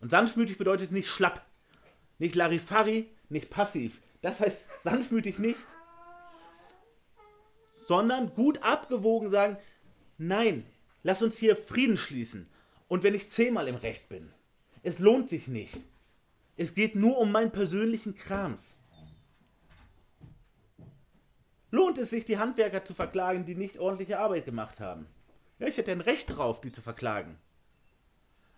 Und 0.00 0.10
sanftmütig 0.10 0.58
bedeutet 0.58 0.92
nicht 0.92 1.08
schlapp, 1.08 1.46
nicht 2.18 2.34
Larifari, 2.34 3.08
nicht 3.28 3.48
passiv. 3.48 4.02
Das 4.20 4.40
heißt 4.40 4.66
sanftmütig 4.84 5.38
nicht, 5.38 5.58
sondern 7.86 8.34
gut 8.34 8.62
abgewogen 8.62 9.30
sagen, 9.30 9.56
nein, 10.18 10.66
lass 11.02 11.22
uns 11.22 11.38
hier 11.38 11.56
Frieden 11.56 11.96
schließen. 11.96 12.48
Und 12.88 13.04
wenn 13.04 13.14
ich 13.14 13.30
zehnmal 13.30 13.68
im 13.68 13.76
Recht 13.76 14.08
bin, 14.08 14.30
es 14.82 14.98
lohnt 14.98 15.30
sich 15.30 15.48
nicht. 15.48 15.78
Es 16.56 16.74
geht 16.74 16.96
nur 16.96 17.18
um 17.18 17.32
meinen 17.32 17.52
persönlichen 17.52 18.16
Krams. 18.16 18.76
Lohnt 21.72 21.96
es 21.96 22.10
sich, 22.10 22.26
die 22.26 22.38
Handwerker 22.38 22.84
zu 22.84 22.92
verklagen, 22.92 23.46
die 23.46 23.54
nicht 23.54 23.78
ordentliche 23.78 24.18
Arbeit 24.18 24.44
gemacht 24.44 24.78
haben? 24.78 25.06
Ja, 25.58 25.66
ich 25.66 25.78
hätte 25.78 25.90
ein 25.90 26.02
Recht 26.02 26.36
drauf, 26.36 26.60
die 26.60 26.70
zu 26.70 26.82
verklagen. 26.82 27.38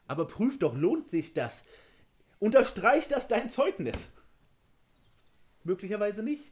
Aber 0.09 0.27
prüf 0.27 0.59
doch, 0.59 0.75
lohnt 0.75 1.11
sich 1.11 1.33
das? 1.33 1.65
Unterstreicht 2.41 3.13
das 3.13 3.29
dein 3.29 3.51
Zeugnis? 3.51 4.13
Möglicherweise 5.63 6.25
nicht. 6.25 6.51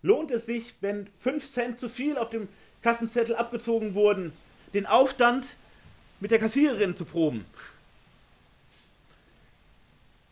Lohnt 0.00 0.30
es 0.30 0.46
sich, 0.46 0.74
wenn 0.80 1.10
5 1.18 1.46
Cent 1.46 1.78
zu 1.78 1.90
viel 1.90 2.16
auf 2.16 2.30
dem 2.30 2.48
Kassenzettel 2.80 3.36
abgezogen 3.36 3.94
wurden, 3.94 4.32
den 4.72 4.86
Aufstand 4.86 5.56
mit 6.20 6.30
der 6.30 6.38
Kassiererin 6.38 6.96
zu 6.96 7.04
proben? 7.04 7.44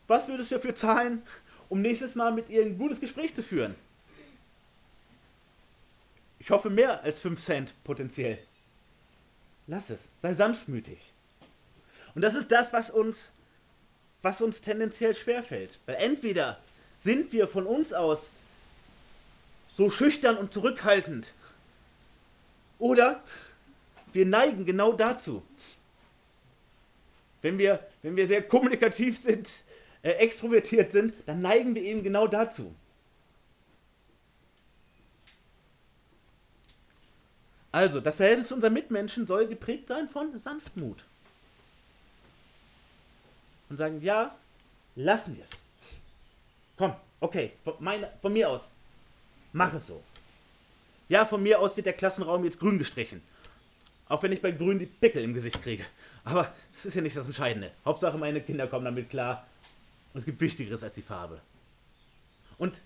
Was 0.07 0.27
würdest 0.27 0.49
du 0.49 0.55
dafür 0.55 0.75
zahlen, 0.75 1.21
um 1.69 1.81
nächstes 1.81 2.15
Mal 2.15 2.31
mit 2.31 2.49
ihr 2.49 2.63
ein 2.63 2.77
gutes 2.77 2.99
Gespräch 2.99 3.33
zu 3.33 3.43
führen? 3.43 3.75
Ich 6.39 6.49
hoffe 6.51 6.69
mehr 6.69 7.03
als 7.03 7.19
5 7.19 7.41
Cent 7.41 7.73
potenziell. 7.83 8.39
Lass 9.67 9.89
es, 9.89 10.01
sei 10.21 10.33
sanftmütig. 10.33 10.99
Und 12.15 12.23
das 12.23 12.33
ist 12.35 12.51
das, 12.51 12.73
was 12.73 12.89
uns, 12.89 13.31
was 14.21 14.41
uns 14.41 14.61
tendenziell 14.61 15.13
schwerfällt. 15.13 15.79
Weil 15.85 15.95
entweder 15.95 16.59
sind 16.97 17.31
wir 17.31 17.47
von 17.47 17.65
uns 17.65 17.93
aus 17.93 18.31
so 19.69 19.89
schüchtern 19.89 20.37
und 20.37 20.51
zurückhaltend, 20.51 21.33
oder 22.79 23.21
wir 24.13 24.25
neigen 24.25 24.65
genau 24.65 24.93
dazu. 24.93 25.43
Wenn 27.41 27.57
wir, 27.57 27.85
wenn 28.01 28.15
wir 28.15 28.27
sehr 28.27 28.41
kommunikativ 28.41 29.17
sind, 29.21 29.49
äh, 30.01 30.11
extrovertiert 30.11 30.91
sind, 30.91 31.13
dann 31.25 31.41
neigen 31.41 31.75
wir 31.75 31.83
eben 31.83 32.03
genau 32.03 32.27
dazu. 32.27 32.73
Also, 37.71 37.99
das 37.99 38.15
Verhältnis 38.15 38.47
zu 38.47 38.55
unseren 38.55 38.73
Mitmenschen 38.73 39.27
soll 39.27 39.47
geprägt 39.47 39.87
sein 39.87 40.07
von 40.07 40.37
Sanftmut. 40.37 41.03
Und 43.69 43.77
sagen, 43.77 44.01
ja, 44.01 44.35
lassen 44.95 45.37
wir 45.37 45.43
es. 45.43 45.51
Komm, 46.77 46.95
okay, 47.19 47.51
von, 47.63 47.75
meine, 47.79 48.09
von 48.21 48.33
mir 48.33 48.49
aus, 48.49 48.69
mach 49.53 49.73
es 49.73 49.87
so. 49.87 50.01
Ja, 51.09 51.25
von 51.25 51.43
mir 51.43 51.59
aus 51.59 51.75
wird 51.75 51.85
der 51.85 51.93
Klassenraum 51.93 52.43
jetzt 52.43 52.59
grün 52.59 52.79
gestrichen. 52.79 53.21
Auch 54.07 54.23
wenn 54.23 54.31
ich 54.31 54.41
bei 54.41 54.51
grün 54.51 54.79
die 54.79 54.87
Pickel 54.87 55.23
im 55.23 55.33
Gesicht 55.35 55.61
kriege. 55.61 55.85
Aber 56.23 56.51
das 56.73 56.85
ist 56.85 56.95
ja 56.95 57.01
nicht 57.01 57.15
das 57.15 57.27
Entscheidende. 57.27 57.71
Hauptsache, 57.85 58.17
meine 58.17 58.41
Kinder 58.41 58.67
kommen 58.67 58.85
damit 58.85 59.09
klar. 59.09 59.45
Es 60.19 60.25
gibt 60.25 60.41
Wichtigeres 60.41 60.83
als 60.83 60.95
die 60.95 61.01
Farbe. 61.01 61.39
Und 62.57 62.81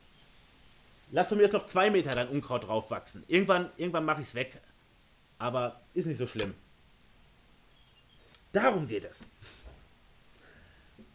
lass 1.12 1.30
von 1.30 1.38
mir 1.40 1.46
jetzt 1.46 1.54
noch 1.54 1.66
zwei 1.66 1.90
Meter 1.90 2.12
dein 2.12 2.28
Unkraut 2.28 2.68
drauf 2.68 2.92
wachsen. 2.92 3.24
Irgendwann, 3.28 3.72
irgendwann 3.76 4.06
mache 4.06 4.22
ich 4.22 4.28
es 4.28 4.36
weg. 4.36 4.62
Aber 5.40 5.82
ist 5.96 6.06
nicht 6.06 6.20
so 6.20 6.28
schlimm. 6.28 6.54
Darum 8.52 8.88
geht 8.88 9.04
es. 9.04 9.22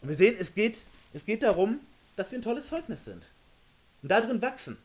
Und 0.01 0.09
wir 0.09 0.15
sehen, 0.15 0.35
es 0.37 0.53
geht, 0.53 0.81
es 1.13 1.25
geht 1.25 1.41
darum, 1.41 1.79
dass 2.17 2.31
wir 2.31 2.39
ein 2.39 2.41
tolles 2.41 2.67
Zeugnis 2.67 3.05
sind. 3.05 3.23
Und 4.01 4.09
darin 4.09 4.41
wachsen. 4.41 4.77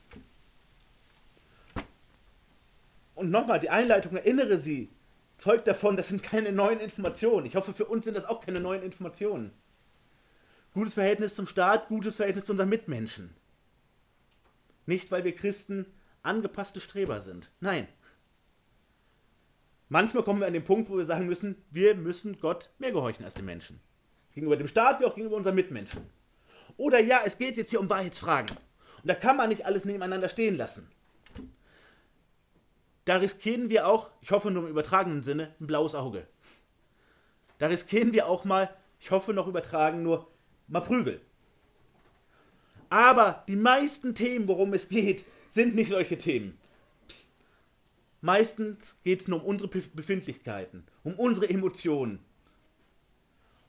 Und 3.17 3.33
nochmal, 3.33 3.59
die 3.59 3.71
Einleitung, 3.71 4.15
erinnere 4.15 4.59
sie, 4.59 4.89
zeugt 5.39 5.67
davon, 5.67 5.97
das 5.97 6.09
sind 6.09 6.23
keine 6.23 6.53
neuen 6.53 6.79
Informationen. 6.79 7.47
Ich 7.47 7.57
hoffe, 7.57 7.75
für 7.75 7.87
uns 7.87 8.05
sind 8.05 8.17
das 8.17 8.25
auch 8.25 8.41
keine 8.41 8.61
neuen 8.61 8.85
Informationen. 8.85 9.51
Gutes 10.75 10.95
Verhältnis 10.95 11.37
zum 11.37 11.47
Staat, 11.47 11.89
gutes 11.89 12.17
Verhältnis 12.17 12.47
zu 12.47 12.53
unseren 12.53 12.69
Mitmenschen. 12.69 13.35
Nicht, 14.87 15.11
weil 15.13 15.23
wir 15.23 15.35
Christen 15.35 15.87
angepasste 16.23 16.81
Streber 16.81 17.21
sind. 17.21 17.51
Nein. 17.61 17.87
Manchmal 19.89 20.25
kommen 20.25 20.41
wir 20.41 20.49
an 20.49 20.53
den 20.53 20.65
Punkt, 20.65 20.91
wo 20.91 20.97
wir 20.97 21.05
sagen 21.05 21.27
müssen, 21.27 21.63
wir 21.71 21.95
müssen 21.95 22.41
Gott 22.41 22.71
mehr 22.79 22.91
gehorchen 22.91 23.25
als 23.25 23.35
den 23.35 23.45
Menschen. 23.45 23.81
Gegenüber 24.33 24.57
dem 24.57 24.67
Staat 24.67 24.99
wie 24.99 25.05
auch 25.05 25.15
gegenüber 25.15 25.37
unseren 25.37 25.55
Mitmenschen. 25.55 26.11
Oder 26.77 26.99
ja, 26.99 27.21
es 27.25 27.39
geht 27.39 27.57
jetzt 27.57 27.71
hier 27.71 27.81
um 27.81 27.89
Wahrheitsfragen. 27.89 28.51
Und 28.51 29.09
da 29.09 29.15
kann 29.15 29.37
man 29.37 29.51
nicht 29.51 29.67
alles 29.67 29.85
nebeneinander 29.85 30.29
stehen 30.29 30.57
lassen. 30.57 30.91
Da 33.05 33.17
riskieren 33.17 33.69
wir 33.69 33.87
auch, 33.87 34.11
ich 34.23 34.33
hoffe 34.33 34.51
nur 34.51 34.65
im 34.65 34.71
übertragenen 34.71 35.23
Sinne, 35.23 35.55
ein 35.61 35.69
blaues 35.69 35.95
Auge. 35.95 36.27
Da 37.59 37.69
riskieren 37.69 38.13
wir 38.13 38.27
auch 38.27 38.45
mal, 38.45 38.75
ich 38.99 39.13
hoffe 39.13 39.33
noch 39.33 39.47
übertragen, 39.47 40.03
nur 40.03 40.34
mal 40.69 40.81
Prügel. 40.81 41.21
Aber 42.91 43.45
die 43.49 43.57
meisten 43.57 44.15
Themen, 44.15 44.47
worum 44.47 44.73
es 44.73 44.89
geht, 44.89 45.25
sind 45.49 45.75
nicht 45.75 45.89
solche 45.89 46.19
Themen. 46.19 46.59
Meistens 48.21 49.01
geht 49.03 49.23
es 49.23 49.29
nur 49.29 49.41
um 49.41 49.47
unsere 49.47 49.69
Befindlichkeiten, 49.69 50.87
um 51.03 51.15
unsere 51.15 51.49
Emotionen. 51.49 52.25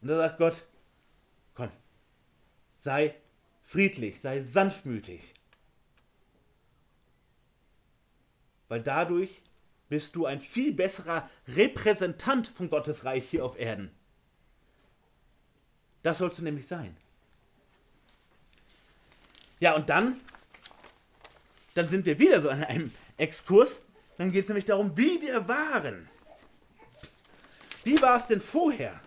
Und 0.01 0.09
da 0.09 0.17
sagt 0.17 0.37
Gott, 0.37 0.65
komm, 1.53 1.71
sei 2.73 3.15
friedlich, 3.63 4.21
sei 4.21 4.41
sanftmütig. 4.43 5.33
Weil 8.67 8.81
dadurch 8.81 9.41
bist 9.89 10.15
du 10.15 10.25
ein 10.25 10.41
viel 10.41 10.73
besserer 10.73 11.29
Repräsentant 11.47 12.47
von 12.47 12.69
Gottes 12.69 13.05
Reich 13.05 13.29
hier 13.29 13.45
auf 13.45 13.57
Erden. 13.57 13.91
Das 16.05 16.19
sollst 16.19 16.37
du 16.37 16.43
nämlich 16.43 16.67
sein. 16.67 16.95
Ja, 19.59 19.73
und 19.75 19.89
dann, 19.89 20.21
dann 21.73 21.89
sind 21.89 22.05
wir 22.05 22.19
wieder 22.19 22.39
so 22.41 22.49
an 22.51 22.63
einem 22.63 22.93
Exkurs. 23.17 23.81
Dann 24.19 24.31
geht 24.31 24.43
es 24.43 24.49
nämlich 24.49 24.65
darum, 24.65 24.95
wie 24.95 25.19
wir 25.19 25.47
waren. 25.47 26.07
Wie 27.83 27.99
war 28.03 28.17
es 28.17 28.27
denn 28.27 28.39
vorher? 28.39 29.01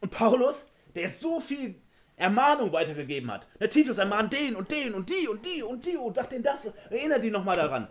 Und 0.00 0.10
Paulus, 0.10 0.66
der 0.94 1.04
jetzt 1.04 1.22
so 1.22 1.40
viel 1.40 1.76
Ermahnung 2.16 2.70
weitergegeben 2.70 3.32
hat. 3.32 3.48
Der 3.58 3.70
Titus 3.70 3.96
ermahnt 3.96 4.34
den 4.34 4.54
und 4.54 4.70
den 4.70 4.92
und 4.92 5.08
die 5.08 5.28
und 5.28 5.46
die 5.46 5.62
und 5.62 5.86
die 5.86 5.96
und 5.96 6.14
sagt 6.14 6.32
denen 6.32 6.44
das. 6.44 6.66
Erinnert 6.90 7.24
die 7.24 7.30
nochmal 7.30 7.56
daran. 7.56 7.88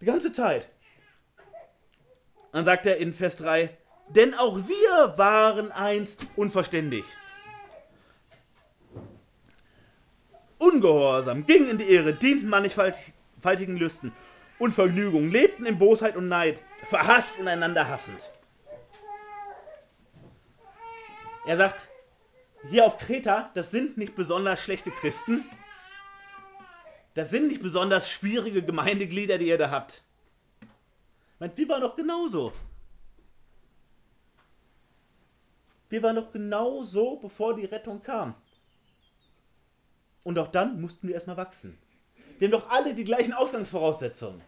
Die 0.00 0.06
ganze 0.06 0.32
Zeit. 0.32 0.68
Dann 2.50 2.64
sagt 2.64 2.84
er 2.86 2.96
in 2.96 3.12
Vers 3.12 3.36
3, 3.36 3.78
denn 4.14 4.34
auch 4.34 4.56
wir 4.56 5.18
waren 5.18 5.72
einst 5.72 6.26
unverständig. 6.36 7.04
Ungehorsam, 10.58 11.46
gingen 11.46 11.70
in 11.70 11.78
die 11.78 11.84
Irre, 11.84 12.12
dienten 12.12 12.48
mannigfaltigen 12.48 13.76
Lüsten 13.76 14.12
und 14.58 14.74
Vergnügungen, 14.74 15.30
lebten 15.30 15.64
in 15.64 15.78
Bosheit 15.78 16.16
und 16.16 16.28
Neid, 16.28 16.60
verhasst 16.84 17.38
und 17.38 17.48
einander 17.48 17.88
hassend. 17.88 18.30
Er 21.46 21.56
sagt, 21.56 21.88
hier 22.68 22.84
auf 22.84 22.98
Kreta, 22.98 23.50
das 23.54 23.70
sind 23.70 23.96
nicht 23.96 24.14
besonders 24.14 24.62
schlechte 24.62 24.90
Christen. 24.90 25.44
Das 27.14 27.30
sind 27.30 27.48
nicht 27.48 27.62
besonders 27.62 28.10
schwierige 28.10 28.62
Gemeindeglieder, 28.62 29.38
die 29.38 29.48
ihr 29.48 29.58
da 29.58 29.70
habt. 29.70 30.02
Meint, 31.38 31.56
waren 31.68 31.80
doch 31.80 31.96
genauso. 31.96 32.52
Wir 35.90 36.02
waren 36.02 36.16
doch 36.16 36.32
genauso, 36.32 37.16
bevor 37.16 37.54
die 37.56 37.66
Rettung 37.66 38.02
kam. 38.02 38.34
Und 40.22 40.38
auch 40.38 40.48
dann 40.48 40.80
mussten 40.80 41.08
wir 41.08 41.14
erstmal 41.14 41.36
wachsen. 41.36 41.78
Wir 42.38 42.48
haben 42.48 42.52
doch 42.52 42.70
alle 42.70 42.94
die 42.94 43.04
gleichen 43.04 43.34
Ausgangsvoraussetzungen. 43.34 44.40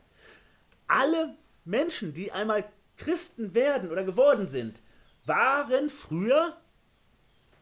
Alle 0.87 1.37
Menschen, 1.65 2.15
die 2.15 2.33
einmal 2.33 2.65
Christen 2.97 3.55
werden 3.55 3.91
oder 3.91 4.05
geworden 4.05 4.49
sind, 4.49 4.81
waren 5.27 5.91
früher 5.91 6.57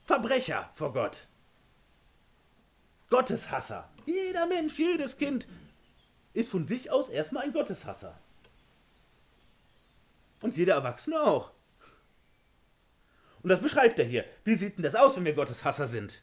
Verbrecher 0.04 0.70
vor 0.74 0.92
Gott. 0.92 1.28
Gotteshasser. 3.08 3.88
Jeder 4.06 4.46
Mensch, 4.46 4.78
jedes 4.78 5.16
Kind 5.16 5.48
ist 6.32 6.50
von 6.50 6.68
sich 6.68 6.90
aus 6.90 7.08
erstmal 7.08 7.44
ein 7.44 7.52
Gotteshasser. 7.52 8.18
Und 10.42 10.56
jeder 10.56 10.74
Erwachsene 10.74 11.20
auch. 11.20 11.52
Und 13.42 13.48
das 13.48 13.60
beschreibt 13.60 13.98
er 13.98 14.04
hier. 14.04 14.24
Wie 14.44 14.54
sieht 14.54 14.76
denn 14.76 14.84
das 14.84 14.94
aus, 14.94 15.16
wenn 15.16 15.24
wir 15.24 15.34
Gotteshasser 15.34 15.88
sind? 15.88 16.22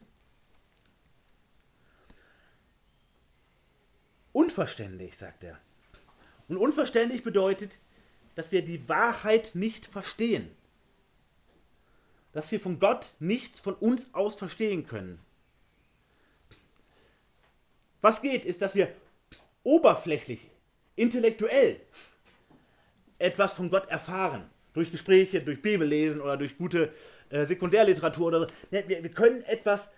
Unverständlich, 4.32 5.18
sagt 5.18 5.44
er. 5.44 5.58
Und 6.48 6.58
unverständlich 6.58 7.24
bedeutet, 7.24 7.80
dass 8.36 8.52
wir 8.52 8.64
die 8.64 8.88
Wahrheit 8.88 9.56
nicht 9.56 9.88
verstehen 9.88 10.56
dass 12.38 12.52
wir 12.52 12.60
von 12.60 12.80
Gott 12.80 13.16
nichts 13.18 13.60
von 13.60 13.74
uns 13.74 14.14
aus 14.14 14.36
verstehen 14.36 14.86
können. 14.86 15.20
Was 18.00 18.22
geht, 18.22 18.46
ist, 18.46 18.62
dass 18.62 18.76
wir 18.76 18.94
oberflächlich, 19.64 20.42
intellektuell 20.96 21.82
etwas 23.18 23.54
von 23.54 23.72
Gott 23.72 23.90
erfahren. 23.90 24.48
Durch 24.78 24.92
Gespräche, 24.92 25.42
durch 25.42 25.60
Bibellesen 25.60 26.22
oder 26.22 26.38
durch 26.38 26.56
gute 26.56 26.94
äh, 27.32 27.46
Sekundärliteratur 27.46 28.28
oder 28.28 28.40
so. 28.42 28.48
Wir, 28.70 28.88
wir 28.88 29.10
können 29.10 29.42
etwas 29.46 29.92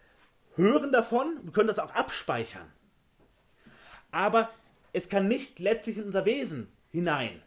hören 0.56 0.94
davon, 0.94 1.38
wir 1.44 1.52
können 1.52 1.68
das 1.68 1.80
auch 1.80 1.94
abspeichern. 1.94 2.66
Aber 4.12 4.50
es 4.94 5.10
kann 5.10 5.28
nicht 5.28 5.60
letztlich 5.60 5.98
in 5.98 6.06
unser 6.06 6.24
Wesen 6.24 6.72
hinein, 6.92 7.42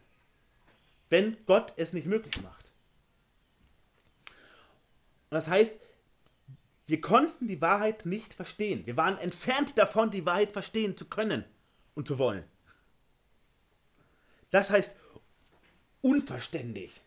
wenn 1.08 1.38
Gott 1.46 1.72
es 1.78 1.94
nicht 1.94 2.06
möglich 2.06 2.42
macht. 2.42 2.70
Und 4.26 5.36
das 5.36 5.48
heißt, 5.48 5.78
wir 6.86 7.00
konnten 7.00 7.48
die 7.48 7.62
Wahrheit 7.62 8.04
nicht 8.04 8.34
verstehen. 8.34 8.84
Wir 8.84 8.98
waren 8.98 9.16
entfernt 9.16 9.78
davon, 9.78 10.10
die 10.10 10.26
Wahrheit 10.26 10.50
verstehen 10.50 10.98
zu 10.98 11.06
können 11.06 11.46
und 11.94 12.06
zu 12.06 12.18
wollen. 12.18 12.44
Das 14.50 14.70
heißt 14.70 14.96
unverständlich. 16.02 17.00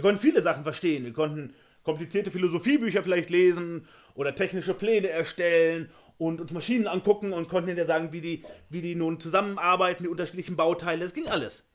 Wir 0.00 0.08
konnten 0.08 0.22
viele 0.22 0.40
Sachen 0.40 0.62
verstehen. 0.62 1.04
Wir 1.04 1.12
konnten 1.12 1.52
komplizierte 1.82 2.30
Philosophiebücher 2.30 3.02
vielleicht 3.02 3.28
lesen 3.28 3.86
oder 4.14 4.34
technische 4.34 4.72
Pläne 4.72 5.10
erstellen 5.10 5.90
und 6.16 6.40
uns 6.40 6.52
Maschinen 6.52 6.86
angucken 6.86 7.34
und 7.34 7.50
konnten 7.50 7.76
dir 7.76 7.84
sagen, 7.84 8.10
wie 8.10 8.22
die, 8.22 8.42
wie 8.70 8.80
die 8.80 8.94
nun 8.94 9.20
zusammenarbeiten, 9.20 10.04
die 10.04 10.08
unterschiedlichen 10.08 10.56
Bauteile. 10.56 11.04
Das 11.04 11.12
ging 11.12 11.28
alles. 11.28 11.68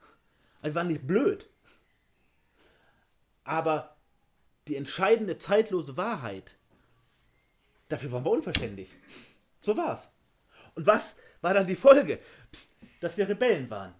wir 0.63 0.73
waren 0.73 0.88
nicht 0.88 1.05
blöd. 1.05 1.47
Aber 3.43 3.95
die 4.67 4.75
entscheidende 4.75 5.38
zeitlose 5.38 5.95
Wahrheit, 5.95 6.57
dafür 7.89 8.11
waren 8.11 8.25
wir 8.25 8.31
unverständlich. 8.31 8.89
So 9.61 9.77
war's. 9.77 10.15
Und 10.73 10.88
was 10.88 11.19
war 11.41 11.53
dann 11.53 11.67
die 11.67 11.75
Folge? 11.75 12.17
Dass 13.01 13.19
wir 13.19 13.29
Rebellen 13.29 13.69
waren. 13.69 13.93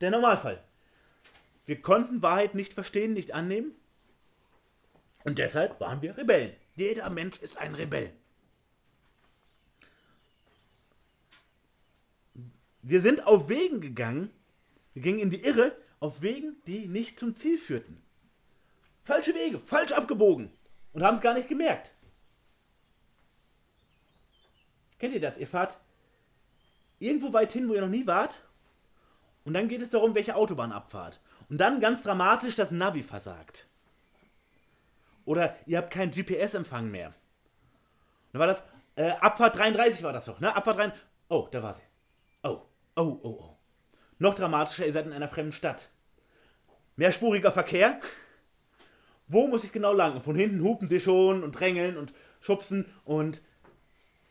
Der 0.00 0.10
Normalfall. 0.10 0.60
Wir 1.70 1.80
konnten 1.80 2.20
Wahrheit 2.20 2.56
nicht 2.56 2.72
verstehen, 2.74 3.12
nicht 3.12 3.32
annehmen. 3.32 3.76
Und 5.22 5.38
deshalb 5.38 5.78
waren 5.78 6.02
wir 6.02 6.16
Rebellen. 6.16 6.52
Jeder 6.74 7.08
Mensch 7.10 7.38
ist 7.38 7.58
ein 7.58 7.76
Rebell. 7.76 8.12
Wir 12.82 13.00
sind 13.00 13.24
auf 13.24 13.48
Wegen 13.48 13.80
gegangen, 13.80 14.32
wir 14.94 15.02
gingen 15.02 15.20
in 15.20 15.30
die 15.30 15.44
Irre, 15.44 15.76
auf 16.00 16.22
Wegen, 16.22 16.60
die 16.66 16.88
nicht 16.88 17.20
zum 17.20 17.36
Ziel 17.36 17.56
führten. 17.56 18.02
Falsche 19.04 19.36
Wege, 19.36 19.60
falsch 19.60 19.92
abgebogen 19.92 20.50
und 20.92 21.04
haben 21.04 21.14
es 21.14 21.22
gar 21.22 21.34
nicht 21.34 21.48
gemerkt. 21.48 21.92
Kennt 24.98 25.14
ihr 25.14 25.20
das? 25.20 25.38
Ihr 25.38 25.46
fahrt 25.46 25.78
irgendwo 26.98 27.32
weit 27.32 27.52
hin, 27.52 27.68
wo 27.68 27.74
ihr 27.74 27.80
noch 27.80 27.88
nie 27.88 28.08
wart 28.08 28.42
und 29.44 29.54
dann 29.54 29.68
geht 29.68 29.82
es 29.82 29.90
darum, 29.90 30.16
welche 30.16 30.34
Autobahn 30.34 30.72
abfahrt. 30.72 31.20
Und 31.50 31.58
dann 31.58 31.80
ganz 31.80 32.02
dramatisch 32.02 32.54
das 32.54 32.70
Navi 32.70 33.02
versagt. 33.02 33.66
Oder 35.24 35.56
ihr 35.66 35.78
habt 35.78 35.90
keinen 35.90 36.12
GPS-Empfang 36.12 36.90
mehr. 36.90 37.12
Dann 38.32 38.40
war 38.40 38.46
das, 38.46 38.64
äh, 38.94 39.10
Abfahrt 39.10 39.58
33 39.58 40.02
war 40.04 40.12
das 40.12 40.24
doch, 40.24 40.40
ne? 40.40 40.54
Abfahrt 40.54 40.78
33. 40.78 41.04
Oh, 41.28 41.48
da 41.50 41.62
war 41.62 41.74
sie. 41.74 41.82
Oh, 42.44 42.62
oh, 42.96 43.20
oh, 43.22 43.28
oh. 43.28 43.56
Noch 44.18 44.34
dramatischer, 44.34 44.86
ihr 44.86 44.92
seid 44.92 45.06
in 45.06 45.12
einer 45.12 45.28
fremden 45.28 45.52
Stadt. 45.52 45.90
Mehrspuriger 46.96 47.50
Verkehr. 47.50 48.00
Wo 49.26 49.46
muss 49.46 49.64
ich 49.64 49.72
genau 49.72 49.92
lang? 49.92 50.20
Von 50.20 50.36
hinten 50.36 50.62
hupen 50.62 50.88
sie 50.88 51.00
schon 51.00 51.42
und 51.42 51.52
drängeln 51.52 51.96
und 51.96 52.12
schubsen 52.40 52.86
und 53.04 53.42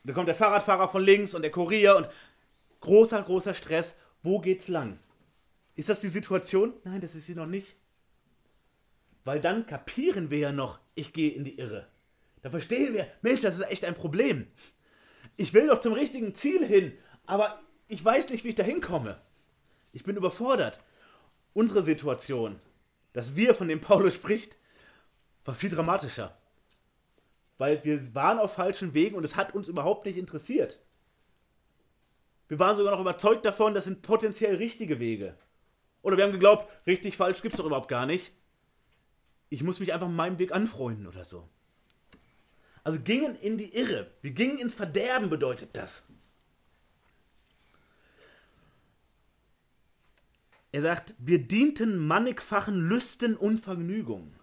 dann 0.04 0.16
kommt 0.16 0.28
der 0.28 0.36
Fahrradfahrer 0.36 0.88
von 0.88 1.04
links 1.04 1.34
und 1.36 1.42
der 1.42 1.52
Kurier 1.52 1.98
und 1.98 2.10
großer, 2.80 3.22
großer 3.22 3.54
Stress. 3.54 4.00
Wo 4.24 4.40
geht's 4.40 4.68
lang? 4.68 5.00
Ist 5.80 5.88
das 5.88 6.02
die 6.02 6.10
Situation? 6.10 6.74
Nein, 6.84 7.00
das 7.00 7.16
ist 7.16 7.28
sie 7.28 7.36
noch 7.36 7.46
nicht. 7.46 7.78
Weil 9.24 9.40
dann 9.40 9.66
kapieren 9.66 10.30
wir 10.30 10.40
ja 10.40 10.52
noch, 10.52 10.82
ich 10.94 11.14
gehe 11.14 11.32
in 11.32 11.46
die 11.46 11.58
Irre. 11.58 11.88
Da 12.42 12.50
verstehen 12.50 12.94
wir, 12.94 13.08
Mensch, 13.22 13.40
das 13.40 13.58
ist 13.58 13.72
echt 13.72 13.86
ein 13.86 13.96
Problem. 13.96 14.48
Ich 15.38 15.54
will 15.54 15.68
doch 15.68 15.80
zum 15.80 15.94
richtigen 15.94 16.36
Ziel 16.36 16.66
hin, 16.66 16.92
aber 17.26 17.62
ich 17.88 18.04
weiß 18.04 18.28
nicht, 18.28 18.44
wie 18.44 18.50
ich 18.50 18.56
da 18.56 18.64
hinkomme. 18.64 19.22
Ich 19.94 20.04
bin 20.04 20.18
überfordert. 20.18 20.82
Unsere 21.54 21.82
Situation, 21.82 22.60
dass 23.14 23.38
wir, 23.38 23.56
von 23.56 23.70
dem 23.70 23.80
Paulus 23.80 24.16
spricht, 24.16 24.58
war 25.46 25.56
viel 25.56 25.70
dramatischer. 25.70 26.38
Weil 27.58 27.82
wir 27.86 28.14
waren 28.14 28.40
auf 28.40 28.52
falschen 28.52 28.94
Wegen 28.94 29.16
und 29.16 29.24
es 29.24 29.38
hat 29.38 29.56
uns 29.56 29.70
überhaupt 29.70 30.06
nicht 30.06 30.18
interessiert. 30.18 30.78
Wir 32.50 32.60
waren 32.60 32.76
sogar 32.76 32.92
noch 32.92 33.00
überzeugt 33.00 33.46
davon, 33.46 33.74
das 33.74 33.86
sind 33.86 34.02
potenziell 34.02 34.56
richtige 34.56 35.00
Wege. 35.00 35.38
Oder 36.02 36.18
wir 36.18 36.24
haben 36.24 36.32
geglaubt, 36.32 36.72
richtig, 36.88 37.18
falsch 37.18 37.42
gibt 37.42 37.56
es 37.56 37.58
doch 37.58 37.66
überhaupt 37.66 37.90
gar 37.90 38.06
nicht. 38.06 38.32
Ich 39.50 39.64
muss 39.64 39.80
mich 39.80 39.94
einfach 39.94 40.08
meinem 40.08 40.40
Weg 40.40 40.52
anfreunden 40.52 41.08
oder 41.08 41.26
so. 41.26 41.50
Also 42.84 43.00
gingen 43.00 43.36
in 43.36 43.58
die 43.58 43.76
Irre. 43.76 44.12
Wir 44.22 44.32
gingen 44.32 44.58
ins 44.58 44.74
Verderben, 44.74 45.30
bedeutet 45.30 45.72
das. 45.74 46.06
Er 50.72 50.82
sagt, 50.84 51.16
wir 51.18 51.40
dienten 51.40 51.98
mannigfachen 51.98 52.76
Lüsten 52.76 53.36
und 53.36 53.60
Vergnügungen. 53.60 54.36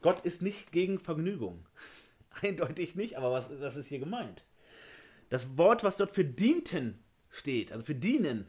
Gott 0.00 0.24
ist 0.24 0.42
nicht 0.42 0.72
gegen 0.72 0.98
Vergnügung. 0.98 1.66
Eindeutig 2.42 2.94
nicht, 2.94 3.16
aber 3.16 3.32
was, 3.32 3.50
was 3.60 3.76
ist 3.76 3.88
hier 3.88 3.98
gemeint? 3.98 4.44
Das 5.28 5.58
Wort, 5.58 5.84
was 5.84 5.96
dort 5.96 6.12
für 6.12 6.24
dienten 6.24 7.02
steht, 7.30 7.72
also 7.72 7.84
für 7.84 7.94
dienen, 7.94 8.46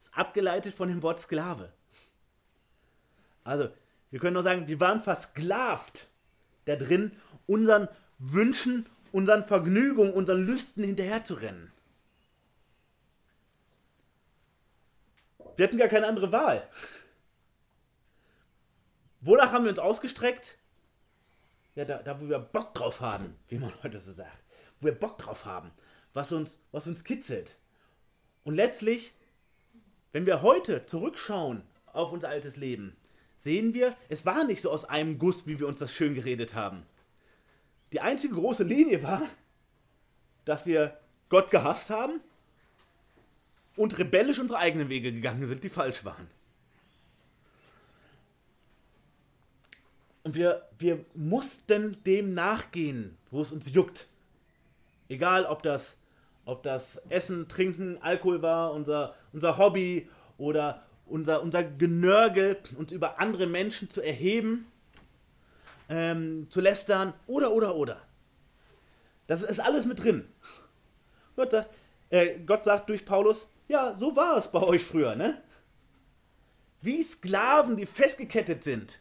ist 0.00 0.16
abgeleitet 0.16 0.74
von 0.74 0.88
dem 0.88 1.02
Wort 1.02 1.20
Sklave. 1.20 1.72
Also, 3.44 3.70
wir 4.10 4.20
können 4.20 4.34
nur 4.34 4.42
sagen, 4.42 4.68
wir 4.68 4.80
waren 4.80 5.00
versklavt 5.00 6.08
da 6.64 6.76
drin, 6.76 7.12
unseren 7.46 7.88
Wünschen, 8.18 8.86
unseren 9.12 9.44
Vergnügungen, 9.44 10.12
unseren 10.12 10.44
Lüsten 10.44 10.84
hinterherzurennen. 10.84 11.72
Wir 15.56 15.66
hatten 15.66 15.78
gar 15.78 15.88
keine 15.88 16.06
andere 16.06 16.32
Wahl. 16.32 16.68
Wonach 19.20 19.52
haben 19.52 19.64
wir 19.64 19.70
uns 19.70 19.78
ausgestreckt? 19.78 20.58
Ja, 21.74 21.84
da, 21.84 22.02
da, 22.02 22.20
wo 22.20 22.28
wir 22.28 22.38
Bock 22.38 22.74
drauf 22.74 23.00
haben, 23.00 23.36
wie 23.48 23.58
man 23.58 23.72
heute 23.82 23.98
so 23.98 24.12
sagt. 24.12 24.42
Wo 24.80 24.86
wir 24.86 24.94
Bock 24.94 25.18
drauf 25.18 25.44
haben, 25.44 25.70
was 26.12 26.32
uns, 26.32 26.58
was 26.72 26.86
uns 26.86 27.04
kitzelt. 27.04 27.56
Und 28.46 28.54
letztlich, 28.54 29.12
wenn 30.12 30.24
wir 30.24 30.40
heute 30.40 30.86
zurückschauen 30.86 31.64
auf 31.86 32.12
unser 32.12 32.28
altes 32.28 32.56
Leben, 32.56 32.96
sehen 33.38 33.74
wir, 33.74 33.96
es 34.08 34.24
war 34.24 34.44
nicht 34.44 34.62
so 34.62 34.70
aus 34.70 34.84
einem 34.84 35.18
Guss, 35.18 35.48
wie 35.48 35.58
wir 35.58 35.66
uns 35.66 35.80
das 35.80 35.92
schön 35.92 36.14
geredet 36.14 36.54
haben. 36.54 36.86
Die 37.90 38.00
einzige 38.00 38.36
große 38.36 38.62
Linie 38.62 39.02
war, 39.02 39.22
dass 40.44 40.64
wir 40.64 40.96
Gott 41.28 41.50
gehasst 41.50 41.90
haben 41.90 42.20
und 43.74 43.98
rebellisch 43.98 44.38
unsere 44.38 44.60
eigenen 44.60 44.90
Wege 44.90 45.12
gegangen 45.12 45.44
sind, 45.46 45.64
die 45.64 45.68
falsch 45.68 46.04
waren. 46.04 46.30
Und 50.22 50.36
wir, 50.36 50.68
wir 50.78 51.04
mussten 51.14 52.00
dem 52.04 52.32
nachgehen, 52.32 53.18
wo 53.32 53.42
es 53.42 53.50
uns 53.50 53.74
juckt. 53.74 54.06
Egal, 55.08 55.46
ob 55.46 55.64
das, 55.64 55.98
ob 56.46 56.62
das 56.62 56.96
Essen, 57.08 57.48
Trinken, 57.48 57.98
Alkohol 58.00 58.40
war, 58.40 58.72
unser, 58.72 59.14
unser 59.32 59.58
Hobby 59.58 60.08
oder 60.38 60.82
unser, 61.04 61.42
unser 61.42 61.62
Genörgel, 61.62 62.56
uns 62.76 62.92
über 62.92 63.20
andere 63.20 63.46
Menschen 63.46 63.90
zu 63.90 64.00
erheben, 64.00 64.66
ähm, 65.88 66.46
zu 66.48 66.60
lästern 66.60 67.12
oder, 67.26 67.52
oder, 67.52 67.74
oder. 67.74 68.00
Das 69.26 69.42
ist 69.42 69.60
alles 69.60 69.86
mit 69.86 70.02
drin. 70.02 70.26
Gott 71.34 71.50
sagt, 71.50 71.70
äh, 72.10 72.38
Gott 72.38 72.64
sagt 72.64 72.88
durch 72.88 73.04
Paulus, 73.04 73.50
ja, 73.68 73.94
so 73.96 74.14
war 74.14 74.36
es 74.36 74.50
bei 74.50 74.62
euch 74.62 74.84
früher, 74.84 75.16
ne? 75.16 75.42
Wie 76.80 77.02
Sklaven, 77.02 77.76
die 77.76 77.86
festgekettet 77.86 78.62
sind, 78.62 79.00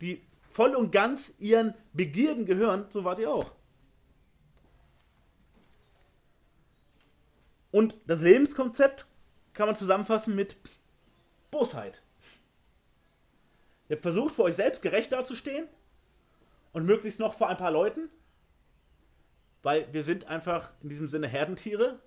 die 0.00 0.22
voll 0.50 0.76
und 0.76 0.92
ganz 0.92 1.34
ihren 1.40 1.74
Begierden 1.92 2.46
gehören, 2.46 2.86
so 2.90 3.02
wart 3.02 3.18
ihr 3.18 3.32
auch. 3.32 3.50
Und 7.74 7.96
das 8.06 8.20
Lebenskonzept 8.20 9.04
kann 9.52 9.66
man 9.66 9.74
zusammenfassen 9.74 10.36
mit 10.36 10.56
Bosheit. 11.50 12.04
Ihr 13.88 13.96
habt 13.96 14.02
versucht, 14.02 14.32
für 14.32 14.44
euch 14.44 14.54
selbst 14.54 14.80
gerecht 14.80 15.10
dazustehen 15.10 15.66
und 16.72 16.86
möglichst 16.86 17.18
noch 17.18 17.34
vor 17.34 17.48
ein 17.48 17.56
paar 17.56 17.72
Leuten, 17.72 18.10
weil 19.64 19.92
wir 19.92 20.04
sind 20.04 20.26
einfach 20.26 20.70
in 20.84 20.88
diesem 20.88 21.08
Sinne 21.08 21.26
Herdentiere 21.26 21.98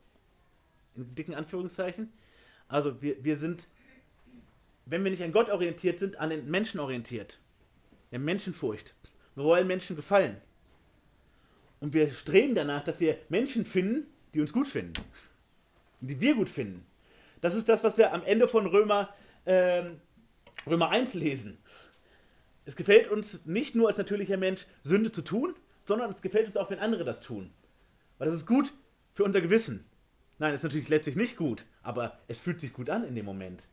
in 0.95 1.13
dicken 1.15 1.34
Anführungszeichen. 1.34 2.13
Also 2.69 3.01
wir, 3.01 3.21
wir 3.25 3.36
sind, 3.36 3.67
wenn 4.86 5.03
wir 5.03 5.12
nicht 5.12 5.23
an 5.23 5.34
Gott 5.34 5.49
orientiert 5.49 5.99
sind, 5.99 6.15
an 6.15 6.30
den 6.30 6.49
Menschen 6.49 6.80
orientiert. 6.80 7.41
Wir 8.10 8.19
haben 8.19 8.25
Menschenfurcht. 8.25 8.95
Wir 9.36 9.43
wollen 9.43 9.67
Menschen 9.67 9.97
gefallen. 9.97 10.38
Und 11.82 11.93
wir 11.93 12.10
streben 12.12 12.56
danach, 12.56 12.86
dass 12.86 13.01
wir 13.01 13.17
Menschen 13.27 13.65
finden, 13.65 14.08
die 14.34 14.39
uns 14.39 14.53
gut 14.53 14.69
finden. 14.69 14.93
Die 16.00 16.20
wir 16.22 16.36
gut 16.36 16.50
finden. 16.50 16.86
Das 17.42 17.56
ist 17.56 17.70
das, 17.70 17.84
was 17.84 17.98
wir 17.98 18.14
am 18.14 18.24
Ende 18.24 18.48
von 18.48 18.66
Römer, 18.66 19.14
ähm, 19.46 20.00
Römer 20.66 20.90
1 20.90 21.14
lesen. 21.14 21.58
Es 22.66 22.76
gefällt 22.76 23.08
uns 23.08 23.46
nicht 23.46 23.76
nur 23.76 23.88
als 23.88 23.98
natürlicher 23.98 24.38
Mensch, 24.38 24.66
Sünde 24.84 25.12
zu 25.12 25.22
tun, 25.22 25.56
sondern 25.86 26.12
es 26.12 26.22
gefällt 26.22 26.48
uns 26.48 26.58
auch, 26.58 26.70
wenn 26.70 26.80
andere 26.80 27.04
das 27.04 27.22
tun. 27.22 27.52
Weil 28.18 28.28
das 28.28 28.36
ist 28.36 28.46
gut 28.46 28.74
für 29.14 29.24
unser 29.24 29.42
Gewissen. 29.42 29.86
Nein, 30.40 30.54
ist 30.54 30.64
natürlich 30.64 30.90
letztlich 30.90 31.16
nicht 31.16 31.38
gut, 31.38 31.66
aber 31.82 32.20
es 32.28 32.40
fühlt 32.40 32.60
sich 32.60 32.74
gut 32.74 32.90
an 32.90 33.04
in 33.04 33.16
dem 33.16 33.26
Moment. 33.26 33.68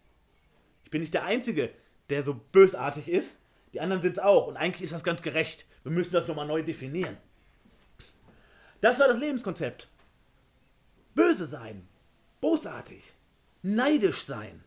Ich 0.84 0.90
bin 0.90 1.00
nicht 1.00 1.12
der 1.12 1.24
Einzige, 1.24 1.70
der 2.08 2.22
so 2.22 2.34
bösartig 2.52 3.08
ist. 3.08 3.36
Die 3.72 3.80
anderen 3.80 4.02
sind 4.02 4.12
es 4.12 4.22
auch. 4.22 4.46
Und 4.46 4.56
eigentlich 4.56 4.82
ist 4.82 4.92
das 4.92 5.04
ganz 5.04 5.22
gerecht. 5.22 5.66
Wir 5.82 5.92
müssen 5.92 6.12
das 6.12 6.28
nochmal 6.28 6.46
neu 6.46 6.62
definieren. 6.62 7.16
Das 8.80 9.00
war 9.00 9.08
das 9.08 9.18
Lebenskonzept. 9.18 9.88
Böse 11.14 11.46
sein, 11.46 11.88
bosartig, 12.44 13.14
neidisch 13.62 14.26
sein. 14.26 14.62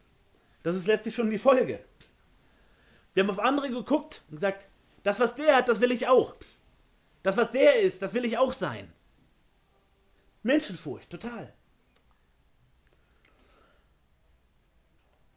Das 0.64 0.76
ist 0.76 0.88
letztlich 0.88 1.14
schon 1.14 1.30
die 1.30 1.38
Folge. 1.38 1.80
Wir 3.14 3.22
haben 3.22 3.30
auf 3.30 3.38
andere 3.38 3.70
geguckt 3.70 4.24
und 4.30 4.38
gesagt, 4.38 4.68
das, 5.04 5.20
was 5.20 5.36
der 5.36 5.56
hat, 5.56 5.70
das 5.70 5.80
will 5.80 5.92
ich 5.92 6.08
auch. 6.08 6.36
Das, 7.22 7.38
was 7.38 7.52
der 7.52 7.80
ist, 7.82 8.02
das 8.02 8.16
will 8.16 8.26
ich 8.26 8.40
auch 8.40 8.52
sein. 8.52 8.92
Menschenfurcht, 10.42 11.12
total. 11.12 11.54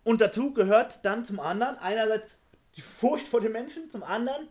Und 0.02 0.22
dazu 0.22 0.54
gehört 0.54 1.04
dann 1.04 1.26
zum 1.26 1.40
anderen 1.40 1.76
einerseits 1.76 2.38
die 2.76 2.80
Furcht 2.80 3.28
vor 3.28 3.42
den 3.42 3.52
Menschen, 3.52 3.90
zum 3.90 4.02
anderen 4.02 4.48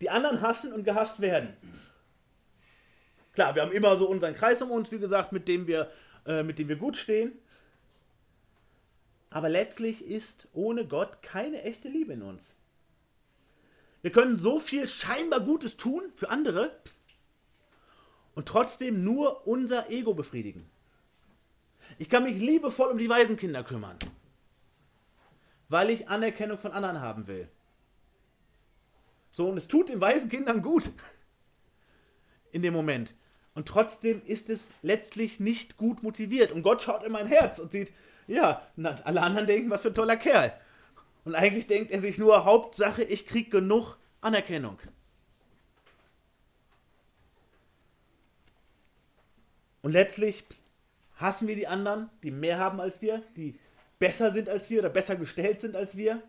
die 0.00 0.08
anderen 0.08 0.40
hassen 0.40 0.72
und 0.72 0.84
gehasst 0.84 1.20
werden. 1.20 1.54
Klar, 3.38 3.54
wir 3.54 3.62
haben 3.62 3.70
immer 3.70 3.96
so 3.96 4.08
unseren 4.08 4.34
Kreis 4.34 4.60
um 4.62 4.72
uns, 4.72 4.90
wie 4.90 4.98
gesagt, 4.98 5.30
mit 5.30 5.46
dem 5.46 5.68
wir, 5.68 5.92
äh, 6.26 6.42
mit 6.42 6.58
dem 6.58 6.68
wir 6.68 6.74
gut 6.74 6.96
stehen. 6.96 7.38
Aber 9.30 9.48
letztlich 9.48 10.04
ist 10.04 10.48
ohne 10.54 10.84
Gott 10.84 11.22
keine 11.22 11.62
echte 11.62 11.88
Liebe 11.88 12.14
in 12.14 12.22
uns. 12.22 12.56
Wir 14.02 14.10
können 14.10 14.40
so 14.40 14.58
viel 14.58 14.88
scheinbar 14.88 15.38
Gutes 15.38 15.76
tun 15.76 16.02
für 16.16 16.30
andere 16.30 16.76
und 18.34 18.48
trotzdem 18.48 19.04
nur 19.04 19.46
unser 19.46 19.88
Ego 19.88 20.14
befriedigen. 20.14 20.68
Ich 21.96 22.08
kann 22.08 22.24
mich 22.24 22.40
liebevoll 22.40 22.90
um 22.90 22.98
die 22.98 23.08
Waisenkinder 23.08 23.62
kümmern, 23.62 24.00
weil 25.68 25.90
ich 25.90 26.08
Anerkennung 26.08 26.58
von 26.58 26.72
anderen 26.72 27.00
haben 27.00 27.28
will. 27.28 27.48
So, 29.30 29.48
und 29.48 29.56
es 29.58 29.68
tut 29.68 29.90
den 29.90 30.00
Waisenkindern 30.00 30.60
gut 30.60 30.90
in 32.50 32.62
dem 32.62 32.74
Moment. 32.74 33.14
Und 33.58 33.66
trotzdem 33.66 34.22
ist 34.24 34.50
es 34.50 34.68
letztlich 34.82 35.40
nicht 35.40 35.76
gut 35.76 36.04
motiviert. 36.04 36.52
Und 36.52 36.62
Gott 36.62 36.80
schaut 36.80 37.02
in 37.02 37.10
mein 37.10 37.26
Herz 37.26 37.58
und 37.58 37.72
sieht, 37.72 37.92
ja, 38.28 38.62
alle 38.76 39.20
anderen 39.20 39.48
denken, 39.48 39.68
was 39.68 39.80
für 39.80 39.88
ein 39.88 39.96
toller 39.96 40.16
Kerl. 40.16 40.52
Und 41.24 41.34
eigentlich 41.34 41.66
denkt 41.66 41.90
er 41.90 42.00
sich 42.00 42.18
nur, 42.18 42.44
Hauptsache, 42.44 43.02
ich 43.02 43.26
krieg 43.26 43.50
genug 43.50 43.96
Anerkennung. 44.20 44.78
Und 49.82 49.90
letztlich 49.90 50.44
hassen 51.16 51.48
wir 51.48 51.56
die 51.56 51.66
anderen, 51.66 52.10
die 52.22 52.30
mehr 52.30 52.58
haben 52.58 52.78
als 52.78 53.02
wir, 53.02 53.24
die 53.34 53.58
besser 53.98 54.30
sind 54.30 54.48
als 54.48 54.70
wir 54.70 54.78
oder 54.78 54.90
besser 54.90 55.16
gestellt 55.16 55.62
sind 55.62 55.74
als 55.74 55.96
wir. 55.96 56.22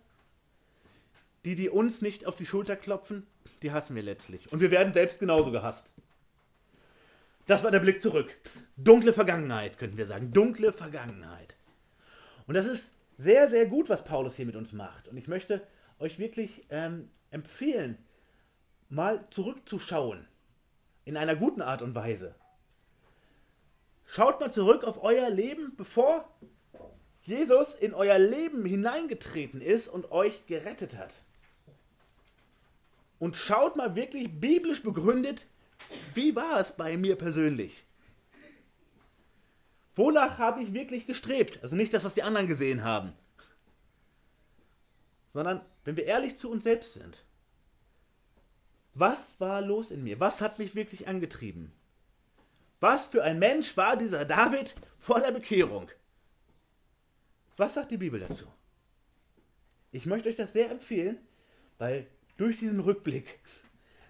Die, 1.45 1.55
die 1.55 1.69
uns 1.69 2.01
nicht 2.01 2.25
auf 2.25 2.35
die 2.35 2.47
Schulter 2.47 2.75
klopfen, 2.75 3.27
die 3.61 3.71
hassen 3.71 3.95
wir 3.95 4.01
letztlich. 4.01 4.51
Und 4.51 4.61
wir 4.61 4.71
werden 4.71 4.93
selbst 4.93 5.19
genauso 5.19 5.51
gehasst. 5.51 5.93
Das 7.49 7.63
war 7.63 7.71
der 7.71 7.79
Blick 7.79 7.99
zurück. 7.99 8.37
Dunkle 8.77 9.11
Vergangenheit, 9.11 9.79
könnten 9.79 9.97
wir 9.97 10.05
sagen. 10.05 10.31
Dunkle 10.31 10.71
Vergangenheit. 10.71 11.55
Und 12.45 12.53
das 12.53 12.67
ist 12.67 12.91
sehr, 13.17 13.47
sehr 13.47 13.65
gut, 13.65 13.89
was 13.89 14.05
Paulus 14.05 14.35
hier 14.35 14.45
mit 14.45 14.55
uns 14.55 14.71
macht. 14.71 15.07
Und 15.07 15.17
ich 15.17 15.27
möchte 15.27 15.65
euch 15.97 16.19
wirklich 16.19 16.67
ähm, 16.69 17.09
empfehlen, 17.31 17.97
mal 18.87 19.27
zurückzuschauen. 19.31 20.27
In 21.05 21.17
einer 21.17 21.35
guten 21.35 21.63
Art 21.63 21.81
und 21.81 21.95
Weise. 21.95 22.35
Schaut 24.05 24.39
mal 24.39 24.53
zurück 24.53 24.83
auf 24.83 25.01
euer 25.01 25.31
Leben, 25.31 25.73
bevor 25.75 26.31
Jesus 27.23 27.73
in 27.73 27.95
euer 27.95 28.19
Leben 28.19 28.63
hineingetreten 28.63 29.59
ist 29.59 29.87
und 29.87 30.11
euch 30.11 30.45
gerettet 30.45 30.95
hat. 30.95 31.17
Und 33.17 33.35
schaut 33.35 33.75
mal 33.75 33.95
wirklich 33.95 34.39
biblisch 34.39 34.83
begründet, 34.83 35.47
wie 36.13 36.35
war 36.35 36.59
es 36.59 36.75
bei 36.75 36.97
mir 36.97 37.15
persönlich? 37.15 37.85
Wonach 39.95 40.37
habe 40.37 40.63
ich 40.63 40.73
wirklich 40.73 41.07
gestrebt? 41.07 41.59
Also 41.61 41.75
nicht 41.75 41.93
das, 41.93 42.03
was 42.03 42.13
die 42.13 42.23
anderen 42.23 42.47
gesehen 42.47 42.83
haben. 42.83 43.13
Sondern, 45.29 45.61
wenn 45.83 45.97
wir 45.97 46.05
ehrlich 46.05 46.37
zu 46.37 46.49
uns 46.49 46.63
selbst 46.63 46.93
sind. 46.93 47.25
Was 48.93 49.39
war 49.39 49.61
los 49.61 49.91
in 49.91 50.03
mir? 50.03 50.19
Was 50.19 50.41
hat 50.41 50.57
mich 50.57 50.75
wirklich 50.75 51.07
angetrieben? 51.07 51.71
Was 52.79 53.07
für 53.07 53.23
ein 53.23 53.39
Mensch 53.39 53.75
war 53.75 53.97
dieser 53.97 54.25
David 54.25 54.75
vor 54.97 55.19
der 55.19 55.31
Bekehrung? 55.31 55.89
Was 57.57 57.73
sagt 57.73 57.91
die 57.91 57.97
Bibel 57.97 58.19
dazu? 58.19 58.45
Ich 59.91 60.05
möchte 60.05 60.29
euch 60.29 60.35
das 60.35 60.53
sehr 60.53 60.71
empfehlen, 60.71 61.17
weil 61.77 62.07
durch 62.37 62.57
diesen 62.57 62.79
Rückblick 62.79 63.39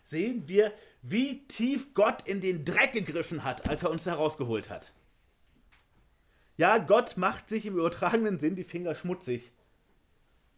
sehen 0.03 0.47
wir, 0.47 0.72
wie 1.02 1.47
tief 1.47 1.93
Gott 1.93 2.28
in 2.28 2.41
den 2.41 2.66
Dreck 2.66 2.93
gegriffen 2.93 3.43
hat, 3.43 3.70
als 3.70 3.84
er 3.84 3.91
uns 3.91 4.06
herausgeholt 4.06 4.70
hat. 4.70 4.93
Ja, 6.58 6.78
Gott 6.78 7.16
macht 7.16 7.47
sich 7.47 7.66
im 7.66 7.78
übertragenen 7.78 8.38
Sinn 8.38 8.56
die 8.56 8.66
Finger 8.66 8.93
schmutzig. 8.93 9.54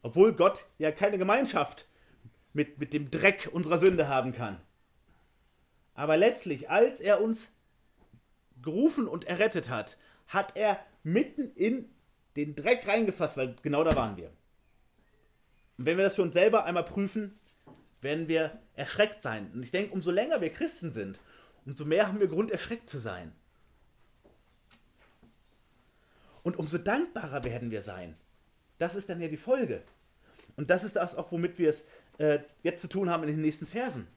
Obwohl 0.01 0.33
Gott 0.33 0.65
ja 0.79 0.91
keine 0.91 1.19
Gemeinschaft 1.19 1.87
mit, 2.53 2.79
mit 2.79 2.93
dem 2.93 3.11
Dreck 3.11 3.49
unserer 3.51 3.77
Sünde 3.77 4.07
haben 4.07 4.33
kann. 4.33 4.59
Aber 5.93 6.17
letztlich, 6.17 6.69
als 6.69 6.99
er 6.99 7.21
uns 7.21 7.53
gerufen 8.61 9.07
und 9.07 9.25
errettet 9.25 9.69
hat, 9.69 9.97
hat 10.27 10.57
er 10.57 10.79
mitten 11.03 11.53
in 11.53 11.89
den 12.35 12.55
Dreck 12.55 12.87
reingefasst, 12.87 13.37
weil 13.37 13.55
genau 13.61 13.83
da 13.83 13.95
waren 13.95 14.17
wir. 14.17 14.31
Und 15.77 15.85
wenn 15.85 15.97
wir 15.97 16.03
das 16.03 16.15
für 16.15 16.21
uns 16.21 16.33
selber 16.33 16.65
einmal 16.65 16.85
prüfen, 16.85 17.39
werden 18.01 18.27
wir 18.27 18.59
erschreckt 18.75 19.21
sein. 19.21 19.51
Und 19.53 19.63
ich 19.63 19.71
denke, 19.71 19.93
umso 19.93 20.11
länger 20.11 20.41
wir 20.41 20.51
Christen 20.51 20.91
sind, 20.91 21.21
umso 21.65 21.85
mehr 21.85 22.07
haben 22.07 22.19
wir 22.19 22.27
Grund, 22.27 22.51
erschreckt 22.51 22.89
zu 22.89 22.97
sein. 22.97 23.31
Und 26.43 26.57
umso 26.57 26.79
dankbarer 26.79 27.43
werden 27.43 27.69
wir 27.69 27.83
sein. 27.83 28.17
Das 28.79 28.95
ist 28.95 29.09
dann 29.09 29.21
ja 29.21 29.27
die 29.27 29.37
Folge. 29.37 29.83
Und 30.55 30.69
das 30.69 30.83
ist 30.83 30.95
das 30.95 31.15
auch, 31.15 31.31
womit 31.31 31.59
wir 31.59 31.69
es 31.69 31.85
äh, 32.17 32.39
jetzt 32.63 32.81
zu 32.81 32.87
tun 32.87 33.09
haben 33.09 33.23
in 33.23 33.29
den 33.29 33.41
nächsten 33.41 33.67
Versen. 33.67 34.07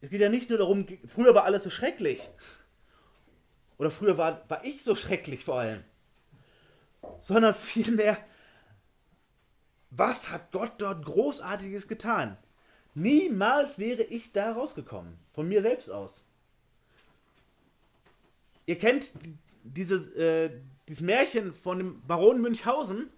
Es 0.00 0.10
geht 0.10 0.20
ja 0.20 0.28
nicht 0.28 0.48
nur 0.48 0.58
darum, 0.58 0.86
früher 1.06 1.34
war 1.34 1.44
alles 1.44 1.62
so 1.64 1.70
schrecklich. 1.70 2.28
Oder 3.78 3.90
früher 3.90 4.18
war, 4.18 4.48
war 4.50 4.64
ich 4.64 4.82
so 4.82 4.94
schrecklich 4.96 5.44
vor 5.44 5.60
allem. 5.60 5.84
Sondern 7.20 7.54
vielmehr, 7.54 8.16
was 9.90 10.30
hat 10.30 10.50
Gott 10.50 10.72
dort 10.78 11.04
Großartiges 11.04 11.86
getan? 11.86 12.36
Niemals 12.98 13.78
wäre 13.78 14.02
ich 14.02 14.32
da 14.32 14.52
rausgekommen. 14.52 15.16
Von 15.32 15.46
mir 15.46 15.62
selbst 15.62 15.88
aus. 15.88 16.24
Ihr 18.66 18.76
kennt 18.76 19.12
dieses, 19.62 20.14
äh, 20.16 20.50
dieses 20.88 21.00
Märchen 21.00 21.54
von 21.54 21.78
dem 21.78 22.02
Baron 22.08 22.40
Münchhausen, 22.40 23.08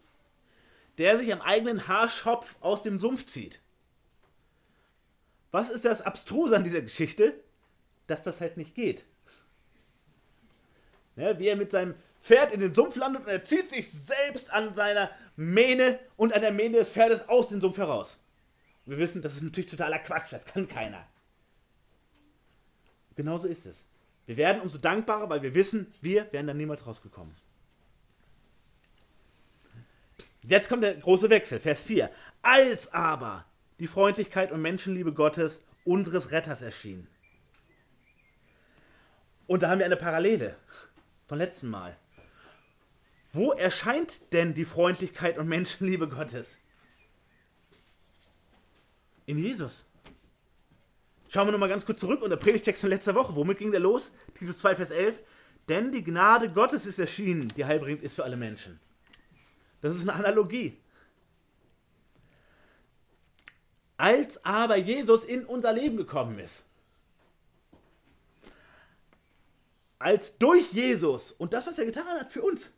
der 0.98 1.16
sich 1.16 1.32
am 1.32 1.40
eigenen 1.40 1.88
Haarschopf 1.88 2.56
aus 2.60 2.82
dem 2.82 3.00
Sumpf 3.00 3.24
zieht. 3.24 3.60
Was 5.50 5.70
ist 5.70 5.86
das 5.86 6.02
Abstruse 6.02 6.54
an 6.54 6.64
dieser 6.64 6.82
Geschichte? 6.82 7.32
Dass 8.06 8.20
das 8.20 8.42
halt 8.42 8.58
nicht 8.58 8.74
geht. 8.74 9.06
Ja, 11.16 11.38
wie 11.38 11.48
er 11.48 11.56
mit 11.56 11.70
seinem 11.70 11.94
Pferd 12.20 12.52
in 12.52 12.60
den 12.60 12.74
Sumpf 12.74 12.96
landet 12.96 13.22
und 13.22 13.28
er 13.28 13.44
zieht 13.44 13.70
sich 13.70 13.90
selbst 13.90 14.52
an 14.52 14.74
seiner 14.74 15.10
Mähne 15.36 15.98
und 16.18 16.34
an 16.34 16.42
der 16.42 16.52
Mähne 16.52 16.76
des 16.76 16.90
Pferdes 16.90 17.30
aus 17.30 17.48
dem 17.48 17.62
Sumpf 17.62 17.78
heraus. 17.78 18.18
Wir 18.86 18.98
wissen, 18.98 19.22
das 19.22 19.34
ist 19.34 19.42
natürlich 19.42 19.70
totaler 19.70 19.98
Quatsch, 19.98 20.32
das 20.32 20.44
kann 20.44 20.66
keiner. 20.66 21.06
Genauso 23.16 23.48
ist 23.48 23.66
es. 23.66 23.88
Wir 24.26 24.36
werden 24.36 24.62
umso 24.62 24.78
dankbarer, 24.78 25.28
weil 25.28 25.42
wir 25.42 25.54
wissen, 25.54 25.92
wir 26.00 26.32
wären 26.32 26.46
da 26.46 26.54
niemals 26.54 26.86
rausgekommen. 26.86 27.34
Jetzt 30.42 30.68
kommt 30.68 30.82
der 30.82 30.94
große 30.94 31.28
Wechsel, 31.28 31.60
Vers 31.60 31.82
4. 31.82 32.10
Als 32.40 32.92
aber 32.92 33.44
die 33.78 33.86
Freundlichkeit 33.86 34.52
und 34.52 34.62
Menschenliebe 34.62 35.12
Gottes 35.12 35.62
unseres 35.84 36.32
Retters 36.32 36.62
erschien. 36.62 37.08
Und 39.46 39.62
da 39.62 39.70
haben 39.70 39.80
wir 39.80 39.86
eine 39.86 39.96
Parallele 39.96 40.56
vom 41.26 41.38
letzten 41.38 41.68
Mal. 41.68 41.96
Wo 43.32 43.52
erscheint 43.52 44.32
denn 44.32 44.54
die 44.54 44.64
Freundlichkeit 44.64 45.38
und 45.38 45.48
Menschenliebe 45.48 46.08
Gottes? 46.08 46.59
In 49.30 49.38
Jesus. 49.38 49.84
Schauen 51.28 51.46
wir 51.46 51.52
nochmal 51.52 51.68
ganz 51.68 51.86
kurz 51.86 52.00
zurück 52.00 52.20
unter 52.20 52.36
Predigtext 52.36 52.80
von 52.80 52.90
letzter 52.90 53.14
Woche. 53.14 53.36
Womit 53.36 53.58
ging 53.58 53.70
der 53.70 53.78
los? 53.78 54.12
Titus 54.34 54.58
2, 54.58 54.74
Vers 54.74 54.90
11. 54.90 55.20
Denn 55.68 55.92
die 55.92 56.02
Gnade 56.02 56.50
Gottes 56.50 56.84
ist 56.84 56.98
erschienen, 56.98 57.46
die 57.56 57.64
heilbringend 57.64 58.02
ist 58.02 58.16
für 58.16 58.24
alle 58.24 58.36
Menschen. 58.36 58.80
Das 59.82 59.94
ist 59.94 60.02
eine 60.02 60.14
Analogie. 60.14 60.78
Als 63.96 64.44
aber 64.44 64.74
Jesus 64.74 65.22
in 65.22 65.44
unser 65.44 65.72
Leben 65.74 65.96
gekommen 65.96 66.40
ist, 66.40 66.64
als 70.00 70.38
durch 70.38 70.72
Jesus 70.72 71.30
und 71.30 71.52
das, 71.52 71.68
was 71.68 71.78
er 71.78 71.84
getan 71.84 72.18
hat 72.18 72.32
für 72.32 72.42
uns, 72.42 72.72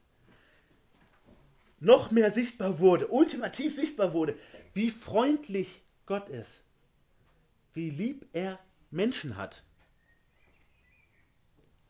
noch 1.80 2.10
mehr 2.10 2.30
sichtbar 2.30 2.78
wurde, 2.78 3.06
ultimativ 3.06 3.74
sichtbar 3.74 4.12
wurde, 4.12 4.36
wie 4.74 4.90
freundlich 4.90 5.81
Gott 6.06 6.28
ist, 6.28 6.66
wie 7.74 7.90
lieb 7.90 8.26
er 8.32 8.58
Menschen 8.90 9.36
hat. 9.36 9.64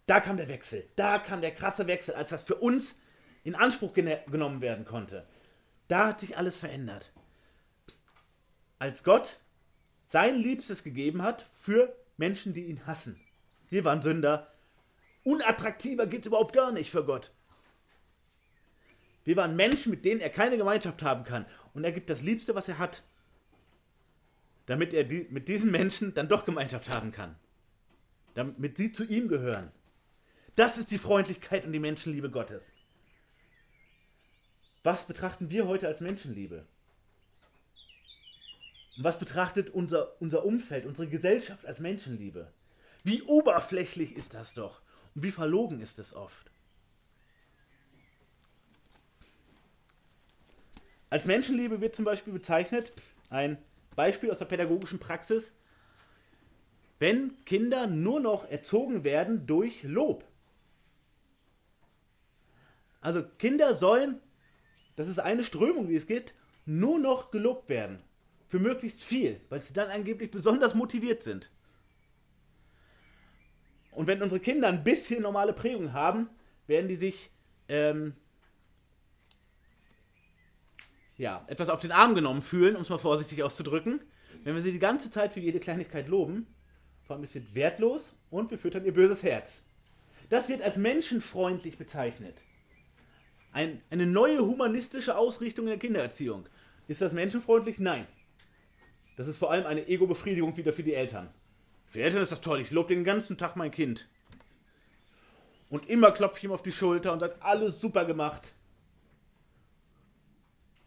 Da 0.07 0.21
kam 0.21 0.37
der 0.37 0.49
Wechsel, 0.49 0.89
da 0.97 1.19
kam 1.19 1.41
der 1.41 1.55
krasse 1.55 1.87
Wechsel, 1.87 2.15
als 2.15 2.31
das 2.31 2.45
für 2.45 2.57
uns 2.57 2.99
in 3.45 3.55
Anspruch 3.55 3.93
genommen 3.93 4.61
werden 4.61 4.85
konnte. 4.85 5.27
Da 5.89 6.09
hat 6.09 6.21
sich 6.21 6.37
alles 6.37 6.59
verändert. 6.59 7.13
Als 8.79 9.05
Gott 9.05 9.41
sein 10.07 10.37
Liebstes 10.37 10.83
gegeben 10.83 11.23
hat 11.23 11.47
für 11.55 11.97
Menschen, 12.17 12.53
die 12.53 12.67
ihn 12.67 12.87
hassen. 12.87 13.21
Wir 13.71 13.85
waren 13.85 14.03
Sünder. 14.03 14.53
Unattraktiver 15.25 16.07
geht 16.07 16.21
es 16.21 16.27
überhaupt 16.27 16.53
gar 16.53 16.73
nicht 16.73 16.91
für 16.91 17.05
Gott. 17.05 17.33
Wir 19.25 19.37
waren 19.37 19.57
Menschen, 19.57 19.91
mit 19.91 20.05
denen 20.05 20.21
er 20.21 20.31
keine 20.31 20.57
Gemeinschaft 20.57 21.03
haben 21.03 21.25
kann. 21.25 21.47
Und 21.75 21.85
er 21.85 21.93
gibt 21.93 22.11
das 22.11 22.23
Liebste, 22.23 22.55
was 22.55 22.69
er 22.69 22.79
hat, 22.79 23.03
damit 24.67 24.95
er 24.95 25.05
die, 25.05 25.27
mit 25.31 25.49
diesen 25.49 25.71
Menschen 25.71 26.15
dann 26.15 26.29
doch 26.29 26.45
Gemeinschaft 26.45 26.89
haben 26.91 27.13
kann. 27.13 27.37
Damit 28.35 28.77
sie 28.77 28.93
zu 28.93 29.05
ihm 29.05 29.29
gehören. 29.29 29.71
Das 30.57 30.79
ist 30.79 30.91
die 30.91 30.99
Freundlichkeit 30.99 31.65
und 31.65 31.73
die 31.73 31.79
Menschenliebe 31.79 32.31
Gottes. 32.31 32.75
Was 34.83 35.07
betrachten 35.07 35.51
wir 35.51 35.67
heute 35.67 35.87
als 35.89 36.01
Menschenliebe? 36.01 36.67
Und 38.97 39.05
was 39.05 39.19
betrachtet 39.19 39.71
unser, 39.71 40.21
unser 40.21 40.45
Umfeld, 40.45 40.87
unsere 40.87 41.09
Gesellschaft 41.09 41.65
als 41.67 41.81
Menschenliebe? 41.81 42.53
Wie 43.05 43.23
oberflächlich 43.23 44.17
ist 44.17 44.35
das 44.35 44.55
doch? 44.55 44.83
Und 45.15 45.23
wie 45.23 45.31
verlogen 45.31 45.81
ist 45.81 45.99
es 45.99 46.15
oft? 46.15 46.51
Als 51.11 51.27
Menschenliebe 51.27 51.81
wird 51.81 51.95
zum 51.95 52.05
Beispiel 52.05 52.33
bezeichnet, 52.33 52.93
ein 53.29 53.59
Beispiel 53.97 54.31
aus 54.31 54.39
der 54.39 54.47
pädagogischen 54.47 54.99
Praxis, 54.99 55.55
wenn 56.99 57.45
Kinder 57.45 57.87
nur 57.87 58.21
noch 58.21 58.49
erzogen 58.49 59.05
werden 59.05 59.47
durch 59.47 59.83
Lob. 59.83 60.25
Also 63.01 63.25
Kinder 63.39 63.75
sollen 63.75 64.21
das 64.97 65.09
ist 65.09 65.19
eine 65.19 65.45
Strömung, 65.45 65.89
die 65.89 65.97
es 65.97 66.07
gibt, 66.07 66.35
nur 66.67 66.99
noch 66.99 67.31
gelobt 67.31 67.69
werden. 67.69 68.03
Für 68.49 68.59
möglichst 68.59 69.03
viel, 69.03 69.41
weil 69.49 69.63
sie 69.63 69.73
dann 69.73 69.91
angeblich 69.91 70.31
besonders 70.31 70.75
motiviert 70.75 71.23
sind. 71.23 71.51
Und 73.91 74.07
wenn 74.07 74.23
unsere 74.23 74.41
Kinder 74.41 74.69
ein 74.69 74.85
bisschen 74.85 75.23
normale 75.23 75.53
Prägung 75.53 75.93
haben, 75.93 76.29
werden 76.67 76.89
die 76.89 76.97
sich 76.97 77.31
ähm, 77.69 78.15
ja, 81.17 81.45
etwas 81.47 81.69
auf 81.69 81.81
den 81.81 81.93
Arm 81.93 82.15
genommen 82.15 82.43
fühlen, 82.43 82.77
um 82.77 82.83
es 82.83 82.89
mal 82.89 82.99
vorsichtig 82.99 83.43
auszudrücken. 83.43 84.01
Wenn 84.45 84.55
wir 84.55 84.63
sie 84.63 84.73
die 84.73 84.79
ganze 84.79 85.11
Zeit 85.11 85.35
für 85.35 85.41
jede 85.41 85.61
Kleinigkeit 85.61 86.09
loben, 86.09 86.47
vor 87.05 87.17
allem 87.17 87.23
es 87.23 87.35
wird 87.35 87.55
wertlos 87.55 88.17
und 88.31 88.51
wir 88.51 88.59
füttern 88.59 88.85
ihr 88.85 88.93
böses 88.93 89.23
Herz. 89.23 89.65
Das 90.31 90.49
wird 90.49 90.63
als 90.63 90.77
menschenfreundlich 90.77 91.79
bezeichnet. 91.79 92.45
Ein, 93.53 93.83
eine 93.91 94.07
neue 94.07 94.41
humanistische 94.41 95.17
Ausrichtung 95.17 95.67
in 95.67 95.71
der 95.71 95.79
Kindererziehung. 95.79 96.49
Ist 96.89 97.03
das 97.03 97.13
menschenfreundlich? 97.13 97.79
Nein. 97.79 98.07
Das 99.17 99.29
ist 99.29 99.37
vor 99.37 99.51
allem 99.51 99.67
eine 99.67 99.87
Ego-Befriedigung 99.87 100.57
wieder 100.57 100.73
für 100.73 100.83
die 100.83 100.95
Eltern. 100.95 101.29
Für 101.89 101.99
die 101.99 102.05
Eltern 102.05 102.23
ist 102.23 102.33
das 102.33 102.41
toll, 102.41 102.61
ich 102.61 102.71
lobe 102.71 102.95
den 102.95 103.05
ganzen 103.05 103.37
Tag 103.37 103.57
mein 103.57 103.71
Kind. 103.71 104.09
Und 105.69 105.89
immer 105.89 106.13
klopfe 106.13 106.39
ich 106.39 106.45
ihm 106.45 106.53
auf 106.53 106.63
die 106.63 106.73
Schulter 106.73 107.13
und 107.13 107.21
sage, 107.21 107.37
alles 107.41 107.81
super 107.81 108.07
gemacht. 108.07 108.55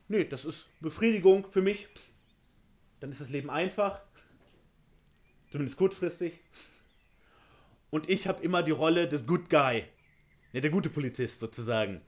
Nee, 0.07 0.25
das 0.25 0.45
ist 0.45 0.67
Befriedigung 0.81 1.47
für 1.51 1.61
mich. 1.61 1.87
Dann 2.99 3.11
ist 3.11 3.21
das 3.21 3.29
Leben 3.29 3.49
einfach. 3.49 4.01
Zumindest 5.49 5.77
kurzfristig. 5.77 6.41
Und 7.89 8.09
ich 8.09 8.27
habe 8.27 8.43
immer 8.43 8.63
die 8.63 8.71
Rolle 8.71 9.07
des 9.07 9.25
Good 9.25 9.49
Guy. 9.49 9.85
Ja, 10.53 10.61
der 10.61 10.69
gute 10.69 10.89
Polizist 10.89 11.39
sozusagen. 11.39 12.01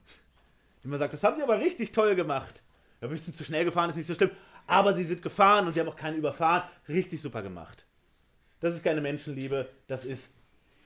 Immer 0.84 0.98
sagt, 0.98 1.12
das 1.12 1.24
haben 1.24 1.36
sie 1.36 1.42
aber 1.42 1.58
richtig 1.58 1.92
toll 1.92 2.14
gemacht. 2.14 2.62
Ja, 3.00 3.08
ein 3.08 3.10
bisschen 3.10 3.34
zu 3.34 3.44
schnell 3.44 3.64
gefahren 3.64 3.90
ist 3.90 3.96
nicht 3.96 4.06
so 4.06 4.14
schlimm. 4.14 4.30
Aber 4.66 4.92
sie 4.94 5.04
sind 5.04 5.22
gefahren 5.22 5.66
und 5.66 5.72
sie 5.72 5.80
haben 5.80 5.88
auch 5.88 5.96
keinen 5.96 6.18
überfahren. 6.18 6.68
Richtig 6.88 7.20
super 7.20 7.42
gemacht. 7.42 7.86
Das 8.60 8.74
ist 8.74 8.82
keine 8.82 9.00
Menschenliebe, 9.00 9.68
das 9.86 10.04
ist 10.04 10.34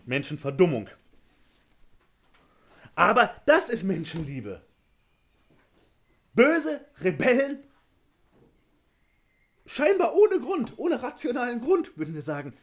Menschenverdummung. 0.05 0.89
Aber 2.95 3.35
das 3.47 3.71
ist 3.71 3.83
Menschenliebe. 3.83 4.63
Böse 6.35 6.81
Rebellen, 7.01 7.63
scheinbar 9.67 10.15
ohne 10.15 10.41
Grund, 10.41 10.79
ohne 10.79 11.03
rationalen 11.03 11.61
Grund, 11.61 11.97
würden 11.97 12.15
wir 12.15 12.23
sagen, 12.23 12.55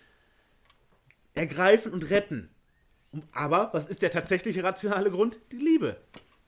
ergreifen 1.33 1.93
und 1.93 2.09
retten. 2.09 2.49
Aber 3.31 3.69
was 3.73 3.89
ist 3.89 4.01
der 4.01 4.11
tatsächliche 4.11 4.63
rationale 4.63 5.11
Grund? 5.11 5.39
Die 5.51 5.57
Liebe. 5.57 5.97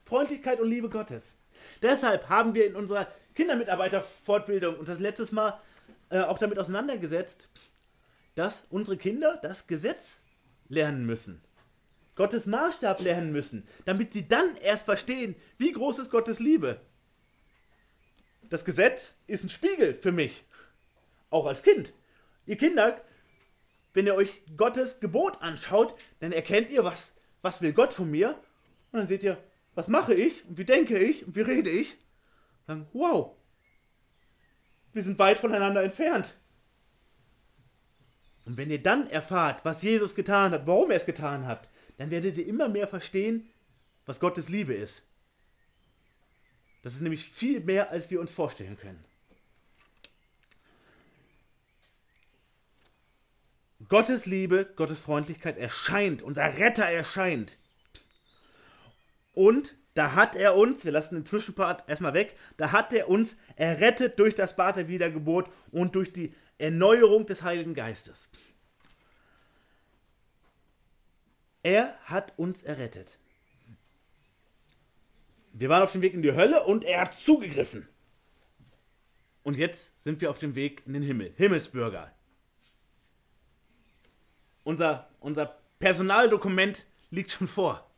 Freundlichkeit 0.05 0.59
und 0.59 0.69
Liebe 0.69 0.89
Gottes. 0.89 1.37
Deshalb 1.81 2.29
haben 2.29 2.53
wir 2.53 2.67
in 2.67 2.75
unserer 2.75 3.07
Kindermitarbeiterfortbildung 3.35 4.77
uns 4.77 4.87
das 4.87 4.99
letztes 4.99 5.31
Mal 5.31 5.59
äh, 6.09 6.19
auch 6.21 6.37
damit 6.37 6.59
auseinandergesetzt, 6.59 7.49
dass 8.35 8.65
unsere 8.69 8.97
Kinder 8.97 9.39
das 9.41 9.67
Gesetz 9.67 10.21
lernen 10.69 11.05
müssen. 11.05 11.41
Gottes 12.15 12.45
Maßstab 12.45 13.01
lernen 13.01 13.31
müssen, 13.31 13.67
damit 13.85 14.13
sie 14.13 14.27
dann 14.27 14.55
erst 14.57 14.85
verstehen, 14.85 15.35
wie 15.57 15.71
groß 15.71 15.99
ist 15.99 16.11
Gottes 16.11 16.39
Liebe. 16.39 16.81
Das 18.51 18.65
Gesetz 18.65 19.15
ist 19.27 19.45
ein 19.45 19.49
Spiegel 19.49 19.93
für 19.93 20.11
mich, 20.11 20.43
auch 21.29 21.45
als 21.45 21.63
Kind. 21.63 21.93
Ihr 22.45 22.57
Kinder, 22.57 23.01
wenn 23.93 24.05
ihr 24.05 24.13
euch 24.13 24.41
Gottes 24.57 24.99
Gebot 24.99 25.41
anschaut, 25.41 25.95
dann 26.19 26.33
erkennt 26.33 26.69
ihr, 26.69 26.83
was, 26.83 27.15
was 27.41 27.61
will 27.61 27.71
Gott 27.71 27.93
von 27.93 28.11
mir. 28.11 28.31
Und 28.91 28.99
dann 28.99 29.07
seht 29.07 29.23
ihr, 29.23 29.41
was 29.73 29.87
mache 29.87 30.13
ich 30.13 30.43
und 30.49 30.57
wie 30.57 30.65
denke 30.65 30.99
ich 30.99 31.25
und 31.25 31.33
wie 31.37 31.41
rede 31.41 31.69
ich. 31.69 31.95
Dann, 32.67 32.87
wow, 32.91 33.37
wir 34.91 35.01
sind 35.01 35.17
weit 35.17 35.39
voneinander 35.39 35.81
entfernt. 35.81 36.35
Und 38.43 38.57
wenn 38.57 38.69
ihr 38.69 38.83
dann 38.83 39.09
erfahrt, 39.09 39.63
was 39.63 39.81
Jesus 39.81 40.13
getan 40.13 40.51
hat, 40.51 40.67
warum 40.67 40.91
er 40.91 40.97
es 40.97 41.05
getan 41.05 41.47
hat, 41.47 41.69
dann 41.95 42.11
werdet 42.11 42.35
ihr 42.35 42.47
immer 42.47 42.67
mehr 42.67 42.89
verstehen, 42.89 43.49
was 44.05 44.19
Gottes 44.19 44.49
Liebe 44.49 44.73
ist. 44.73 45.05
Das 46.81 46.93
ist 46.93 47.01
nämlich 47.01 47.25
viel 47.25 47.59
mehr, 47.59 47.91
als 47.91 48.09
wir 48.09 48.19
uns 48.19 48.31
vorstellen 48.31 48.77
können. 48.77 49.03
Gottes 53.87 54.25
Liebe, 54.25 54.71
Gottes 54.75 54.99
Freundlichkeit 54.99 55.57
erscheint, 55.57 56.21
unser 56.21 56.57
Retter 56.59 56.85
erscheint. 56.85 57.57
Und 59.33 59.75
da 59.93 60.13
hat 60.13 60.35
er 60.35 60.55
uns, 60.55 60.85
wir 60.85 60.91
lassen 60.91 61.15
den 61.15 61.25
Zwischenpart 61.25 61.87
erstmal 61.89 62.13
weg, 62.13 62.37
da 62.57 62.71
hat 62.71 62.93
er 62.93 63.09
uns 63.09 63.37
errettet 63.55 64.19
durch 64.19 64.35
das 64.35 64.55
Bad 64.55 64.77
der 64.77 64.87
Wiedergeburt 64.87 65.49
und 65.71 65.95
durch 65.95 66.13
die 66.13 66.33
Erneuerung 66.57 67.25
des 67.25 67.43
Heiligen 67.43 67.73
Geistes. 67.73 68.29
Er 71.63 71.97
hat 72.05 72.33
uns 72.37 72.63
errettet. 72.63 73.19
Wir 75.53 75.69
waren 75.69 75.83
auf 75.83 75.91
dem 75.91 76.01
Weg 76.01 76.13
in 76.13 76.21
die 76.21 76.33
Hölle 76.33 76.63
und 76.63 76.83
er 76.83 77.01
hat 77.01 77.15
zugegriffen. 77.15 77.87
Und 79.43 79.57
jetzt 79.57 80.01
sind 80.01 80.21
wir 80.21 80.29
auf 80.29 80.39
dem 80.39 80.55
Weg 80.55 80.83
in 80.85 80.93
den 80.93 81.03
Himmel. 81.03 81.33
Himmelsbürger. 81.35 82.11
Unser, 84.63 85.09
unser 85.19 85.57
Personaldokument 85.79 86.85
liegt 87.09 87.31
schon 87.31 87.47
vor. 87.47 87.89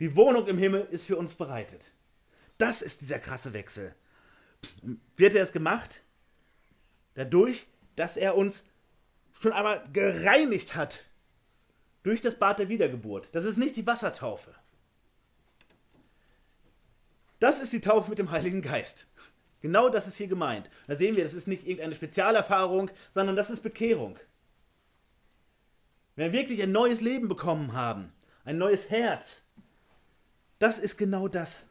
Die 0.00 0.16
Wohnung 0.16 0.48
im 0.48 0.58
Himmel 0.58 0.88
ist 0.90 1.06
für 1.06 1.16
uns 1.16 1.34
bereitet. 1.34 1.92
Das 2.58 2.82
ist 2.82 3.00
dieser 3.00 3.20
krasse 3.20 3.52
Wechsel. 3.52 3.94
Hat 5.20 5.34
er 5.34 5.42
es 5.42 5.52
gemacht? 5.52 6.02
Dadurch, 7.14 7.66
dass 7.96 8.16
er 8.16 8.36
uns 8.36 8.66
schon 9.40 9.52
einmal 9.52 9.88
gereinigt 9.92 10.74
hat 10.74 11.06
durch 12.02 12.20
das 12.20 12.38
Bad 12.38 12.58
der 12.58 12.68
Wiedergeburt. 12.68 13.34
Das 13.34 13.44
ist 13.44 13.58
nicht 13.58 13.76
die 13.76 13.86
Wassertaufe. 13.86 14.54
Das 17.42 17.58
ist 17.58 17.72
die 17.72 17.80
Taufe 17.80 18.08
mit 18.08 18.20
dem 18.20 18.30
Heiligen 18.30 18.62
Geist. 18.62 19.08
Genau 19.62 19.88
das 19.88 20.06
ist 20.06 20.14
hier 20.14 20.28
gemeint. 20.28 20.70
Da 20.86 20.94
sehen 20.94 21.16
wir, 21.16 21.24
das 21.24 21.34
ist 21.34 21.48
nicht 21.48 21.66
irgendeine 21.66 21.96
Spezialerfahrung, 21.96 22.88
sondern 23.10 23.34
das 23.34 23.50
ist 23.50 23.64
Bekehrung. 23.64 24.16
Wenn 26.14 26.30
wir 26.30 26.38
wirklich 26.38 26.62
ein 26.62 26.70
neues 26.70 27.00
Leben 27.00 27.26
bekommen 27.26 27.72
haben, 27.72 28.12
ein 28.44 28.58
neues 28.58 28.90
Herz, 28.90 29.42
das 30.60 30.78
ist 30.78 30.96
genau 30.98 31.26
das. 31.26 31.66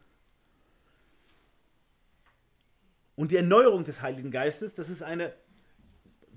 Und 3.15 3.31
die 3.31 3.37
Erneuerung 3.37 3.85
des 3.85 4.01
Heiligen 4.01 4.29
Geistes, 4.29 4.73
das 4.73 4.89
ist 4.89 5.03
eine 5.03 5.33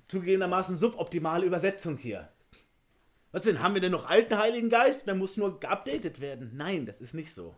zugegebenermaßen 0.07 0.77
suboptimale 0.77 1.45
Übersetzung 1.45 1.97
hier. 1.97 2.29
Was 3.33 3.43
denn? 3.43 3.61
Haben 3.61 3.75
wir 3.75 3.81
denn 3.81 3.91
noch 3.91 4.09
alten 4.09 4.39
Heiligen 4.39 4.71
Geist? 4.71 5.09
Der 5.09 5.17
muss 5.17 5.37
nur 5.37 5.59
geupdatet 5.59 6.21
werden. 6.21 6.53
Nein, 6.55 6.87
das 6.87 7.01
ist 7.01 7.15
nicht 7.15 7.35
so. 7.35 7.57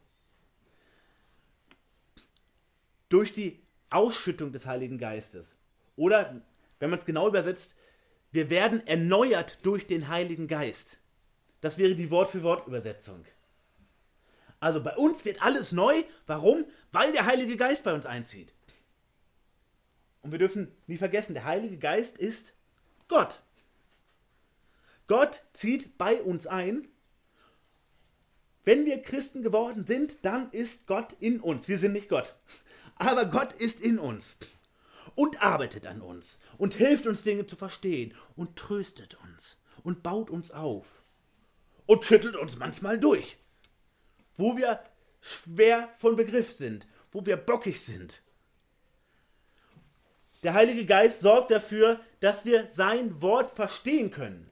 Durch 3.08 3.32
die 3.32 3.62
Ausschüttung 3.90 4.52
des 4.52 4.66
Heiligen 4.66 4.98
Geistes. 4.98 5.56
Oder, 5.96 6.42
wenn 6.78 6.90
man 6.90 6.98
es 6.98 7.04
genau 7.04 7.28
übersetzt, 7.28 7.74
wir 8.32 8.50
werden 8.50 8.86
erneuert 8.86 9.58
durch 9.62 9.86
den 9.86 10.08
Heiligen 10.08 10.48
Geist. 10.48 10.98
Das 11.60 11.78
wäre 11.78 11.94
die 11.94 12.10
Wort-für-Wort-Übersetzung. 12.10 13.24
Also 14.60 14.82
bei 14.82 14.96
uns 14.96 15.24
wird 15.24 15.42
alles 15.42 15.72
neu. 15.72 16.02
Warum? 16.26 16.64
Weil 16.92 17.12
der 17.12 17.26
Heilige 17.26 17.56
Geist 17.56 17.84
bei 17.84 17.94
uns 17.94 18.06
einzieht. 18.06 18.52
Und 20.22 20.32
wir 20.32 20.38
dürfen 20.38 20.72
nie 20.86 20.96
vergessen, 20.96 21.34
der 21.34 21.44
Heilige 21.44 21.78
Geist 21.78 22.18
ist 22.18 22.54
Gott. 23.08 23.40
Gott 25.06 25.44
zieht 25.52 25.96
bei 25.98 26.20
uns 26.20 26.46
ein. 26.46 26.88
Wenn 28.64 28.84
wir 28.84 29.00
Christen 29.00 29.42
geworden 29.42 29.86
sind, 29.86 30.24
dann 30.24 30.50
ist 30.50 30.88
Gott 30.88 31.14
in 31.20 31.40
uns. 31.40 31.68
Wir 31.68 31.78
sind 31.78 31.92
nicht 31.92 32.08
Gott. 32.08 32.34
Aber 32.96 33.26
Gott 33.26 33.52
ist 33.52 33.80
in 33.80 33.98
uns 33.98 34.38
und 35.14 35.42
arbeitet 35.42 35.86
an 35.86 36.00
uns 36.00 36.40
und 36.58 36.74
hilft 36.74 37.06
uns 37.06 37.22
Dinge 37.22 37.46
zu 37.46 37.56
verstehen 37.56 38.14
und 38.34 38.56
tröstet 38.56 39.16
uns 39.22 39.58
und 39.82 40.02
baut 40.02 40.30
uns 40.30 40.50
auf 40.50 41.02
und 41.86 42.04
schüttelt 42.04 42.36
uns 42.36 42.56
manchmal 42.56 42.98
durch, 42.98 43.36
wo 44.36 44.56
wir 44.56 44.80
schwer 45.20 45.88
von 45.98 46.16
Begriff 46.16 46.52
sind, 46.52 46.86
wo 47.12 47.24
wir 47.24 47.36
bockig 47.36 47.80
sind. 47.80 48.22
Der 50.42 50.54
Heilige 50.54 50.86
Geist 50.86 51.20
sorgt 51.20 51.50
dafür, 51.50 52.00
dass 52.20 52.44
wir 52.44 52.68
sein 52.68 53.20
Wort 53.20 53.50
verstehen 53.56 54.10
können 54.10 54.50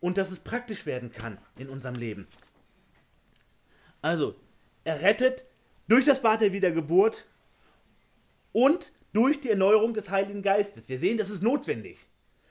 und 0.00 0.18
dass 0.18 0.30
es 0.30 0.40
praktisch 0.40 0.84
werden 0.84 1.10
kann 1.10 1.38
in 1.56 1.68
unserem 1.68 1.94
Leben. 1.94 2.26
Also, 4.02 4.36
er 4.84 5.02
rettet 5.02 5.46
durch 5.88 6.04
das 6.04 6.22
Bad 6.22 6.40
der 6.40 6.52
Wiedergeburt 6.52 7.26
und 8.52 8.92
durch 9.12 9.40
die 9.40 9.50
Erneuerung 9.50 9.94
des 9.94 10.10
Heiligen 10.10 10.42
Geistes. 10.42 10.88
Wir 10.88 10.98
sehen, 10.98 11.18
das 11.18 11.30
ist 11.30 11.42
notwendig. 11.42 11.98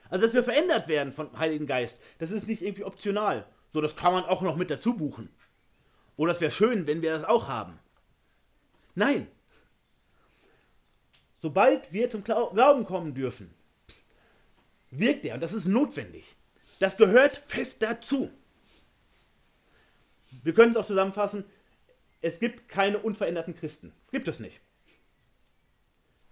Also, 0.08 0.24
dass 0.24 0.34
wir 0.34 0.44
verändert 0.44 0.88
werden 0.88 1.12
vom 1.12 1.36
Heiligen 1.38 1.66
Geist, 1.66 2.00
das 2.18 2.30
ist 2.30 2.46
nicht 2.46 2.62
irgendwie 2.62 2.84
optional. 2.84 3.46
So, 3.70 3.80
das 3.80 3.96
kann 3.96 4.12
man 4.12 4.24
auch 4.24 4.42
noch 4.42 4.56
mit 4.56 4.70
dazu 4.70 4.96
buchen. 4.96 5.28
Oder 6.16 6.32
es 6.32 6.40
wäre 6.40 6.52
schön, 6.52 6.86
wenn 6.86 7.02
wir 7.02 7.12
das 7.12 7.24
auch 7.24 7.48
haben. 7.48 7.78
Nein. 8.94 9.26
Sobald 11.38 11.92
wir 11.92 12.08
zum 12.08 12.24
Glauben 12.24 12.86
kommen 12.86 13.14
dürfen, 13.14 13.52
wirkt 14.90 15.24
er 15.24 15.34
und 15.34 15.42
das 15.42 15.52
ist 15.52 15.66
notwendig. 15.66 16.36
Das 16.78 16.96
gehört 16.96 17.36
fest 17.36 17.82
dazu. 17.82 18.30
Wir 20.42 20.54
können 20.54 20.72
es 20.72 20.76
auch 20.76 20.86
zusammenfassen, 20.86 21.44
es 22.20 22.40
gibt 22.40 22.68
keine 22.68 22.98
unveränderten 22.98 23.54
Christen. 23.54 23.92
Gibt 24.10 24.28
es 24.28 24.40
nicht. 24.40 24.60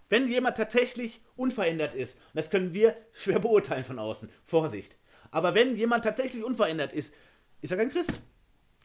Wenn 0.09 0.27
jemand 0.27 0.57
tatsächlich 0.57 1.21
unverändert 1.35 1.93
ist, 1.93 2.17
und 2.17 2.35
das 2.35 2.49
können 2.49 2.73
wir 2.73 2.95
schwer 3.13 3.39
beurteilen 3.39 3.85
von 3.85 3.99
außen, 3.99 4.29
Vorsicht. 4.45 4.97
Aber 5.31 5.55
wenn 5.55 5.75
jemand 5.75 6.03
tatsächlich 6.03 6.43
unverändert 6.43 6.93
ist, 6.93 7.13
ist 7.61 7.71
er 7.71 7.77
kein 7.77 7.91
Christ. 7.91 8.21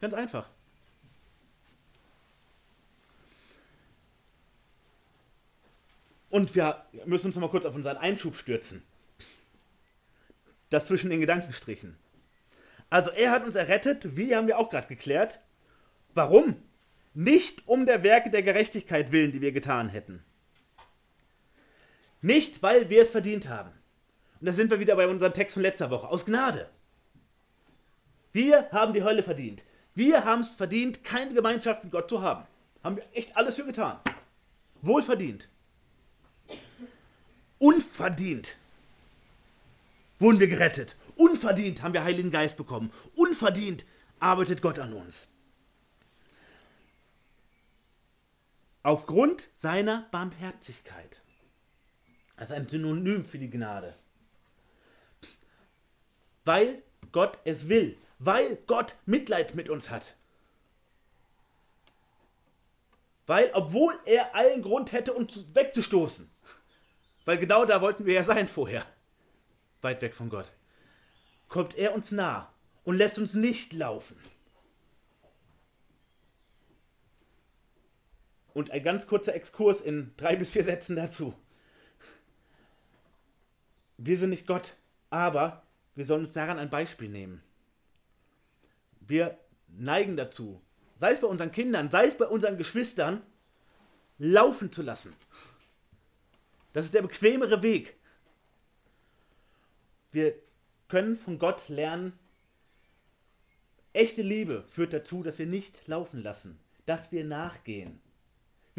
Ganz 0.01 0.15
einfach. 0.15 0.49
Und 6.31 6.55
wir 6.55 6.87
müssen 7.05 7.27
uns 7.27 7.35
noch 7.35 7.43
mal 7.43 7.51
kurz 7.51 7.65
auf 7.65 7.75
unseren 7.75 7.97
Einschub 7.97 8.37
stürzen. 8.37 8.83
Das 10.71 10.87
zwischen 10.87 11.11
den 11.11 11.21
Gedankenstrichen. 11.21 11.99
Also 12.89 13.11
er 13.11 13.33
hat 13.33 13.45
uns 13.45 13.57
errettet, 13.57 14.17
wie 14.17 14.35
haben 14.35 14.47
wir 14.47 14.59
auch 14.59 14.71
gerade 14.71 14.87
geklärt. 14.87 15.41
Warum? 16.15 16.63
Nicht 17.15 17.67
um 17.67 17.87
der 17.87 18.03
Werke 18.03 18.31
der 18.31 18.43
Gerechtigkeit 18.43 19.13
willen, 19.13 19.33
die 19.33 19.41
wir 19.41 19.53
getan 19.53 19.89
hätten. 19.89 20.25
Nicht, 22.23 22.63
weil 22.63 22.91
wir 22.91 23.03
es 23.03 23.11
verdient 23.11 23.49
haben. 23.49 23.71
Und 24.41 24.47
da 24.47 24.53
sind 24.53 24.71
wir 24.71 24.81
wieder 24.81 24.97
bei 24.97 25.07
unserem 25.07 25.33
Text 25.33 25.55
von 25.55 25.63
letzter 25.63 25.91
Woche. 25.91 26.09
Aus 26.09 26.25
Gnade. 26.25 26.69
Wir 28.33 28.71
haben 28.71 28.93
die 28.93 29.03
Hölle 29.03 29.23
verdient. 29.23 29.65
Wir 29.95 30.25
haben 30.25 30.41
es 30.41 30.55
verdient, 30.55 31.03
keine 31.03 31.35
Gemeinschaft 31.35 31.83
mit 31.83 31.93
Gott 31.93 32.09
zu 32.09 32.23
haben. 32.23 32.47
Haben 32.85 32.97
wir 32.97 33.05
echt 33.13 33.37
alles 33.37 33.57
für 33.57 33.65
getan. 33.65 33.99
Wohlverdient. 34.83 35.49
Unverdient 37.59 38.57
wurden 40.19 40.41
wir 40.41 40.47
gerettet. 40.47 40.97
Unverdient 41.17 41.83
haben 41.83 41.93
wir 41.93 42.05
Heiligen 42.05 42.31
Geist 42.31 42.57
bekommen. 42.57 42.93
Unverdient 43.15 43.85
arbeitet 44.21 44.63
Gott 44.63 44.79
an 44.79 44.93
uns. 44.93 45.29
Aufgrund 48.83 49.49
seiner 49.55 50.09
Barmherzigkeit. 50.11 51.21
Das 52.37 52.51
ist 52.51 52.57
ein 52.57 52.69
Synonym 52.69 53.25
für 53.27 53.39
die 53.39 53.51
Gnade. 53.51 53.95
Weil 56.47 56.83
Gott 57.13 57.39
es 57.45 57.69
will. 57.69 57.99
Weil 58.19 58.57
Gott 58.67 58.97
Mitleid 59.05 59.55
mit 59.55 59.69
uns 59.69 59.91
hat. 59.91 60.17
Weil, 63.27 63.51
obwohl 63.53 63.95
er 64.07 64.35
allen 64.35 64.63
Grund 64.63 64.93
hätte, 64.93 65.13
uns 65.13 65.55
wegzustoßen. 65.55 66.31
Weil 67.27 67.39
genau 67.39 67.65
da 67.67 67.81
wollten 67.83 68.07
wir 68.07 68.15
ja 68.15 68.25
sein 68.25 68.49
vorher. 68.49 68.85
Weit 69.83 70.01
weg 70.03 70.15
von 70.15 70.31
Gott. 70.31 70.51
Kommt 71.49 71.77
er 71.77 71.95
uns 71.95 72.11
nah 72.11 72.53
und 72.85 72.97
lässt 72.97 73.19
uns 73.19 73.35
nicht 73.35 73.73
laufen. 73.73 74.17
Und 78.61 78.73
ein 78.73 78.83
ganz 78.83 79.07
kurzer 79.07 79.35
Exkurs 79.35 79.81
in 79.81 80.13
drei 80.19 80.37
bis 80.37 80.51
vier 80.51 80.65
Sätzen 80.65 80.95
dazu. 80.95 81.33
Wir 83.97 84.19
sind 84.19 84.29
nicht 84.29 84.47
Gott, 84.47 84.77
aber 85.09 85.63
wir 85.95 86.05
sollen 86.05 86.25
uns 86.25 86.35
daran 86.35 86.59
ein 86.59 86.69
Beispiel 86.69 87.09
nehmen. 87.09 87.43
Wir 89.01 89.39
neigen 89.69 90.15
dazu, 90.15 90.61
sei 90.95 91.13
es 91.13 91.23
bei 91.23 91.27
unseren 91.27 91.53
Kindern, 91.53 91.89
sei 91.89 92.09
es 92.09 92.19
bei 92.19 92.27
unseren 92.27 92.59
Geschwistern, 92.59 93.23
laufen 94.19 94.71
zu 94.71 94.83
lassen. 94.83 95.15
Das 96.75 96.85
ist 96.85 96.93
der 96.93 97.01
bequemere 97.01 97.63
Weg. 97.63 97.97
Wir 100.13 100.35
können 100.89 101.17
von 101.17 101.39
Gott 101.39 101.71
lernen, 101.71 102.13
echte 103.95 104.21
Liebe 104.21 104.65
führt 104.69 104.93
dazu, 104.93 105.23
dass 105.23 105.39
wir 105.39 105.47
nicht 105.47 105.89
laufen 105.89 106.23
lassen, 106.23 106.61
dass 106.85 107.11
wir 107.11 107.25
nachgehen. 107.25 108.03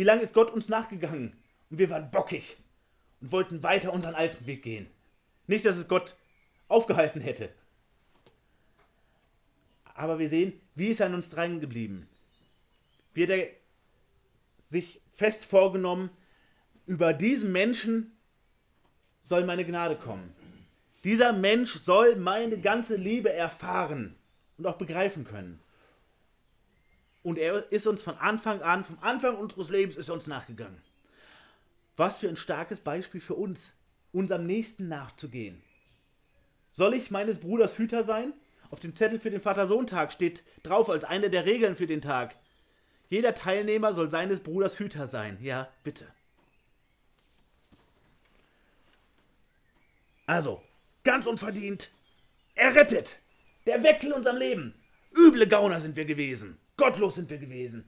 Wie 0.02 0.06
lange 0.06 0.24
ist 0.24 0.34
Gott 0.34 0.50
uns 0.50 0.68
nachgegangen? 0.68 1.38
Und 1.70 1.78
wir 1.78 1.92
waren 1.92 2.10
bockig 2.10 2.58
und 3.22 3.32
wollten 3.32 3.62
weiter 3.62 3.94
unseren 3.94 4.16
alten 4.16 4.48
Weg 4.48 4.64
gehen. 4.64 4.88
Nicht, 5.46 5.64
dass 5.64 5.78
es 5.78 5.88
Gott 5.88 6.16
aufgehalten 6.68 7.22
hätte. 7.22 7.50
Aber 9.94 10.18
wir 10.18 10.28
sehen, 10.28 10.60
wie 10.74 10.88
ist 10.88 11.02
er 11.02 11.06
an 11.06 11.14
uns 11.14 11.30
dran 11.30 11.60
geblieben? 11.60 12.10
Wie 13.14 13.22
hat 13.22 13.30
er 13.30 13.50
sich 14.72 15.02
fest 15.14 15.46
vorgenommen, 15.46 16.10
über 16.88 17.14
diesen 17.14 17.52
Menschen 17.52 18.18
soll 19.22 19.46
meine 19.46 19.66
Gnade 19.66 19.98
kommen. 19.98 20.34
Dieser 21.04 21.32
Mensch 21.32 21.76
soll 21.76 22.16
meine 22.16 22.60
ganze 22.60 22.96
Liebe 22.96 23.32
erfahren 23.32 24.16
und 24.58 24.66
auch 24.66 24.80
begreifen 24.80 25.26
können. 25.26 25.60
Und 27.24 27.38
er 27.38 27.72
ist 27.72 27.88
uns 27.88 28.02
von 28.02 28.18
Anfang 28.18 28.62
an, 28.62 28.84
vom 28.84 28.98
Anfang 29.02 29.38
unseres 29.38 29.70
Lebens 29.70 29.96
ist 29.96 30.10
er 30.10 30.16
uns 30.16 30.28
nachgegangen. 30.28 30.82
Was 31.98 32.20
für 32.20 32.30
ein 32.30 32.36
starkes 32.36 32.80
Beispiel 32.80 33.22
für 33.22 33.36
uns, 33.36 33.74
unserem 34.12 34.46
Nächsten 34.46 34.88
nachzugehen. 34.88 35.62
Soll 36.72 36.94
ich 36.94 37.12
meines 37.12 37.40
Bruders 37.40 37.78
Hüter 37.78 38.04
sein? 38.04 38.34
Auf 38.72 38.80
dem 38.80 38.96
Zettel 38.96 39.20
für 39.20 39.30
den 39.30 39.42
Vater-Sohn-Tag 39.42 40.14
steht 40.14 40.44
drauf 40.64 40.90
als 40.90 41.04
eine 41.04 41.30
der 41.30 41.46
Regeln 41.46 41.76
für 41.76 41.88
den 41.88 42.02
Tag. 42.02 42.36
Jeder 43.10 43.36
Teilnehmer 43.36 43.94
soll 43.94 44.10
seines 44.10 44.40
Bruders 44.40 44.80
Hüter 44.80 45.08
sein. 45.08 45.38
Ja, 45.42 45.70
bitte. 45.84 46.08
Also, 50.26 50.64
ganz 51.04 51.28
unverdient, 51.28 51.92
errettet. 52.56 53.18
Der 53.66 53.84
Wechsel 53.84 54.08
in 54.08 54.14
unserem 54.14 54.38
Leben. 54.38 54.74
Üble 55.14 55.46
Gauner 55.48 55.82
sind 55.82 55.98
wir 55.98 56.06
gewesen. 56.06 56.58
Gottlos 56.82 57.14
sind 57.14 57.30
wir 57.30 57.38
gewesen. 57.38 57.88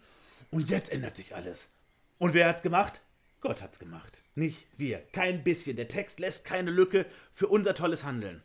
Und 0.52 0.70
jetzt 0.70 0.92
ändert 0.92 1.16
sich 1.16 1.36
alles. 1.36 1.72
Und 2.20 2.36
wer 2.36 2.48
hat's 2.48 2.62
gemacht? 2.62 3.02
Gott 3.42 3.64
hat's 3.64 3.80
gemacht. 3.80 4.22
Nicht 4.36 4.68
wir. 4.78 5.00
Kein 5.14 5.44
bisschen. 5.44 5.78
Der 5.78 5.88
Text 5.88 6.20
lässt 6.20 6.46
keine 6.46 6.70
Lücke 6.70 7.08
für 7.34 7.48
unser 7.48 7.74
tolles 7.74 8.04
Handeln. 8.04 8.44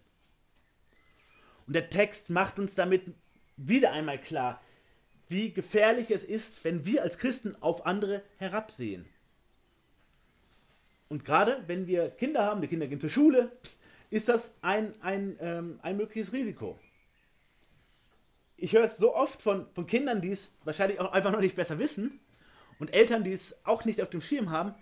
Und 1.66 1.74
der 1.74 1.90
Text 1.90 2.30
macht 2.30 2.58
uns 2.58 2.74
damit 2.74 3.02
wieder 3.58 3.92
einmal 3.92 4.18
klar, 4.18 4.58
wie 5.28 5.52
gefährlich 5.52 6.10
es 6.10 6.24
ist, 6.24 6.64
wenn 6.64 6.86
wir 6.86 7.02
als 7.02 7.18
Christen 7.18 7.54
auf 7.60 7.84
andere 7.84 8.22
herabsehen. 8.38 9.04
Und 11.10 11.26
gerade 11.26 11.62
wenn 11.66 11.86
wir 11.86 12.08
Kinder 12.08 12.42
haben, 12.42 12.62
die 12.62 12.68
Kinder 12.68 12.86
gehen 12.86 13.00
zur 13.00 13.10
Schule, 13.10 13.52
ist 14.08 14.30
das 14.30 14.56
ein, 14.62 14.94
ein, 15.02 15.36
ähm, 15.40 15.78
ein 15.82 15.98
mögliches 15.98 16.32
Risiko. 16.32 16.78
Ich 18.60 18.72
höre 18.72 18.84
es 18.84 18.96
so 18.96 19.14
oft 19.14 19.40
von, 19.40 19.66
von 19.72 19.86
Kindern, 19.86 20.20
die 20.20 20.30
es 20.30 20.56
wahrscheinlich 20.64 20.98
auch 21.00 21.12
einfach 21.12 21.30
noch 21.30 21.40
nicht 21.40 21.54
besser 21.54 21.78
wissen 21.78 22.18
und 22.80 22.92
Eltern, 22.92 23.22
die 23.22 23.32
es 23.32 23.64
auch 23.64 23.84
nicht 23.84 24.02
auf 24.02 24.10
dem 24.10 24.20
Schirm 24.20 24.50
haben, 24.50 24.74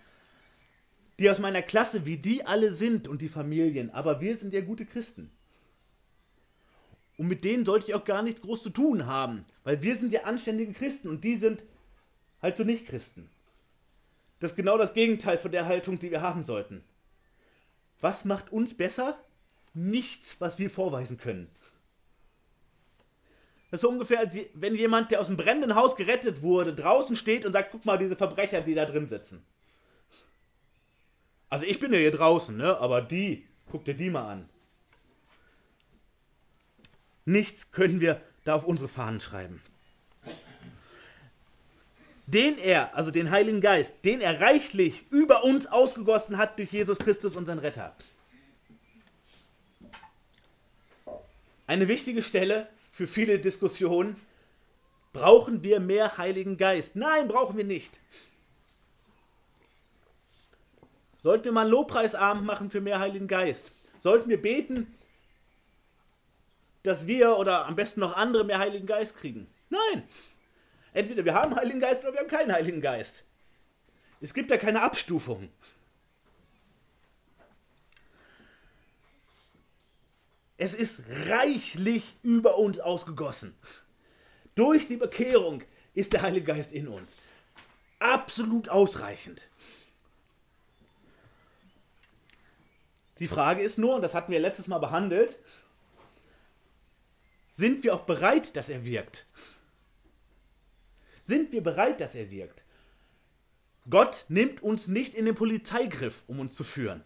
die 1.18 1.30
aus 1.30 1.38
meiner 1.38 1.62
Klasse, 1.62 2.06
wie 2.06 2.16
die 2.16 2.44
alle 2.44 2.72
sind 2.72 3.06
und 3.06 3.20
die 3.20 3.28
Familien, 3.28 3.90
aber 3.90 4.20
wir 4.20 4.36
sind 4.38 4.54
ja 4.54 4.62
gute 4.62 4.86
Christen. 4.86 5.30
Und 7.18 7.28
mit 7.28 7.44
denen 7.44 7.64
sollte 7.64 7.86
ich 7.86 7.94
auch 7.94 8.04
gar 8.04 8.22
nichts 8.22 8.42
groß 8.42 8.62
zu 8.62 8.70
tun 8.70 9.06
haben, 9.06 9.44
weil 9.62 9.82
wir 9.82 9.96
sind 9.96 10.12
ja 10.12 10.24
anständige 10.24 10.72
Christen 10.72 11.08
und 11.08 11.22
die 11.22 11.36
sind 11.36 11.64
halt 12.42 12.56
so 12.56 12.64
nicht 12.64 12.86
Christen. 12.86 13.30
Das 14.40 14.52
ist 14.52 14.56
genau 14.56 14.76
das 14.76 14.94
Gegenteil 14.94 15.38
von 15.38 15.52
der 15.52 15.66
Haltung, 15.66 15.98
die 15.98 16.10
wir 16.10 16.20
haben 16.20 16.44
sollten. 16.44 16.82
Was 18.00 18.24
macht 18.24 18.52
uns 18.52 18.74
besser? 18.74 19.18
Nichts, 19.72 20.40
was 20.40 20.58
wir 20.58 20.70
vorweisen 20.70 21.18
können. 21.18 21.50
Das 23.70 23.78
ist 23.78 23.82
so 23.82 23.88
ungefähr, 23.88 24.30
wenn 24.54 24.76
jemand, 24.76 25.10
der 25.10 25.20
aus 25.20 25.26
einem 25.26 25.36
brennenden 25.36 25.74
Haus 25.74 25.96
gerettet 25.96 26.42
wurde, 26.42 26.72
draußen 26.72 27.16
steht 27.16 27.44
und 27.44 27.52
sagt, 27.52 27.72
guck 27.72 27.84
mal, 27.84 27.98
diese 27.98 28.16
Verbrecher, 28.16 28.60
die 28.60 28.74
da 28.74 28.84
drin 28.84 29.08
sitzen. 29.08 29.44
Also 31.48 31.64
ich 31.64 31.78
bin 31.80 31.92
ja 31.92 31.98
hier 31.98 32.12
draußen, 32.12 32.56
ne? 32.56 32.78
Aber 32.78 33.02
die, 33.02 33.46
guck 33.70 33.84
dir 33.84 33.94
die 33.94 34.10
mal 34.10 34.30
an. 34.30 34.48
Nichts 37.24 37.72
können 37.72 38.00
wir 38.00 38.20
da 38.44 38.54
auf 38.54 38.64
unsere 38.64 38.88
Fahnen 38.88 39.20
schreiben. 39.20 39.60
Den 42.26 42.58
er, 42.58 42.96
also 42.96 43.10
den 43.10 43.30
Heiligen 43.30 43.60
Geist, 43.60 44.04
den 44.04 44.20
er 44.20 44.40
reichlich 44.40 45.10
über 45.10 45.44
uns 45.44 45.66
ausgegossen 45.66 46.38
hat 46.38 46.58
durch 46.58 46.72
Jesus 46.72 46.98
Christus, 46.98 47.36
unseren 47.36 47.58
Retter. 47.58 47.96
Eine 51.68 51.88
wichtige 51.88 52.22
Stelle 52.22 52.68
für 52.96 53.06
viele 53.06 53.38
Diskussionen. 53.38 54.16
Brauchen 55.12 55.62
wir 55.62 55.80
mehr 55.80 56.16
Heiligen 56.16 56.56
Geist? 56.56 56.96
Nein, 56.96 57.28
brauchen 57.28 57.58
wir 57.58 57.64
nicht. 57.64 58.00
Sollten 61.18 61.44
wir 61.44 61.52
mal 61.52 61.62
einen 61.62 61.72
Lobpreisabend 61.72 62.46
machen 62.46 62.70
für 62.70 62.80
mehr 62.80 62.98
Heiligen 62.98 63.28
Geist? 63.28 63.72
Sollten 64.00 64.30
wir 64.30 64.40
beten, 64.40 64.94
dass 66.84 67.06
wir 67.06 67.36
oder 67.36 67.66
am 67.66 67.76
besten 67.76 68.00
noch 68.00 68.16
andere 68.16 68.44
mehr 68.44 68.60
Heiligen 68.60 68.86
Geist 68.86 69.18
kriegen. 69.18 69.46
Nein. 69.68 70.08
Entweder 70.94 71.26
wir 71.26 71.34
haben 71.34 71.54
Heiligen 71.54 71.80
Geist 71.80 72.02
oder 72.02 72.14
wir 72.14 72.20
haben 72.20 72.28
keinen 72.28 72.52
Heiligen 72.52 72.80
Geist. 72.80 73.24
Es 74.22 74.32
gibt 74.32 74.50
da 74.50 74.56
keine 74.56 74.80
Abstufung. 74.80 75.50
Es 80.58 80.74
ist 80.74 81.02
reichlich 81.28 82.14
über 82.22 82.56
uns 82.58 82.80
ausgegossen. 82.80 83.54
Durch 84.54 84.88
die 84.88 84.96
Bekehrung 84.96 85.62
ist 85.94 86.12
der 86.12 86.22
Heilige 86.22 86.46
Geist 86.46 86.72
in 86.72 86.88
uns. 86.88 87.12
Absolut 87.98 88.68
ausreichend. 88.68 89.48
Die 93.18 93.28
Frage 93.28 93.62
ist 93.62 93.78
nur, 93.78 93.96
und 93.96 94.02
das 94.02 94.14
hatten 94.14 94.32
wir 94.32 94.40
letztes 94.40 94.66
Mal 94.68 94.78
behandelt, 94.78 95.38
sind 97.50 97.84
wir 97.84 97.94
auch 97.94 98.02
bereit, 98.02 98.54
dass 98.56 98.68
er 98.68 98.84
wirkt? 98.84 99.26
Sind 101.24 101.52
wir 101.52 101.62
bereit, 101.62 102.00
dass 102.00 102.14
er 102.14 102.30
wirkt? 102.30 102.64
Gott 103.88 104.26
nimmt 104.28 104.62
uns 104.62 104.88
nicht 104.88 105.14
in 105.14 105.24
den 105.24 105.34
Polizeigriff, 105.34 106.24
um 106.26 106.40
uns 106.40 106.54
zu 106.54 106.64
führen. 106.64 107.02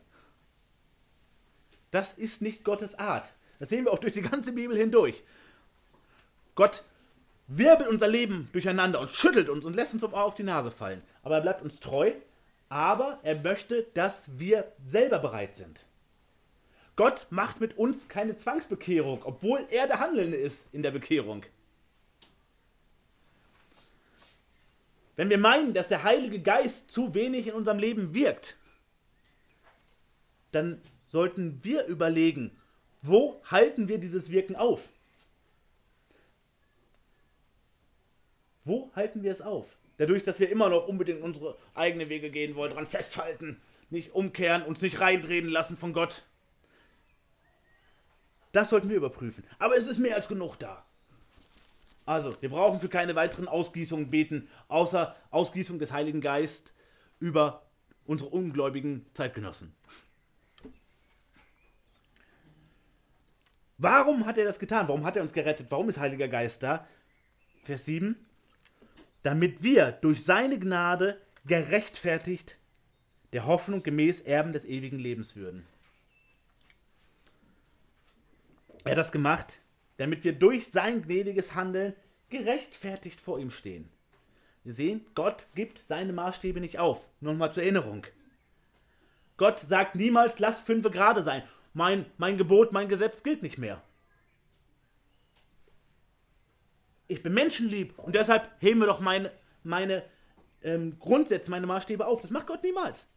Das 1.91 2.15
ist 2.15 2.43
nicht 2.43 2.65
Gottes 2.65 2.99
Art. 2.99 3.35
Das 3.61 3.69
sehen 3.69 3.85
wir 3.85 3.93
auch 3.93 3.99
durch 4.01 4.15
die 4.15 4.23
ganze 4.23 4.53
Bibel 4.53 4.77
hindurch. 4.77 5.23
Gott 6.57 6.83
wirbelt 7.47 7.89
unser 7.89 8.09
Leben 8.09 8.49
durcheinander 8.53 9.01
und 9.01 9.11
schüttelt 9.11 9.49
uns 9.49 9.65
und 9.65 9.77
lässt 9.77 9.95
uns 9.95 10.03
auf 10.03 10.35
die 10.35 10.43
Nase 10.43 10.71
fallen. 10.71 11.03
Aber 11.23 11.37
er 11.37 11.41
bleibt 11.43 11.63
uns 11.63 11.79
treu, 11.79 12.13
aber 12.69 13.21
er 13.23 13.37
möchte, 13.37 13.87
dass 13.95 14.39
wir 14.39 14.73
selber 14.89 15.19
bereit 15.19 15.55
sind. 15.55 15.85
Gott 16.97 17.27
macht 17.31 17.61
mit 17.61 17.77
uns 17.77 18.09
keine 18.09 18.37
Zwangsbekehrung, 18.37 19.23
obwohl 19.25 19.61
er 19.71 19.87
der 19.87 20.01
Handelnde 20.01 20.37
ist 20.37 20.69
in 20.73 20.83
der 20.83 20.91
Bekehrung. 20.91 21.45
Wenn 25.17 25.29
wir 25.29 25.39
meinen, 25.39 25.75
dass 25.75 25.89
der 25.89 26.03
Heilige 26.03 26.41
Geist 26.41 26.91
zu 26.91 27.15
wenig 27.15 27.49
in 27.49 27.55
unserem 27.55 27.79
Leben 27.79 28.15
wirkt, 28.15 28.57
dann 30.53 30.81
sollten 31.07 31.61
wir 31.63 31.87
überlegen, 31.87 32.57
wo 33.03 33.41
halten 33.45 33.89
wir 33.89 33.99
dieses 33.99 34.31
Wirken 34.31 34.57
auf? 34.57 34.91
Wo 38.65 38.91
halten 38.95 39.23
wir 39.23 39.33
es 39.33 39.41
auf? 39.41 39.77
Dadurch, 39.97 40.23
dass 40.23 40.41
wir 40.41 40.51
immer 40.51 40.69
noch 40.69 40.87
unbedingt 40.87 41.23
unsere 41.23 41.57
eigenen 41.75 42.09
Wege 42.09 42.31
gehen 42.31 42.55
wollen, 42.55 42.71
daran 42.71 42.87
festhalten, 42.87 43.61
nicht 43.91 44.15
umkehren, 44.15 44.63
uns 44.63 44.81
nicht 44.81 45.01
reinreden 45.01 45.51
lassen 45.51 45.77
von 45.77 45.93
Gott. 45.93 46.25
Das 48.53 48.71
sollten 48.71 48.89
wir 48.89 48.97
überprüfen. 48.97 49.45
Aber 49.59 49.77
es 49.77 49.87
ist 49.87 49.99
mehr 49.99 50.17
als 50.17 50.29
genug 50.29 50.57
da. 50.57 50.85
Also, 52.07 52.35
wir 52.41 52.49
brauchen 52.49 52.81
für 52.81 52.89
keine 52.89 53.15
weiteren 53.15 53.47
Ausgießungen 53.47 54.11
beten, 54.11 54.49
außer 54.69 55.15
Ausgießung 55.31 55.79
des 55.79 55.93
Heiligen 55.93 56.21
Geist 56.21 56.75
über 57.21 57.63
unsere 58.07 58.31
ungläubigen 58.31 59.07
Zeitgenossen. 59.15 59.75
Warum 63.81 64.27
hat 64.27 64.37
er 64.37 64.45
das 64.45 64.59
getan? 64.59 64.89
Warum 64.89 65.07
hat 65.07 65.17
er 65.17 65.23
uns 65.23 65.33
gerettet? 65.33 65.69
Warum 65.71 65.89
ist 65.89 65.99
Heiliger 65.99 66.29
Geist 66.29 66.63
da? 66.63 66.87
Vers 67.65 67.87
7. 67.87 68.15
Damit 69.23 69.63
wir 69.63 69.91
durch 69.93 70.23
seine 70.23 70.59
Gnade 70.59 71.19
gerechtfertigt 71.47 72.59
der 73.33 73.47
Hoffnung 73.47 73.83
gemäß 73.83 74.21
Erben 74.21 74.53
des 74.53 74.67
ewigen 74.67 74.99
Lebens 74.99 75.35
würden. 75.35 75.65
Er 78.85 78.91
hat 78.91 78.99
das 78.99 79.13
gemacht, 79.13 79.63
damit 79.97 80.25
wir 80.25 80.35
durch 80.35 80.67
sein 80.67 81.01
gnädiges 81.01 81.55
Handeln 81.55 81.95
gerechtfertigt 82.29 83.19
vor 83.19 83.39
ihm 83.39 83.51
stehen. 83.51 83.89
Wir 84.63 84.75
sehen, 84.75 85.07
Gott 85.15 85.47
gibt 85.55 85.79
seine 85.79 86.13
Maßstäbe 86.13 86.61
nicht 86.61 86.79
auf. 86.79 87.09
Nur 87.21 87.33
mal 87.33 87.51
zur 87.51 87.63
Erinnerung. 87.63 88.07
Gott 89.39 89.61
sagt 89.61 89.95
niemals, 89.95 90.39
lass 90.39 90.61
fünf 90.61 90.91
gerade 90.91 91.23
sein 91.23 91.43
mein, 91.73 92.07
mein 92.17 92.37
Gebot, 92.37 92.73
mein 92.73 92.89
Gesetz 92.89 93.23
gilt 93.23 93.43
nicht 93.43 93.59
mehr. 93.59 93.83
Ich 97.09 97.23
bin 97.23 97.35
menschenlieb 97.35 97.99
und 97.99 98.15
deshalb 98.15 98.49
heben 98.61 98.81
wir 98.81 98.87
doch 98.87 99.01
meine, 99.01 99.33
meine 99.63 100.05
ähm, 100.63 100.99
Grundsätze, 100.99 101.51
meine 101.51 101.67
Maßstäbe 101.67 102.07
auf. 102.07 102.21
Das 102.21 102.31
macht 102.31 102.47
Gott 102.47 102.63
niemals. 102.63 103.09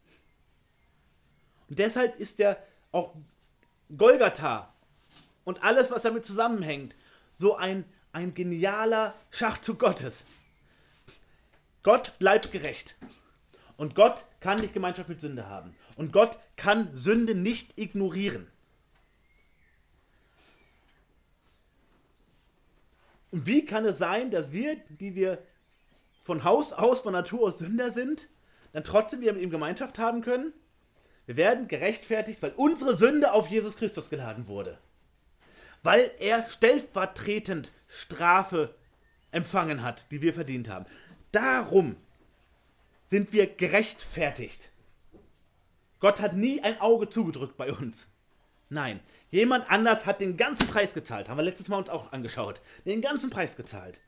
Und 1.70 1.80
deshalb 1.80 2.20
ist 2.20 2.40
der 2.40 2.62
auch 2.92 3.16
Golgatha 3.96 4.74
und 5.44 5.64
alles, 5.64 5.92
was 5.92 6.04
damit 6.04 6.26
zusammenhängt, 6.26 6.96
so 7.32 7.56
ein, 7.56 7.86
ein 8.12 8.34
genialer 8.34 9.16
Schachzug 9.32 9.80
Gottes. 9.80 10.24
Gott 11.84 12.18
bleibt 12.20 12.52
gerecht. 12.52 12.96
Und 13.78 13.96
Gott 13.96 14.26
kann 14.40 14.60
nicht 14.60 14.74
Gemeinschaft 14.74 15.10
mit 15.10 15.20
Sünde 15.20 15.48
haben. 15.48 15.76
Und 15.96 16.14
Gott 16.14 16.38
kann 16.56 16.96
Sünde 16.96 17.36
nicht 17.36 17.78
ignorieren. 17.78 18.48
Und 23.32 23.48
wie 23.48 23.66
kann 23.66 23.84
es 23.86 23.98
sein, 23.98 24.30
dass 24.30 24.52
wir, 24.52 24.78
die 24.90 25.16
wir 25.16 25.44
von 26.24 26.44
Haus 26.44 26.72
aus, 26.72 27.02
von 27.02 27.14
Natur 27.14 27.48
aus 27.48 27.58
Sünder 27.58 27.92
sind, 27.92 28.30
dann 28.74 28.84
trotzdem 28.84 29.22
wieder 29.22 29.34
mit 29.34 29.42
ihm 29.42 29.50
Gemeinschaft 29.50 29.98
haben 29.98 30.22
können? 30.22 30.54
Wir 31.26 31.38
werden 31.38 31.68
gerechtfertigt, 31.68 32.42
weil 32.44 32.52
unsere 32.52 32.96
Sünde 32.98 33.32
auf 33.32 33.48
Jesus 33.48 33.78
Christus 33.78 34.10
geladen 34.10 34.48
wurde. 34.48 34.78
Weil 35.82 36.12
er 36.20 36.48
stellvertretend 36.50 37.72
Strafe 37.88 38.76
empfangen 39.32 39.82
hat, 39.82 40.12
die 40.12 40.22
wir 40.22 40.34
verdient 40.34 40.70
haben. 40.70 40.86
Darum 41.32 41.96
sind 43.06 43.34
wir 43.34 43.48
gerechtfertigt. 43.48 44.70
Gott 46.04 46.20
hat 46.20 46.36
nie 46.36 46.62
ein 46.62 46.82
Auge 46.82 47.08
zugedrückt 47.08 47.56
bei 47.56 47.72
uns. 47.72 48.10
Nein, 48.68 49.00
jemand 49.32 49.72
anders 49.72 50.06
hat 50.06 50.20
den 50.20 50.36
ganzen 50.36 50.68
Preis 50.68 50.94
gezahlt. 50.94 51.30
Haben 51.30 51.38
wir 51.38 51.46
letztes 51.46 51.70
Mal 51.70 51.78
uns 51.78 51.90
auch 51.90 52.12
angeschaut. 52.12 52.62
Den 52.86 53.00
ganzen 53.00 53.30
Preis 53.30 53.56
gezahlt. 53.56 54.02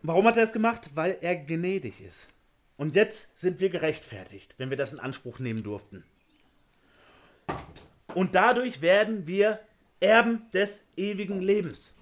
Warum 0.00 0.26
hat 0.26 0.38
er 0.38 0.44
das 0.44 0.54
gemacht? 0.54 0.88
Weil 0.94 1.18
er 1.20 1.36
gnädig 1.36 2.00
ist. 2.00 2.30
Und 2.78 2.96
jetzt 2.96 3.38
sind 3.38 3.60
wir 3.60 3.68
gerechtfertigt, 3.68 4.54
wenn 4.56 4.70
wir 4.70 4.78
das 4.78 4.94
in 4.94 5.00
Anspruch 5.00 5.38
nehmen 5.38 5.62
durften. 5.62 6.02
Und 8.14 8.34
dadurch 8.34 8.80
werden 8.80 9.26
wir 9.26 9.60
Erben 10.00 10.50
des 10.52 10.82
ewigen 10.96 11.42
Lebens. 11.42 11.94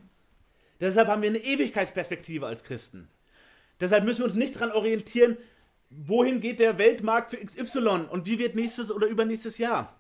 Deshalb 0.79 1.09
haben 1.09 1.23
wir 1.23 1.31
eine 1.31 1.39
Ewigkeitsperspektive 1.39 2.47
als 2.47 2.63
Christen. 2.63 3.09
Deshalb 3.81 4.05
müssen 4.05 4.21
wir 4.21 4.27
uns 4.27 4.35
nicht 4.37 4.55
daran 4.55 4.71
orientieren, 4.71 5.37
wohin 5.91 6.41
geht 6.41 6.59
der 6.59 6.79
Weltmarkt 6.79 7.31
für 7.31 7.39
XY 7.39 8.07
und 8.11 8.27
wie 8.27 8.39
wird 8.39 8.55
nächstes 8.55 8.91
oder 8.91 9.07
übernächstes 9.07 9.59
Jahr. 9.59 9.99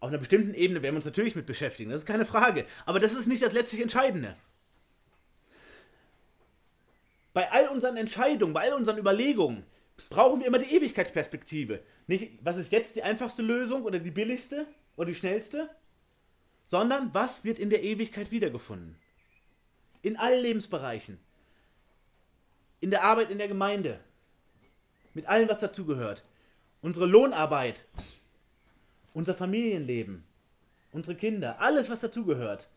Auf 0.00 0.08
einer 0.08 0.18
bestimmten 0.18 0.54
Ebene 0.54 0.82
werden 0.82 0.94
wir 0.94 0.98
uns 0.98 1.06
natürlich 1.06 1.34
mit 1.34 1.46
beschäftigen, 1.46 1.90
das 1.90 2.00
ist 2.00 2.06
keine 2.06 2.26
Frage. 2.26 2.66
Aber 2.84 3.00
das 3.00 3.14
ist 3.14 3.26
nicht 3.26 3.42
das 3.42 3.52
letztlich 3.52 3.80
Entscheidende. 3.80 4.36
Bei 7.32 7.50
all 7.50 7.68
unseren 7.68 7.96
Entscheidungen, 7.96 8.52
bei 8.52 8.62
all 8.62 8.74
unseren 8.74 8.98
Überlegungen 8.98 9.64
brauchen 10.10 10.40
wir 10.40 10.46
immer 10.46 10.58
die 10.58 10.74
Ewigkeitsperspektive. 10.76 11.80
Nicht, 12.06 12.38
was 12.42 12.58
ist 12.58 12.70
jetzt 12.70 12.96
die 12.96 13.02
einfachste 13.02 13.42
Lösung 13.42 13.84
oder 13.84 13.98
die 13.98 14.10
billigste 14.10 14.66
oder 14.96 15.06
die 15.06 15.14
schnellste, 15.14 15.68
sondern 16.66 17.12
was 17.12 17.44
wird 17.44 17.58
in 17.58 17.70
der 17.70 17.82
Ewigkeit 17.82 18.30
wiedergefunden. 18.30 18.96
In 20.02 20.16
allen 20.16 20.42
Lebensbereichen 20.42 21.18
in 22.84 22.90
der 22.90 23.02
Arbeit 23.02 23.30
in 23.30 23.38
der 23.38 23.48
Gemeinde, 23.48 23.98
mit 25.14 25.26
allem, 25.26 25.48
was 25.48 25.60
dazugehört. 25.60 26.22
Unsere 26.82 27.06
Lohnarbeit, 27.06 27.86
unser 29.14 29.34
Familienleben, 29.34 30.24
unsere 30.92 31.16
Kinder, 31.16 31.60
alles, 31.60 31.88
was 31.88 32.00
dazugehört. 32.00 32.68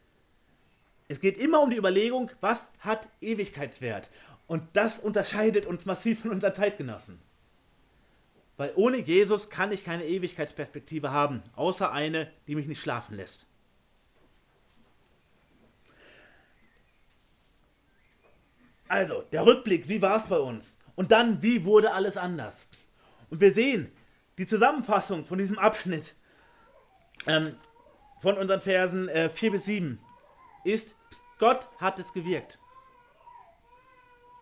Es 1.10 1.20
geht 1.20 1.38
immer 1.38 1.62
um 1.62 1.70
die 1.70 1.78
Überlegung, 1.78 2.32
was 2.42 2.72
hat 2.80 3.08
Ewigkeitswert. 3.22 4.10
Und 4.46 4.64
das 4.74 5.00
unterscheidet 5.00 5.66
uns 5.66 5.86
massiv 5.86 6.22
von 6.22 6.32
unseren 6.32 6.54
Zeitgenossen. 6.54 7.20
Weil 8.56 8.72
ohne 8.76 8.98
Jesus 8.98 9.50
kann 9.50 9.72
ich 9.72 9.84
keine 9.84 10.06
Ewigkeitsperspektive 10.06 11.12
haben, 11.12 11.44
außer 11.56 11.92
eine, 11.92 12.32
die 12.48 12.56
mich 12.56 12.68
nicht 12.68 12.82
schlafen 12.82 13.16
lässt. 13.16 13.46
Also, 18.88 19.24
der 19.34 19.46
Rückblick, 19.46 19.90
wie 19.90 20.02
war 20.02 20.18
es 20.18 20.28
bei 20.28 20.40
uns? 20.40 20.80
Und 20.98 21.12
dann, 21.12 21.44
wie 21.44 21.64
wurde 21.64 21.94
alles 21.94 22.18
anders? 22.18 22.68
Und 23.30 23.40
wir 23.40 23.54
sehen 23.54 23.92
die 24.40 24.48
Zusammenfassung 24.48 25.26
von 25.26 25.38
diesem 25.38 25.60
Abschnitt 25.60 26.16
ähm, 27.28 27.56
von 28.20 28.36
unseren 28.36 28.62
Versen 28.62 29.08
äh, 29.08 29.30
4 29.30 29.52
bis 29.52 29.66
7 29.66 30.00
ist, 30.66 30.96
Gott 31.38 31.70
hat 31.80 32.00
es 32.00 32.14
gewirkt. 32.14 32.60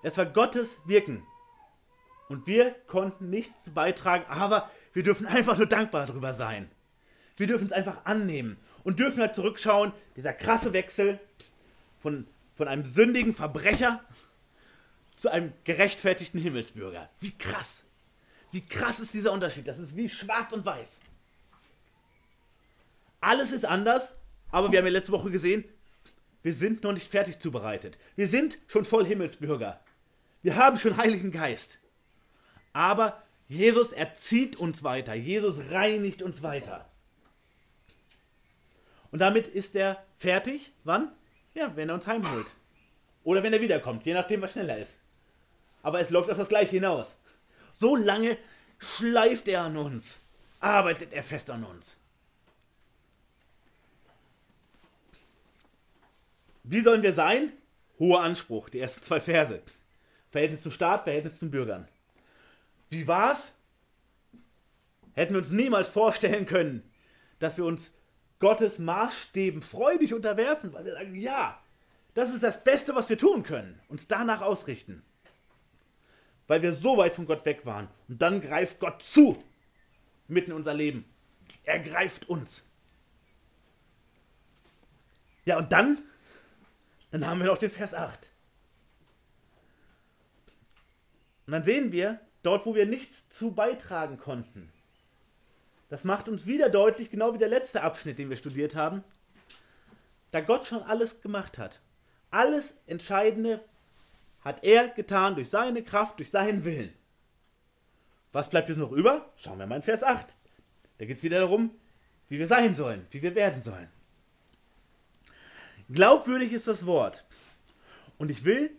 Es 0.01 0.18
war 0.18 0.26
Gottes 0.26 0.82
Wirken. 0.86 1.24
Und 2.30 2.47
wir 2.47 2.72
konnten 2.88 3.30
nichts 3.30 3.72
beitragen, 3.72 4.24
aber 4.30 4.72
wir 4.93 5.03
dürfen 5.03 5.26
einfach 5.26 5.58
nur 5.58 5.68
dankbar 5.68 6.08
darüber 6.08 6.34
sein. 6.34 6.72
Wir 7.36 7.47
dürfen 7.47 7.68
es 7.68 7.74
einfach 7.74 8.06
annehmen 8.06 8.58
und 8.86 8.99
dürfen 8.99 9.20
halt 9.20 9.36
zurückschauen, 9.36 9.91
dieser 10.16 10.32
krasse 10.32 10.72
Wechsel 10.72 11.20
von, 11.99 12.28
von 12.56 12.70
einem 12.70 12.86
sündigen 12.86 13.36
Verbrecher 13.36 14.06
zu 15.16 15.32
einem 15.32 15.53
gerechtfertigten 15.63 16.39
Himmelsbürger. 16.39 17.09
Wie 17.20 17.32
krass. 17.38 17.86
Wie 18.51 18.66
krass 18.66 18.99
ist 18.99 19.13
dieser 19.13 19.32
Unterschied. 19.32 19.68
Das 19.68 19.80
ist 19.80 19.95
wie 19.95 20.09
schwarz 20.09 20.53
und 20.53 20.66
weiß. 20.66 21.01
Alles 23.22 23.51
ist 23.51 23.66
anders, 23.66 24.18
aber 24.51 24.72
wir 24.72 24.80
haben 24.80 24.86
ja 24.86 24.91
letzte 24.91 25.11
Woche 25.11 25.32
gesehen, 25.32 25.66
wir 26.43 26.53
sind 26.53 26.84
noch 26.84 26.93
nicht 26.93 27.09
fertig 27.09 27.39
zubereitet. 27.39 27.97
Wir 28.16 28.28
sind 28.28 28.59
schon 28.68 28.86
voll 28.86 29.05
Himmelsbürger. 29.05 29.80
Wir 30.43 30.55
haben 30.55 30.78
schon 30.78 30.95
Heiligen 30.95 31.32
Geist. 31.32 31.80
Aber 32.72 33.24
Jesus 33.47 33.91
erzieht 33.91 34.57
uns 34.57 34.84
weiter. 34.84 35.16
Jesus 35.16 35.72
reinigt 35.72 36.22
uns 36.22 36.43
weiter. 36.43 36.88
Und 39.11 39.22
damit 39.22 39.47
ist 39.47 39.76
er 39.76 40.03
fertig. 40.18 40.72
Wann? 40.84 41.11
Ja, 41.55 41.76
wenn 41.76 41.89
er 41.89 41.95
uns 41.95 42.05
heimholt. 42.05 42.53
Oder 43.24 43.41
wenn 43.41 43.53
er 43.53 43.61
wiederkommt, 43.61 44.05
je 44.05 44.13
nachdem, 44.13 44.41
was 44.41 44.51
schneller 44.51 44.78
ist. 44.78 44.99
Aber 45.86 45.99
es 45.99 46.09
läuft 46.09 46.31
auf 46.31 46.38
das 46.38 46.49
Gleiche 46.49 46.71
hinaus. 46.71 47.19
So 47.71 47.95
lange 47.95 48.39
schleift 48.79 49.47
er 49.47 49.61
an 49.61 49.77
uns, 49.77 50.19
arbeitet 50.59 51.13
er 51.13 51.23
fest 51.23 51.51
an 51.51 51.63
uns. 51.63 51.97
Wie 56.63 56.81
sollen 56.81 57.03
wir 57.03 57.13
sein? 57.13 57.53
Hoher 57.99 58.23
Anspruch, 58.23 58.69
die 58.69 58.79
ersten 58.79 59.03
zwei 59.03 59.21
Verse. 59.21 59.61
Verhältnis 60.31 60.63
zum 60.63 60.71
Staat, 60.71 61.03
Verhältnis 61.03 61.38
zum 61.38 61.51
Bürgern. 61.51 61.88
Wie 62.89 63.05
war's? 63.07 63.53
Hätten 65.13 65.36
wir 65.36 65.39
uns 65.39 65.51
niemals 65.51 65.88
vorstellen 65.88 66.47
können, 66.47 66.81
dass 67.38 67.57
wir 67.57 67.65
uns 67.65 67.93
Gottes 68.39 68.79
Maßstäben 68.79 69.61
freudig 69.61 70.15
unterwerfen, 70.15 70.73
weil 70.73 70.86
wir 70.86 70.93
sagen, 70.93 71.13
ja, 71.13 71.61
das 72.15 72.33
ist 72.33 72.41
das 72.41 72.63
Beste, 72.63 72.95
was 72.95 73.07
wir 73.07 73.19
tun 73.19 73.43
können, 73.43 73.79
uns 73.88 74.07
danach 74.07 74.41
ausrichten. 74.41 75.03
Weil 76.47 76.61
wir 76.61 76.73
so 76.73 76.97
weit 76.97 77.13
von 77.13 77.25
Gott 77.25 77.45
weg 77.45 77.65
waren. 77.65 77.87
Und 78.07 78.21
dann 78.21 78.41
greift 78.41 78.79
Gott 78.79 79.01
zu, 79.01 79.43
mitten 80.27 80.51
in 80.51 80.57
unser 80.57 80.73
Leben. 80.73 81.05
Er 81.63 81.79
greift 81.79 82.29
uns. 82.29 82.69
Ja, 85.45 85.57
und 85.57 85.71
dann, 85.71 85.99
dann 87.11 87.25
haben 87.25 87.39
wir 87.39 87.47
noch 87.47 87.57
den 87.57 87.71
Vers 87.71 87.93
8. 87.93 88.31
Und 91.45 91.51
dann 91.51 91.63
sehen 91.63 91.91
wir, 91.91 92.19
dort, 92.41 92.65
wo 92.65 92.75
wir 92.75 92.85
nichts 92.85 93.29
zu 93.29 93.51
beitragen 93.51 94.17
konnten, 94.17 94.71
das 95.89 96.03
macht 96.03 96.27
uns 96.27 96.47
wieder 96.47 96.69
deutlich, 96.69 97.11
genau 97.11 97.33
wie 97.33 97.37
der 97.37 97.47
letzte 97.47 97.83
Abschnitt, 97.83 98.17
den 98.17 98.29
wir 98.29 98.37
studiert 98.37 98.75
haben, 98.75 99.03
da 100.31 100.41
Gott 100.41 100.65
schon 100.65 100.81
alles 100.81 101.21
gemacht 101.21 101.57
hat. 101.59 101.79
Alles 102.31 102.81
Entscheidende 102.87 103.63
hat 104.45 104.63
er 104.63 104.87
getan 104.87 105.35
durch 105.35 105.49
seine 105.49 105.83
Kraft, 105.83 106.19
durch 106.19 106.31
seinen 106.31 106.63
Willen. 106.63 106.93
Was 108.31 108.49
bleibt 108.49 108.69
jetzt 108.69 108.77
noch 108.77 108.93
über? 108.93 109.33
Schauen 109.35 109.59
wir 109.59 109.65
mal 109.65 109.75
in 109.75 109.81
Vers 109.81 110.03
8. 110.03 110.37
Da 110.97 111.05
geht 111.05 111.17
es 111.17 111.23
wieder 111.23 111.39
darum, 111.39 111.71
wie 112.29 112.39
wir 112.39 112.47
sein 112.47 112.75
sollen, 112.75 113.05
wie 113.11 113.21
wir 113.21 113.35
werden 113.35 113.61
sollen. 113.61 113.89
Glaubwürdig 115.91 116.53
ist 116.53 116.67
das 116.67 116.85
Wort. 116.85 117.25
Und 118.17 118.31
ich 118.31 118.45
will, 118.45 118.71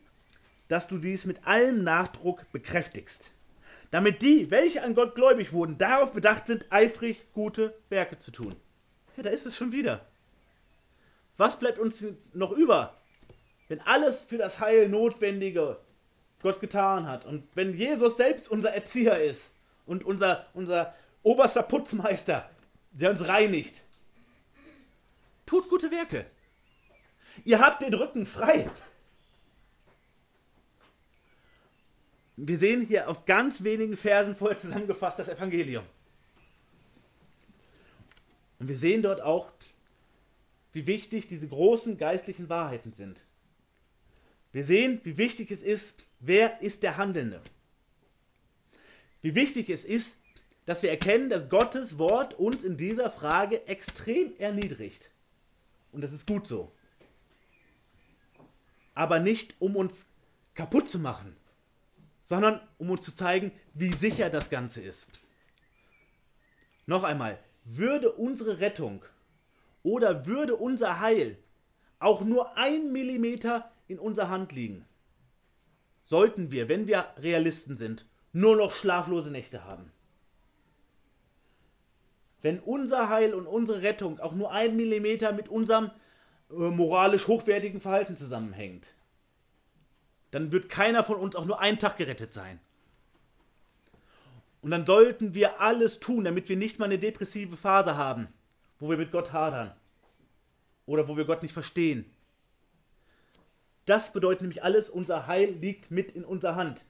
dass 0.68 0.88
du 0.88 0.96
dies 0.96 1.26
mit 1.26 1.46
allem 1.46 1.84
Nachdruck 1.84 2.50
bekräftigst 2.52 3.34
damit 3.90 4.22
die, 4.22 4.50
welche 4.50 4.82
an 4.82 4.94
Gott 4.94 5.14
gläubig 5.14 5.52
wurden, 5.52 5.78
darauf 5.78 6.12
bedacht 6.12 6.46
sind, 6.46 6.66
eifrig 6.70 7.32
gute 7.32 7.74
Werke 7.88 8.18
zu 8.18 8.30
tun. 8.30 8.56
Ja, 9.16 9.22
da 9.22 9.30
ist 9.30 9.46
es 9.46 9.56
schon 9.56 9.72
wieder. 9.72 10.06
Was 11.36 11.58
bleibt 11.58 11.78
uns 11.78 12.04
noch 12.32 12.52
über, 12.52 13.00
wenn 13.68 13.80
alles 13.80 14.22
für 14.22 14.38
das 14.38 14.60
Heil 14.60 14.88
Notwendige 14.88 15.78
Gott 16.40 16.60
getan 16.60 17.08
hat 17.08 17.26
und 17.26 17.48
wenn 17.54 17.74
Jesus 17.74 18.16
selbst 18.16 18.48
unser 18.50 18.72
Erzieher 18.72 19.22
ist 19.22 19.52
und 19.86 20.04
unser, 20.04 20.46
unser 20.54 20.94
oberster 21.22 21.62
Putzmeister, 21.62 22.48
der 22.92 23.10
uns 23.10 23.26
reinigt? 23.26 23.82
Tut 25.44 25.68
gute 25.68 25.90
Werke. 25.90 26.26
Ihr 27.44 27.60
habt 27.60 27.82
den 27.82 27.94
Rücken 27.94 28.26
frei. 28.26 28.70
Wir 32.36 32.58
sehen 32.58 32.82
hier 32.82 33.08
auf 33.08 33.24
ganz 33.24 33.62
wenigen 33.62 33.96
Versen 33.96 34.36
vorher 34.36 34.58
zusammengefasst 34.58 35.18
das 35.18 35.28
Evangelium. 35.28 35.84
Und 38.58 38.68
wir 38.68 38.76
sehen 38.76 39.02
dort 39.02 39.20
auch, 39.20 39.50
wie 40.72 40.86
wichtig 40.86 41.26
diese 41.26 41.48
großen 41.48 41.96
geistlichen 41.96 42.48
Wahrheiten 42.48 42.92
sind. 42.92 43.24
Wir 44.56 44.64
sehen, 44.64 45.02
wie 45.04 45.18
wichtig 45.18 45.50
es 45.50 45.60
ist, 45.60 46.02
wer 46.18 46.62
ist 46.62 46.82
der 46.82 46.96
Handelnde. 46.96 47.42
Wie 49.20 49.34
wichtig 49.34 49.68
es 49.68 49.84
ist, 49.84 50.16
dass 50.64 50.82
wir 50.82 50.88
erkennen, 50.88 51.28
dass 51.28 51.50
Gottes 51.50 51.98
Wort 51.98 52.32
uns 52.32 52.64
in 52.64 52.78
dieser 52.78 53.10
Frage 53.10 53.66
extrem 53.66 54.34
erniedrigt. 54.38 55.10
Und 55.92 56.00
das 56.00 56.14
ist 56.14 56.26
gut 56.26 56.46
so. 56.46 56.72
Aber 58.94 59.20
nicht, 59.20 59.56
um 59.58 59.76
uns 59.76 60.06
kaputt 60.54 60.90
zu 60.90 61.00
machen, 61.00 61.36
sondern 62.22 62.66
um 62.78 62.88
uns 62.88 63.04
zu 63.04 63.14
zeigen, 63.14 63.52
wie 63.74 63.92
sicher 63.92 64.30
das 64.30 64.48
Ganze 64.48 64.80
ist. 64.80 65.10
Noch 66.86 67.04
einmal, 67.04 67.38
würde 67.66 68.10
unsere 68.10 68.60
Rettung 68.60 69.04
oder 69.82 70.24
würde 70.24 70.56
unser 70.56 71.00
Heil 71.00 71.36
auch 71.98 72.22
nur 72.22 72.56
ein 72.56 72.90
Millimeter 72.90 73.70
in 73.88 73.98
unserer 73.98 74.28
Hand 74.28 74.52
liegen, 74.52 74.84
sollten 76.04 76.50
wir, 76.50 76.68
wenn 76.68 76.86
wir 76.86 77.06
Realisten 77.18 77.76
sind, 77.76 78.06
nur 78.32 78.56
noch 78.56 78.72
schlaflose 78.72 79.30
Nächte 79.30 79.64
haben. 79.64 79.90
Wenn 82.42 82.60
unser 82.60 83.08
Heil 83.08 83.34
und 83.34 83.46
unsere 83.46 83.82
Rettung 83.82 84.20
auch 84.20 84.32
nur 84.32 84.52
ein 84.52 84.76
Millimeter 84.76 85.32
mit 85.32 85.48
unserem 85.48 85.90
äh, 86.50 86.54
moralisch 86.54 87.26
hochwertigen 87.26 87.80
Verhalten 87.80 88.16
zusammenhängt, 88.16 88.94
dann 90.30 90.52
wird 90.52 90.68
keiner 90.68 91.02
von 91.02 91.16
uns 91.16 91.34
auch 91.34 91.46
nur 91.46 91.60
einen 91.60 91.78
Tag 91.78 91.96
gerettet 91.96 92.32
sein. 92.32 92.60
Und 94.62 94.70
dann 94.70 94.84
sollten 94.84 95.34
wir 95.34 95.60
alles 95.60 96.00
tun, 96.00 96.24
damit 96.24 96.48
wir 96.48 96.56
nicht 96.56 96.78
mal 96.78 96.86
eine 96.86 96.98
depressive 96.98 97.56
Phase 97.56 97.96
haben, 97.96 98.28
wo 98.80 98.90
wir 98.90 98.96
mit 98.96 99.12
Gott 99.12 99.32
hadern 99.32 99.72
oder 100.86 101.08
wo 101.08 101.16
wir 101.16 101.24
Gott 101.24 101.42
nicht 101.42 101.52
verstehen. 101.52 102.04
Das 103.86 104.12
bedeutet 104.12 104.42
nämlich 104.42 104.62
alles, 104.62 104.90
unser 104.90 105.26
Heil 105.26 105.52
liegt 105.52 105.90
mit 105.90 106.12
in 106.12 106.24
unserer 106.24 106.56
Hand. 106.56 106.84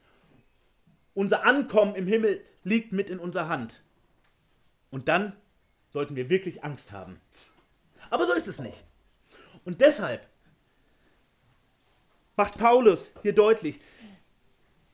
Unser 1.13 1.45
Ankommen 1.45 1.95
im 1.95 2.07
Himmel 2.07 2.43
liegt 2.63 2.91
mit 2.91 3.09
in 3.09 3.19
unserer 3.19 3.47
Hand. 3.47 3.83
Und 4.89 5.07
dann 5.07 5.33
sollten 5.89 6.15
wir 6.15 6.29
wirklich 6.29 6.63
Angst 6.63 6.91
haben. 6.91 7.19
Aber 8.09 8.25
so 8.25 8.33
ist 8.33 8.47
es 8.47 8.59
nicht. 8.59 8.83
Und 9.63 9.81
deshalb 9.81 10.27
macht 12.35 12.57
Paulus 12.57 13.13
hier 13.21 13.33
deutlich. 13.33 13.79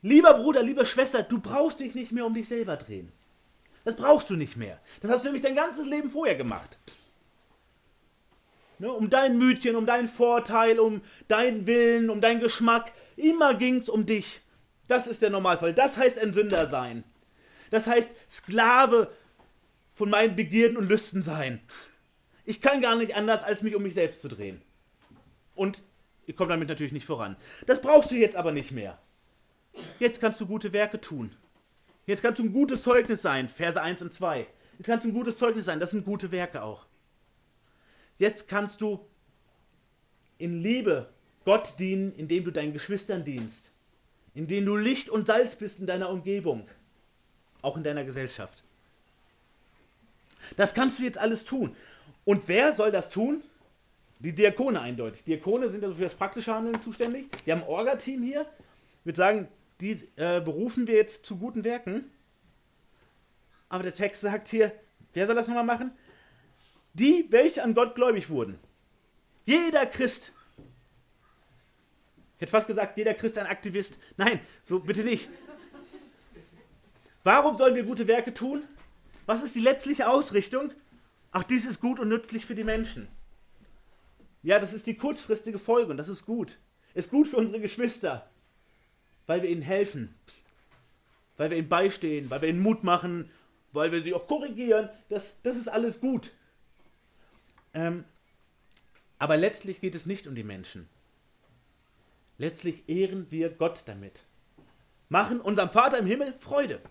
Lieber 0.01 0.34
Bruder, 0.34 0.62
liebe 0.64 0.86
Schwester, 0.86 1.24
du 1.24 1.39
brauchst 1.39 1.80
dich 1.80 1.95
nicht 1.95 2.12
mehr 2.12 2.26
um 2.26 2.34
dich 2.34 2.47
selber 2.47 2.76
drehen. 2.76 3.12
Das 3.86 3.95
brauchst 3.95 4.30
du 4.30 4.36
nicht 4.36 4.58
mehr. 4.58 4.80
Das 5.01 5.12
hast 5.12 5.22
du 5.22 5.28
nämlich 5.28 5.43
dein 5.43 5.56
ganzes 5.56 5.88
Leben 5.88 6.10
vorher 6.10 6.36
gemacht. 6.36 6.80
Ne, 8.84 8.91
um 8.91 9.09
dein 9.09 9.38
Mütchen, 9.38 9.77
um 9.77 9.86
deinen 9.86 10.09
Vorteil, 10.09 10.77
um 10.77 10.99
deinen 11.29 11.65
Willen, 11.67 12.09
um 12.09 12.19
deinen 12.19 12.41
Geschmack. 12.41 12.91
Immer 13.15 13.53
ging 13.53 13.77
es 13.77 13.88
um 13.88 14.05
dich. 14.05 14.41
Das 14.89 15.07
ist 15.07 15.21
der 15.21 15.29
Normalfall. 15.29 15.73
Das 15.73 15.95
heißt 15.95 16.19
ein 16.19 16.34
Sünder 16.34 16.67
sein. 16.67 17.05
Das 17.71 17.88
heißt 17.88 18.09
Sklave 18.29 19.09
von 19.93 20.09
meinen 20.09 20.36
Begierden 20.36 20.75
und 20.75 20.89
Lüsten 20.89 21.21
sein. 21.21 21.61
Ich 22.43 22.59
kann 22.59 22.81
gar 22.81 22.97
nicht 22.97 23.15
anders, 23.15 23.41
als 23.41 23.63
mich 23.63 23.73
um 23.73 23.84
mich 23.84 23.93
selbst 23.93 24.19
zu 24.19 24.27
drehen. 24.27 24.61
Und 25.55 25.81
Ihr 26.25 26.36
kommt 26.36 26.51
damit 26.51 26.67
natürlich 26.67 26.91
nicht 26.91 27.05
voran. 27.05 27.38
Das 27.65 27.79
brauchst 27.79 28.11
du 28.11 28.15
jetzt 28.15 28.36
aber 28.36 28.51
nicht 28.51 28.71
mehr. 28.71 28.99
Jetzt 29.97 30.19
kannst 30.19 30.41
du 30.41 30.45
gute 30.45 30.73
Werke 30.73 30.99
tun. 30.99 31.34
Jetzt 32.05 32.21
kannst 32.21 32.39
du 32.39 32.43
ein 32.43 32.51
gutes 32.51 32.84
Zeugnis 32.84 33.21
sein, 33.21 33.47
Verse 33.47 33.81
1 33.81 34.01
und 34.01 34.13
2. 34.13 34.45
Jetzt 34.77 34.88
kannst 34.88 35.05
du 35.05 35.09
ein 35.09 35.13
gutes 35.13 35.38
Zeugnis 35.38 35.63
sein, 35.63 35.79
das 35.79 35.91
sind 35.91 36.03
gute 36.03 36.31
Werke 36.31 36.63
auch. 36.63 36.86
Jetzt 38.18 38.47
kannst 38.47 38.82
du 38.82 39.05
in 40.38 40.61
Liebe 40.61 41.09
Gott 41.45 41.76
dienen, 41.80 42.14
indem 42.16 42.45
du 42.45 42.51
deinen 42.51 42.74
Geschwistern 42.74 43.24
dienst, 43.24 43.72
indem 44.34 44.66
du 44.66 44.76
Licht 44.76 45.09
und 45.09 45.28
Salz 45.28 45.55
bist 45.55 45.80
in 45.80 45.88
deiner 45.88 46.09
Umgebung, 46.09 46.68
auch 47.61 47.78
in 47.78 47.84
deiner 47.84 48.03
Gesellschaft. 48.03 48.64
Das 50.57 50.74
kannst 50.74 50.99
du 50.99 51.03
jetzt 51.03 51.18
alles 51.18 51.45
tun. 51.45 51.76
Und 52.26 52.47
wer 52.47 52.74
soll 52.74 52.91
das 52.91 53.09
tun? 53.09 53.43
Die 54.20 54.34
Diakone 54.34 54.80
eindeutig. 54.80 55.24
Diakone 55.26 55.70
sind 55.70 55.84
also 55.84 55.95
für 55.95 56.03
das 56.03 56.16
praktische 56.16 56.53
Handeln 56.53 56.82
zuständig. 56.82 57.28
Wir 57.43 57.55
haben 57.55 57.64
ein 57.64 57.68
Orga-Team 57.68 58.24
hier. 58.24 58.45
Ich 58.99 59.05
würde 59.05 59.18
sagen, 59.18 59.47
die 59.82 59.91
äh, 60.16 60.39
berufen 60.39 60.88
wir 60.88 60.95
jetzt 60.95 61.26
zu 61.26 61.38
guten 61.38 61.64
Werken. 61.66 62.05
Aber 63.68 63.84
der 63.84 63.93
Text 63.93 64.22
sagt 64.22 64.47
hier, 64.47 64.72
wer 65.14 65.26
soll 65.26 65.36
das 65.36 65.47
nochmal 65.47 65.66
machen? 65.66 65.91
Die, 66.94 67.28
welche 67.30 67.64
an 67.64 67.74
Gott 67.74 67.96
gläubig 67.96 68.30
wurden. 68.30 68.60
Jeder 69.46 69.86
Christ. 69.86 70.32
Ich 72.36 72.41
hätte 72.41 72.52
fast 72.52 72.68
gesagt, 72.68 72.98
jeder 72.98 73.14
Christ 73.14 73.38
ein 73.38 73.48
Aktivist. 73.48 74.00
Nein, 74.18 74.39
so 74.62 74.80
bitte 74.80 75.04
nicht. 75.04 75.30
Warum 77.24 77.58
sollen 77.58 77.76
wir 77.76 77.84
gute 77.84 78.08
Werke 78.08 78.34
tun? 78.34 78.64
Was 79.26 79.44
ist 79.44 79.56
die 79.56 79.62
letztliche 79.62 80.10
Ausrichtung? 80.10 80.72
Ach, 81.32 81.44
dies 81.44 81.66
ist 81.66 81.80
gut 81.80 82.00
und 82.00 82.10
nützlich 82.10 82.46
für 82.46 82.56
die 82.56 82.64
Menschen. 82.64 83.08
Ja, 84.44 84.60
das 84.60 84.74
ist 84.74 84.86
die 84.86 84.98
kurzfristige 84.98 85.58
Folge 85.58 85.91
und 85.91 85.98
das 85.98 86.10
ist 86.10 86.26
gut. 86.26 86.58
Ist 86.94 87.10
gut 87.10 87.28
für 87.28 87.38
unsere 87.38 87.62
Geschwister, 87.62 88.30
weil 89.26 89.41
wir 89.41 89.50
ihnen 89.50 89.62
helfen, 89.62 90.14
weil 91.38 91.50
wir 91.50 91.58
ihnen 91.58 91.70
beistehen, 91.70 92.30
weil 92.30 92.41
wir 92.41 92.50
ihnen 92.50 92.62
Mut 92.62 92.84
machen, 92.84 93.32
weil 93.72 93.91
wir 93.91 94.04
sie 94.04 94.14
auch 94.14 94.28
korrigieren. 94.28 94.89
Das, 95.10 95.41
das 95.41 95.56
ist 95.56 95.70
alles 95.70 96.02
gut. 96.02 96.32
Ähm, 97.74 98.05
aber 99.19 99.38
letztlich 99.38 99.82
geht 99.82 99.95
es 99.95 100.05
nicht 100.05 100.28
um 100.28 100.36
die 100.36 100.43
Menschen. 100.43 100.88
Letztlich 102.38 102.89
ehren 102.89 103.28
wir 103.30 103.49
Gott 103.49 103.84
damit. 103.86 104.24
machen 105.09 105.39
unserem 105.39 105.69
Vater 105.69 105.99
im 105.99 106.07
Himmel 106.07 106.34
Freude. 106.39 106.82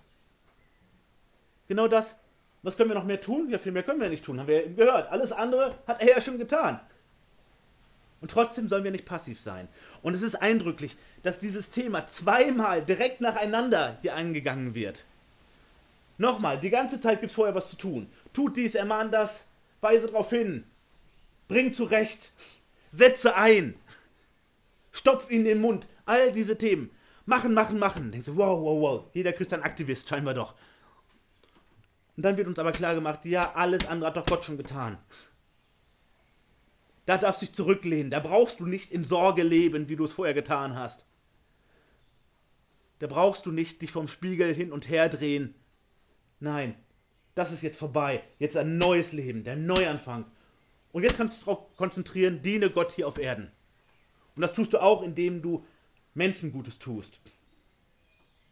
Genau 1.68 1.88
das. 1.88 2.20
Was 2.62 2.76
können 2.76 2.90
wir 2.90 2.94
noch 2.94 3.04
mehr 3.04 3.20
tun? 3.20 3.50
Ja, 3.50 3.58
viel 3.58 3.72
mehr 3.72 3.82
können 3.82 4.00
wir 4.00 4.08
nicht 4.08 4.24
tun, 4.24 4.38
haben 4.38 4.46
wir 4.46 4.64
eben 4.64 4.76
gehört. 4.76 5.08
Alles 5.10 5.32
andere 5.32 5.76
hat 5.86 6.00
er 6.00 6.08
ja 6.08 6.20
schon 6.20 6.38
getan. 6.38 6.78
Und 8.20 8.30
trotzdem 8.30 8.68
sollen 8.68 8.84
wir 8.84 8.92
nicht 8.92 9.04
passiv 9.04 9.40
sein. 9.40 9.66
Und 10.00 10.14
es 10.14 10.22
ist 10.22 10.36
eindrücklich, 10.36 10.96
dass 11.24 11.40
dieses 11.40 11.70
Thema 11.70 12.06
zweimal 12.06 12.82
direkt 12.84 13.20
nacheinander 13.20 13.98
hier 14.00 14.14
eingegangen 14.14 14.74
wird. 14.76 15.04
Nochmal, 16.18 16.60
die 16.60 16.70
ganze 16.70 17.00
Zeit 17.00 17.20
gibt 17.20 17.30
es 17.30 17.34
vorher 17.34 17.56
was 17.56 17.68
zu 17.68 17.76
tun. 17.76 18.08
Tut 18.32 18.56
dies, 18.56 18.76
ermahnt 18.76 19.12
das, 19.12 19.48
weise 19.80 20.06
darauf 20.06 20.30
hin, 20.30 20.64
bring 21.52 21.74
zurecht, 21.74 22.32
setze 22.92 23.36
ein, 23.36 23.74
stopf 24.90 25.30
ihn 25.30 25.40
in 25.40 25.44
den 25.44 25.60
Mund. 25.60 25.86
All 26.06 26.32
diese 26.32 26.56
Themen. 26.56 26.90
Machen, 27.26 27.52
machen, 27.52 27.78
machen. 27.78 28.10
Denkst 28.10 28.26
du, 28.26 28.36
wow, 28.36 28.58
wow, 28.60 28.80
wow. 28.80 29.10
Jeder 29.12 29.32
Christ 29.32 29.52
ein 29.52 29.62
Aktivist, 29.62 30.08
scheinbar 30.08 30.34
doch. 30.34 30.54
Und 32.16 32.24
dann 32.24 32.36
wird 32.36 32.48
uns 32.48 32.58
aber 32.58 32.72
klar 32.72 32.94
gemacht, 32.94 33.24
ja, 33.24 33.52
alles 33.54 33.86
andere 33.86 34.08
hat 34.08 34.16
doch 34.16 34.26
Gott 34.26 34.44
schon 34.44 34.56
getan. 34.56 34.98
Da 37.04 37.18
darfst 37.18 37.42
du 37.42 37.46
dich 37.46 37.54
zurücklehnen. 37.54 38.10
Da 38.10 38.20
brauchst 38.20 38.60
du 38.60 38.66
nicht 38.66 38.90
in 38.90 39.04
Sorge 39.04 39.42
leben, 39.42 39.88
wie 39.88 39.96
du 39.96 40.04
es 40.04 40.12
vorher 40.12 40.34
getan 40.34 40.74
hast. 40.74 41.06
Da 42.98 43.06
brauchst 43.08 43.44
du 43.46 43.52
nicht 43.52 43.82
dich 43.82 43.90
vom 43.90 44.08
Spiegel 44.08 44.54
hin 44.54 44.72
und 44.72 44.88
her 44.88 45.08
drehen. 45.08 45.54
Nein, 46.40 46.76
das 47.34 47.52
ist 47.52 47.62
jetzt 47.62 47.78
vorbei. 47.78 48.22
Jetzt 48.38 48.56
ein 48.56 48.78
neues 48.78 49.12
Leben, 49.12 49.44
der 49.44 49.56
Neuanfang. 49.56 50.26
Und 50.92 51.02
jetzt 51.02 51.16
kannst 51.16 51.34
du 51.34 51.38
dich 51.38 51.44
darauf 51.46 51.76
konzentrieren, 51.76 52.42
diene 52.42 52.70
Gott 52.70 52.92
hier 52.92 53.08
auf 53.08 53.18
Erden. 53.18 53.50
Und 54.36 54.42
das 54.42 54.52
tust 54.52 54.72
du 54.72 54.82
auch, 54.82 55.02
indem 55.02 55.42
du 55.42 55.64
Menschen 56.14 56.52
Gutes 56.52 56.78
tust. 56.78 57.20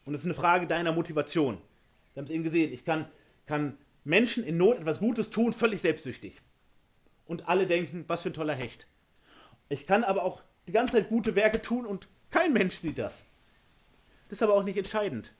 Und 0.04 0.12
das 0.12 0.22
ist 0.22 0.26
eine 0.26 0.34
Frage 0.34 0.66
deiner 0.66 0.92
Motivation. 0.92 1.58
Wir 2.14 2.20
haben 2.20 2.24
es 2.24 2.30
eben 2.30 2.44
gesehen, 2.44 2.72
ich 2.72 2.84
kann, 2.84 3.06
kann 3.46 3.78
Menschen 4.04 4.44
in 4.44 4.56
Not 4.56 4.78
etwas 4.78 4.98
Gutes 4.98 5.30
tun, 5.30 5.52
völlig 5.52 5.80
selbstsüchtig 5.80 6.40
und 7.26 7.48
alle 7.48 7.66
denken, 7.66 8.04
was 8.08 8.22
für 8.22 8.30
ein 8.30 8.34
toller 8.34 8.54
Hecht. 8.54 8.88
Ich 9.68 9.86
kann 9.86 10.02
aber 10.02 10.24
auch 10.24 10.42
die 10.66 10.72
ganze 10.72 10.94
Zeit 10.94 11.08
gute 11.08 11.36
Werke 11.36 11.62
tun 11.62 11.86
und 11.86 12.08
kein 12.30 12.52
Mensch 12.52 12.76
sieht 12.76 12.98
das. 12.98 13.26
Das 14.28 14.38
ist 14.38 14.42
aber 14.42 14.54
auch 14.54 14.64
nicht 14.64 14.78
entscheidend. 14.78 15.32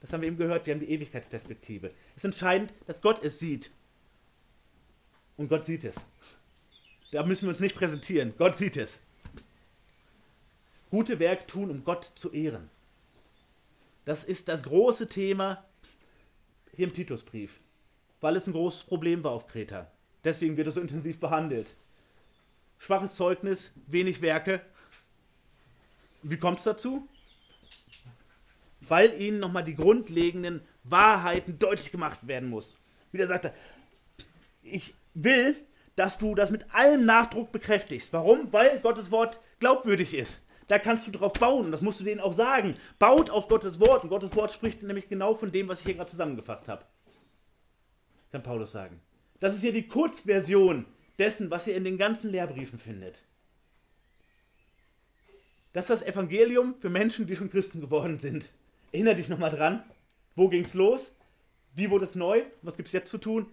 Das 0.00 0.12
haben 0.12 0.22
wir 0.22 0.28
eben 0.28 0.36
gehört, 0.36 0.66
wir 0.66 0.74
haben 0.74 0.80
die 0.80 0.90
Ewigkeitsperspektive. 0.90 1.88
Es 2.16 2.18
ist 2.18 2.24
entscheidend, 2.24 2.72
dass 2.86 3.02
Gott 3.02 3.22
es 3.22 3.38
sieht. 3.38 3.70
Und 5.42 5.48
Gott 5.48 5.64
sieht 5.64 5.82
es. 5.82 5.96
Da 7.10 7.24
müssen 7.24 7.46
wir 7.46 7.48
uns 7.48 7.58
nicht 7.58 7.74
präsentieren. 7.74 8.32
Gott 8.38 8.54
sieht 8.54 8.76
es. 8.76 9.00
Gute 10.88 11.18
Werke 11.18 11.48
tun, 11.48 11.68
um 11.68 11.82
Gott 11.82 12.12
zu 12.14 12.30
ehren. 12.30 12.70
Das 14.04 14.22
ist 14.22 14.46
das 14.46 14.62
große 14.62 15.08
Thema 15.08 15.64
hier 16.76 16.86
im 16.86 16.92
Titusbrief, 16.92 17.58
weil 18.20 18.36
es 18.36 18.46
ein 18.46 18.52
großes 18.52 18.84
Problem 18.84 19.24
war 19.24 19.32
auf 19.32 19.48
Kreta. 19.48 19.90
Deswegen 20.22 20.56
wird 20.56 20.68
es 20.68 20.76
so 20.76 20.80
intensiv 20.80 21.18
behandelt. 21.18 21.74
Schwaches 22.78 23.16
Zeugnis, 23.16 23.72
wenig 23.88 24.22
Werke. 24.22 24.60
Wie 26.22 26.38
kommt 26.38 26.58
es 26.58 26.64
dazu? 26.66 27.08
Weil 28.82 29.20
ihnen 29.20 29.40
nochmal 29.40 29.64
die 29.64 29.74
grundlegenden 29.74 30.60
Wahrheiten 30.84 31.58
deutlich 31.58 31.90
gemacht 31.90 32.28
werden 32.28 32.48
muss. 32.48 32.76
Wie 33.10 33.18
der 33.18 33.26
sagte, 33.26 33.52
ich 34.62 34.94
will, 35.14 35.56
dass 35.96 36.18
du 36.18 36.34
das 36.34 36.50
mit 36.50 36.74
allem 36.74 37.04
Nachdruck 37.04 37.52
bekräftigst. 37.52 38.12
Warum? 38.12 38.52
Weil 38.52 38.78
Gottes 38.80 39.10
Wort 39.10 39.40
glaubwürdig 39.60 40.14
ist. 40.14 40.44
Da 40.68 40.78
kannst 40.78 41.06
du 41.06 41.10
drauf 41.10 41.34
bauen 41.34 41.66
und 41.66 41.72
das 41.72 41.82
musst 41.82 42.00
du 42.00 42.04
denen 42.04 42.20
auch 42.20 42.32
sagen. 42.32 42.76
Baut 42.98 43.28
auf 43.28 43.48
Gottes 43.48 43.78
Wort 43.78 44.04
und 44.04 44.08
Gottes 44.08 44.34
Wort 44.36 44.52
spricht 44.52 44.82
nämlich 44.82 45.08
genau 45.08 45.34
von 45.34 45.52
dem, 45.52 45.68
was 45.68 45.80
ich 45.80 45.86
hier 45.86 45.94
gerade 45.94 46.10
zusammengefasst 46.10 46.68
habe. 46.68 46.84
Kann 48.30 48.42
Paulus 48.42 48.72
sagen. 48.72 49.00
Das 49.40 49.54
ist 49.54 49.60
hier 49.60 49.72
die 49.72 49.88
Kurzversion 49.88 50.86
dessen, 51.18 51.50
was 51.50 51.66
ihr 51.66 51.76
in 51.76 51.84
den 51.84 51.98
ganzen 51.98 52.30
Lehrbriefen 52.30 52.78
findet. 52.78 53.22
Das 55.72 55.90
ist 55.90 56.00
das 56.00 56.08
Evangelium 56.08 56.74
für 56.80 56.90
Menschen, 56.90 57.26
die 57.26 57.36
schon 57.36 57.50
Christen 57.50 57.80
geworden 57.80 58.18
sind. 58.18 58.50
Erinner 58.92 59.14
dich 59.14 59.28
nochmal 59.28 59.50
dran. 59.50 59.82
Wo 60.36 60.48
ging's 60.48 60.74
los? 60.74 61.16
Wie 61.74 61.90
wurde 61.90 62.04
es 62.04 62.14
neu? 62.14 62.42
Was 62.62 62.76
gibt 62.76 62.88
es 62.88 62.92
jetzt 62.92 63.10
zu 63.10 63.18
tun? 63.18 63.46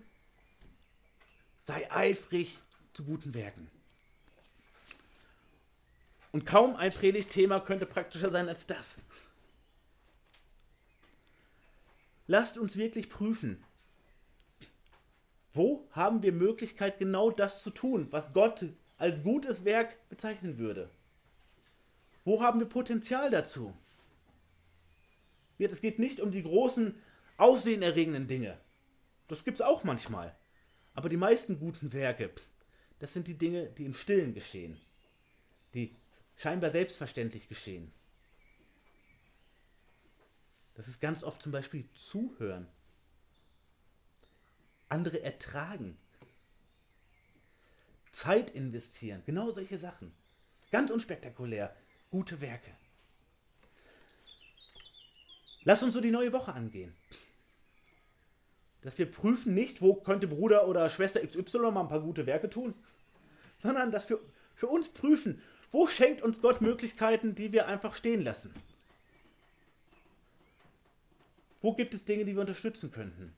Sei 1.69 1.87
eifrig 1.91 2.57
zu 2.93 3.03
guten 3.03 3.35
Werken. 3.35 3.69
Und 6.31 6.47
kaum 6.47 6.75
ein 6.75 6.91
Predigtthema 6.91 7.59
könnte 7.59 7.85
praktischer 7.85 8.31
sein 8.31 8.49
als 8.49 8.65
das. 8.65 8.97
Lasst 12.25 12.57
uns 12.57 12.75
wirklich 12.75 13.07
prüfen, 13.07 13.63
wo 15.53 15.87
haben 15.91 16.23
wir 16.23 16.31
Möglichkeit, 16.31 16.97
genau 16.97 17.29
das 17.29 17.61
zu 17.61 17.69
tun, 17.69 18.07
was 18.09 18.33
Gott 18.33 18.65
als 18.97 19.21
gutes 19.21 19.63
Werk 19.63 19.95
bezeichnen 20.09 20.57
würde? 20.57 20.89
Wo 22.25 22.41
haben 22.41 22.59
wir 22.59 22.67
Potenzial 22.67 23.29
dazu? 23.29 23.77
Es 25.59 25.81
geht 25.81 25.99
nicht 25.99 26.19
um 26.19 26.31
die 26.31 26.41
großen, 26.41 26.99
aufsehenerregenden 27.37 28.25
Dinge. 28.25 28.57
Das 29.27 29.43
gibt 29.43 29.59
es 29.59 29.61
auch 29.61 29.83
manchmal. 29.83 30.35
Aber 30.93 31.09
die 31.09 31.17
meisten 31.17 31.59
guten 31.59 31.93
Werke, 31.93 32.31
das 32.99 33.13
sind 33.13 33.27
die 33.27 33.37
Dinge, 33.37 33.67
die 33.69 33.85
im 33.85 33.93
Stillen 33.93 34.33
geschehen. 34.33 34.79
Die 35.73 35.95
scheinbar 36.35 36.71
selbstverständlich 36.71 37.47
geschehen. 37.47 37.91
Das 40.75 40.87
ist 40.87 40.99
ganz 40.99 41.23
oft 41.23 41.41
zum 41.41 41.51
Beispiel 41.51 41.87
Zuhören 41.93 42.67
andere 44.89 45.21
ertragen. 45.21 45.97
Zeit 48.11 48.49
investieren, 48.49 49.21
genau 49.25 49.51
solche 49.51 49.77
Sachen. 49.77 50.11
Ganz 50.71 50.91
unspektakulär, 50.91 51.75
gute 52.09 52.41
Werke. 52.41 52.71
Lass 55.63 55.83
uns 55.83 55.93
so 55.93 56.01
die 56.01 56.11
neue 56.11 56.33
Woche 56.33 56.53
angehen. 56.53 56.95
Dass 58.89 58.97
wir 58.97 59.05
prüfen 59.05 59.53
nicht, 59.53 59.83
wo 59.83 59.93
könnte 59.93 60.25
Bruder 60.25 60.67
oder 60.67 60.89
Schwester 60.89 61.21
XY 61.21 61.59
mal 61.59 61.81
ein 61.81 61.89
paar 61.89 62.01
gute 62.01 62.25
Werke 62.25 62.49
tun, 62.49 62.73
sondern 63.59 63.91
dass 63.91 64.09
wir 64.09 64.19
für 64.55 64.65
uns 64.65 64.89
prüfen, 64.89 65.43
wo 65.71 65.85
schenkt 65.85 66.23
uns 66.23 66.41
Gott 66.41 66.61
Möglichkeiten, 66.61 67.35
die 67.35 67.51
wir 67.51 67.67
einfach 67.67 67.93
stehen 67.93 68.23
lassen. 68.23 68.51
Wo 71.61 71.75
gibt 71.75 71.93
es 71.93 72.03
Dinge, 72.03 72.25
die 72.25 72.33
wir 72.33 72.41
unterstützen 72.41 72.91
könnten? 72.91 73.31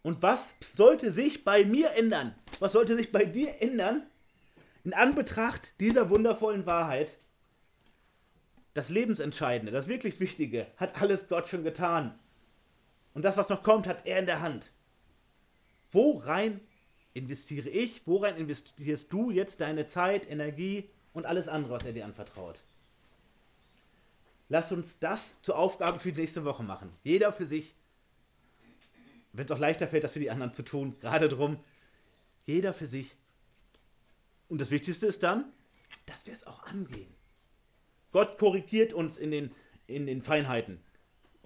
Und 0.00 0.22
was 0.22 0.56
sollte 0.74 1.12
sich 1.12 1.44
bei 1.44 1.66
mir 1.66 1.90
ändern? 1.90 2.34
Was 2.58 2.72
sollte 2.72 2.96
sich 2.96 3.12
bei 3.12 3.26
dir 3.26 3.60
ändern 3.60 4.06
in 4.82 4.94
Anbetracht 4.94 5.78
dieser 5.78 6.08
wundervollen 6.08 6.64
Wahrheit? 6.64 7.18
Das 8.72 8.88
Lebensentscheidende, 8.88 9.72
das 9.72 9.88
wirklich 9.88 10.20
Wichtige, 10.20 10.68
hat 10.78 11.02
alles 11.02 11.28
Gott 11.28 11.50
schon 11.50 11.64
getan. 11.64 12.18
Und 13.16 13.24
das, 13.24 13.36
was 13.36 13.48
noch 13.48 13.64
kommt, 13.64 13.88
hat 13.88 14.06
er 14.06 14.20
in 14.20 14.26
der 14.26 14.42
Hand. 14.42 14.70
Worein 15.90 16.60
investiere 17.14 17.68
ich? 17.68 18.06
Worein 18.06 18.36
investierst 18.36 19.12
du 19.12 19.30
jetzt 19.30 19.60
deine 19.60 19.88
Zeit, 19.88 20.30
Energie 20.30 20.88
und 21.12 21.26
alles 21.26 21.48
andere, 21.48 21.72
was 21.72 21.84
er 21.84 21.92
dir 21.92 22.04
anvertraut? 22.04 22.62
Lass 24.48 24.70
uns 24.70 25.00
das 25.00 25.42
zur 25.42 25.58
Aufgabe 25.58 25.98
für 25.98 26.12
die 26.12 26.20
nächste 26.20 26.44
Woche 26.44 26.62
machen. 26.62 26.92
Jeder 27.02 27.32
für 27.32 27.46
sich 27.46 27.74
wenn 29.36 29.44
es 29.44 29.52
auch 29.52 29.58
leichter 29.58 29.86
fällt, 29.86 30.04
das 30.04 30.12
für 30.12 30.20
die 30.20 30.30
anderen 30.30 30.54
zu 30.54 30.62
tun, 30.62 30.96
gerade 31.00 31.28
drum, 31.28 31.58
jeder 32.46 32.72
für 32.72 32.86
sich. 32.86 33.14
Und 34.48 34.60
das 34.60 34.70
Wichtigste 34.70 35.06
ist 35.06 35.22
dann, 35.22 35.52
dass 36.06 36.26
wir 36.26 36.32
es 36.32 36.46
auch 36.46 36.62
angehen. 36.64 37.12
Gott 38.12 38.38
korrigiert 38.38 38.92
uns 38.92 39.18
in 39.18 39.30
den, 39.30 39.50
in 39.86 40.06
den 40.06 40.22
Feinheiten. 40.22 40.80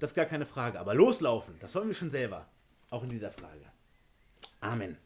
Das 0.00 0.10
ist 0.10 0.16
gar 0.16 0.26
keine 0.26 0.46
Frage. 0.46 0.80
Aber 0.80 0.94
loslaufen, 0.94 1.54
das 1.60 1.72
sollen 1.72 1.88
wir 1.88 1.94
schon 1.94 2.10
selber. 2.10 2.48
Auch 2.88 3.04
in 3.04 3.10
dieser 3.10 3.30
Frage. 3.30 3.66
Amen. 4.60 4.96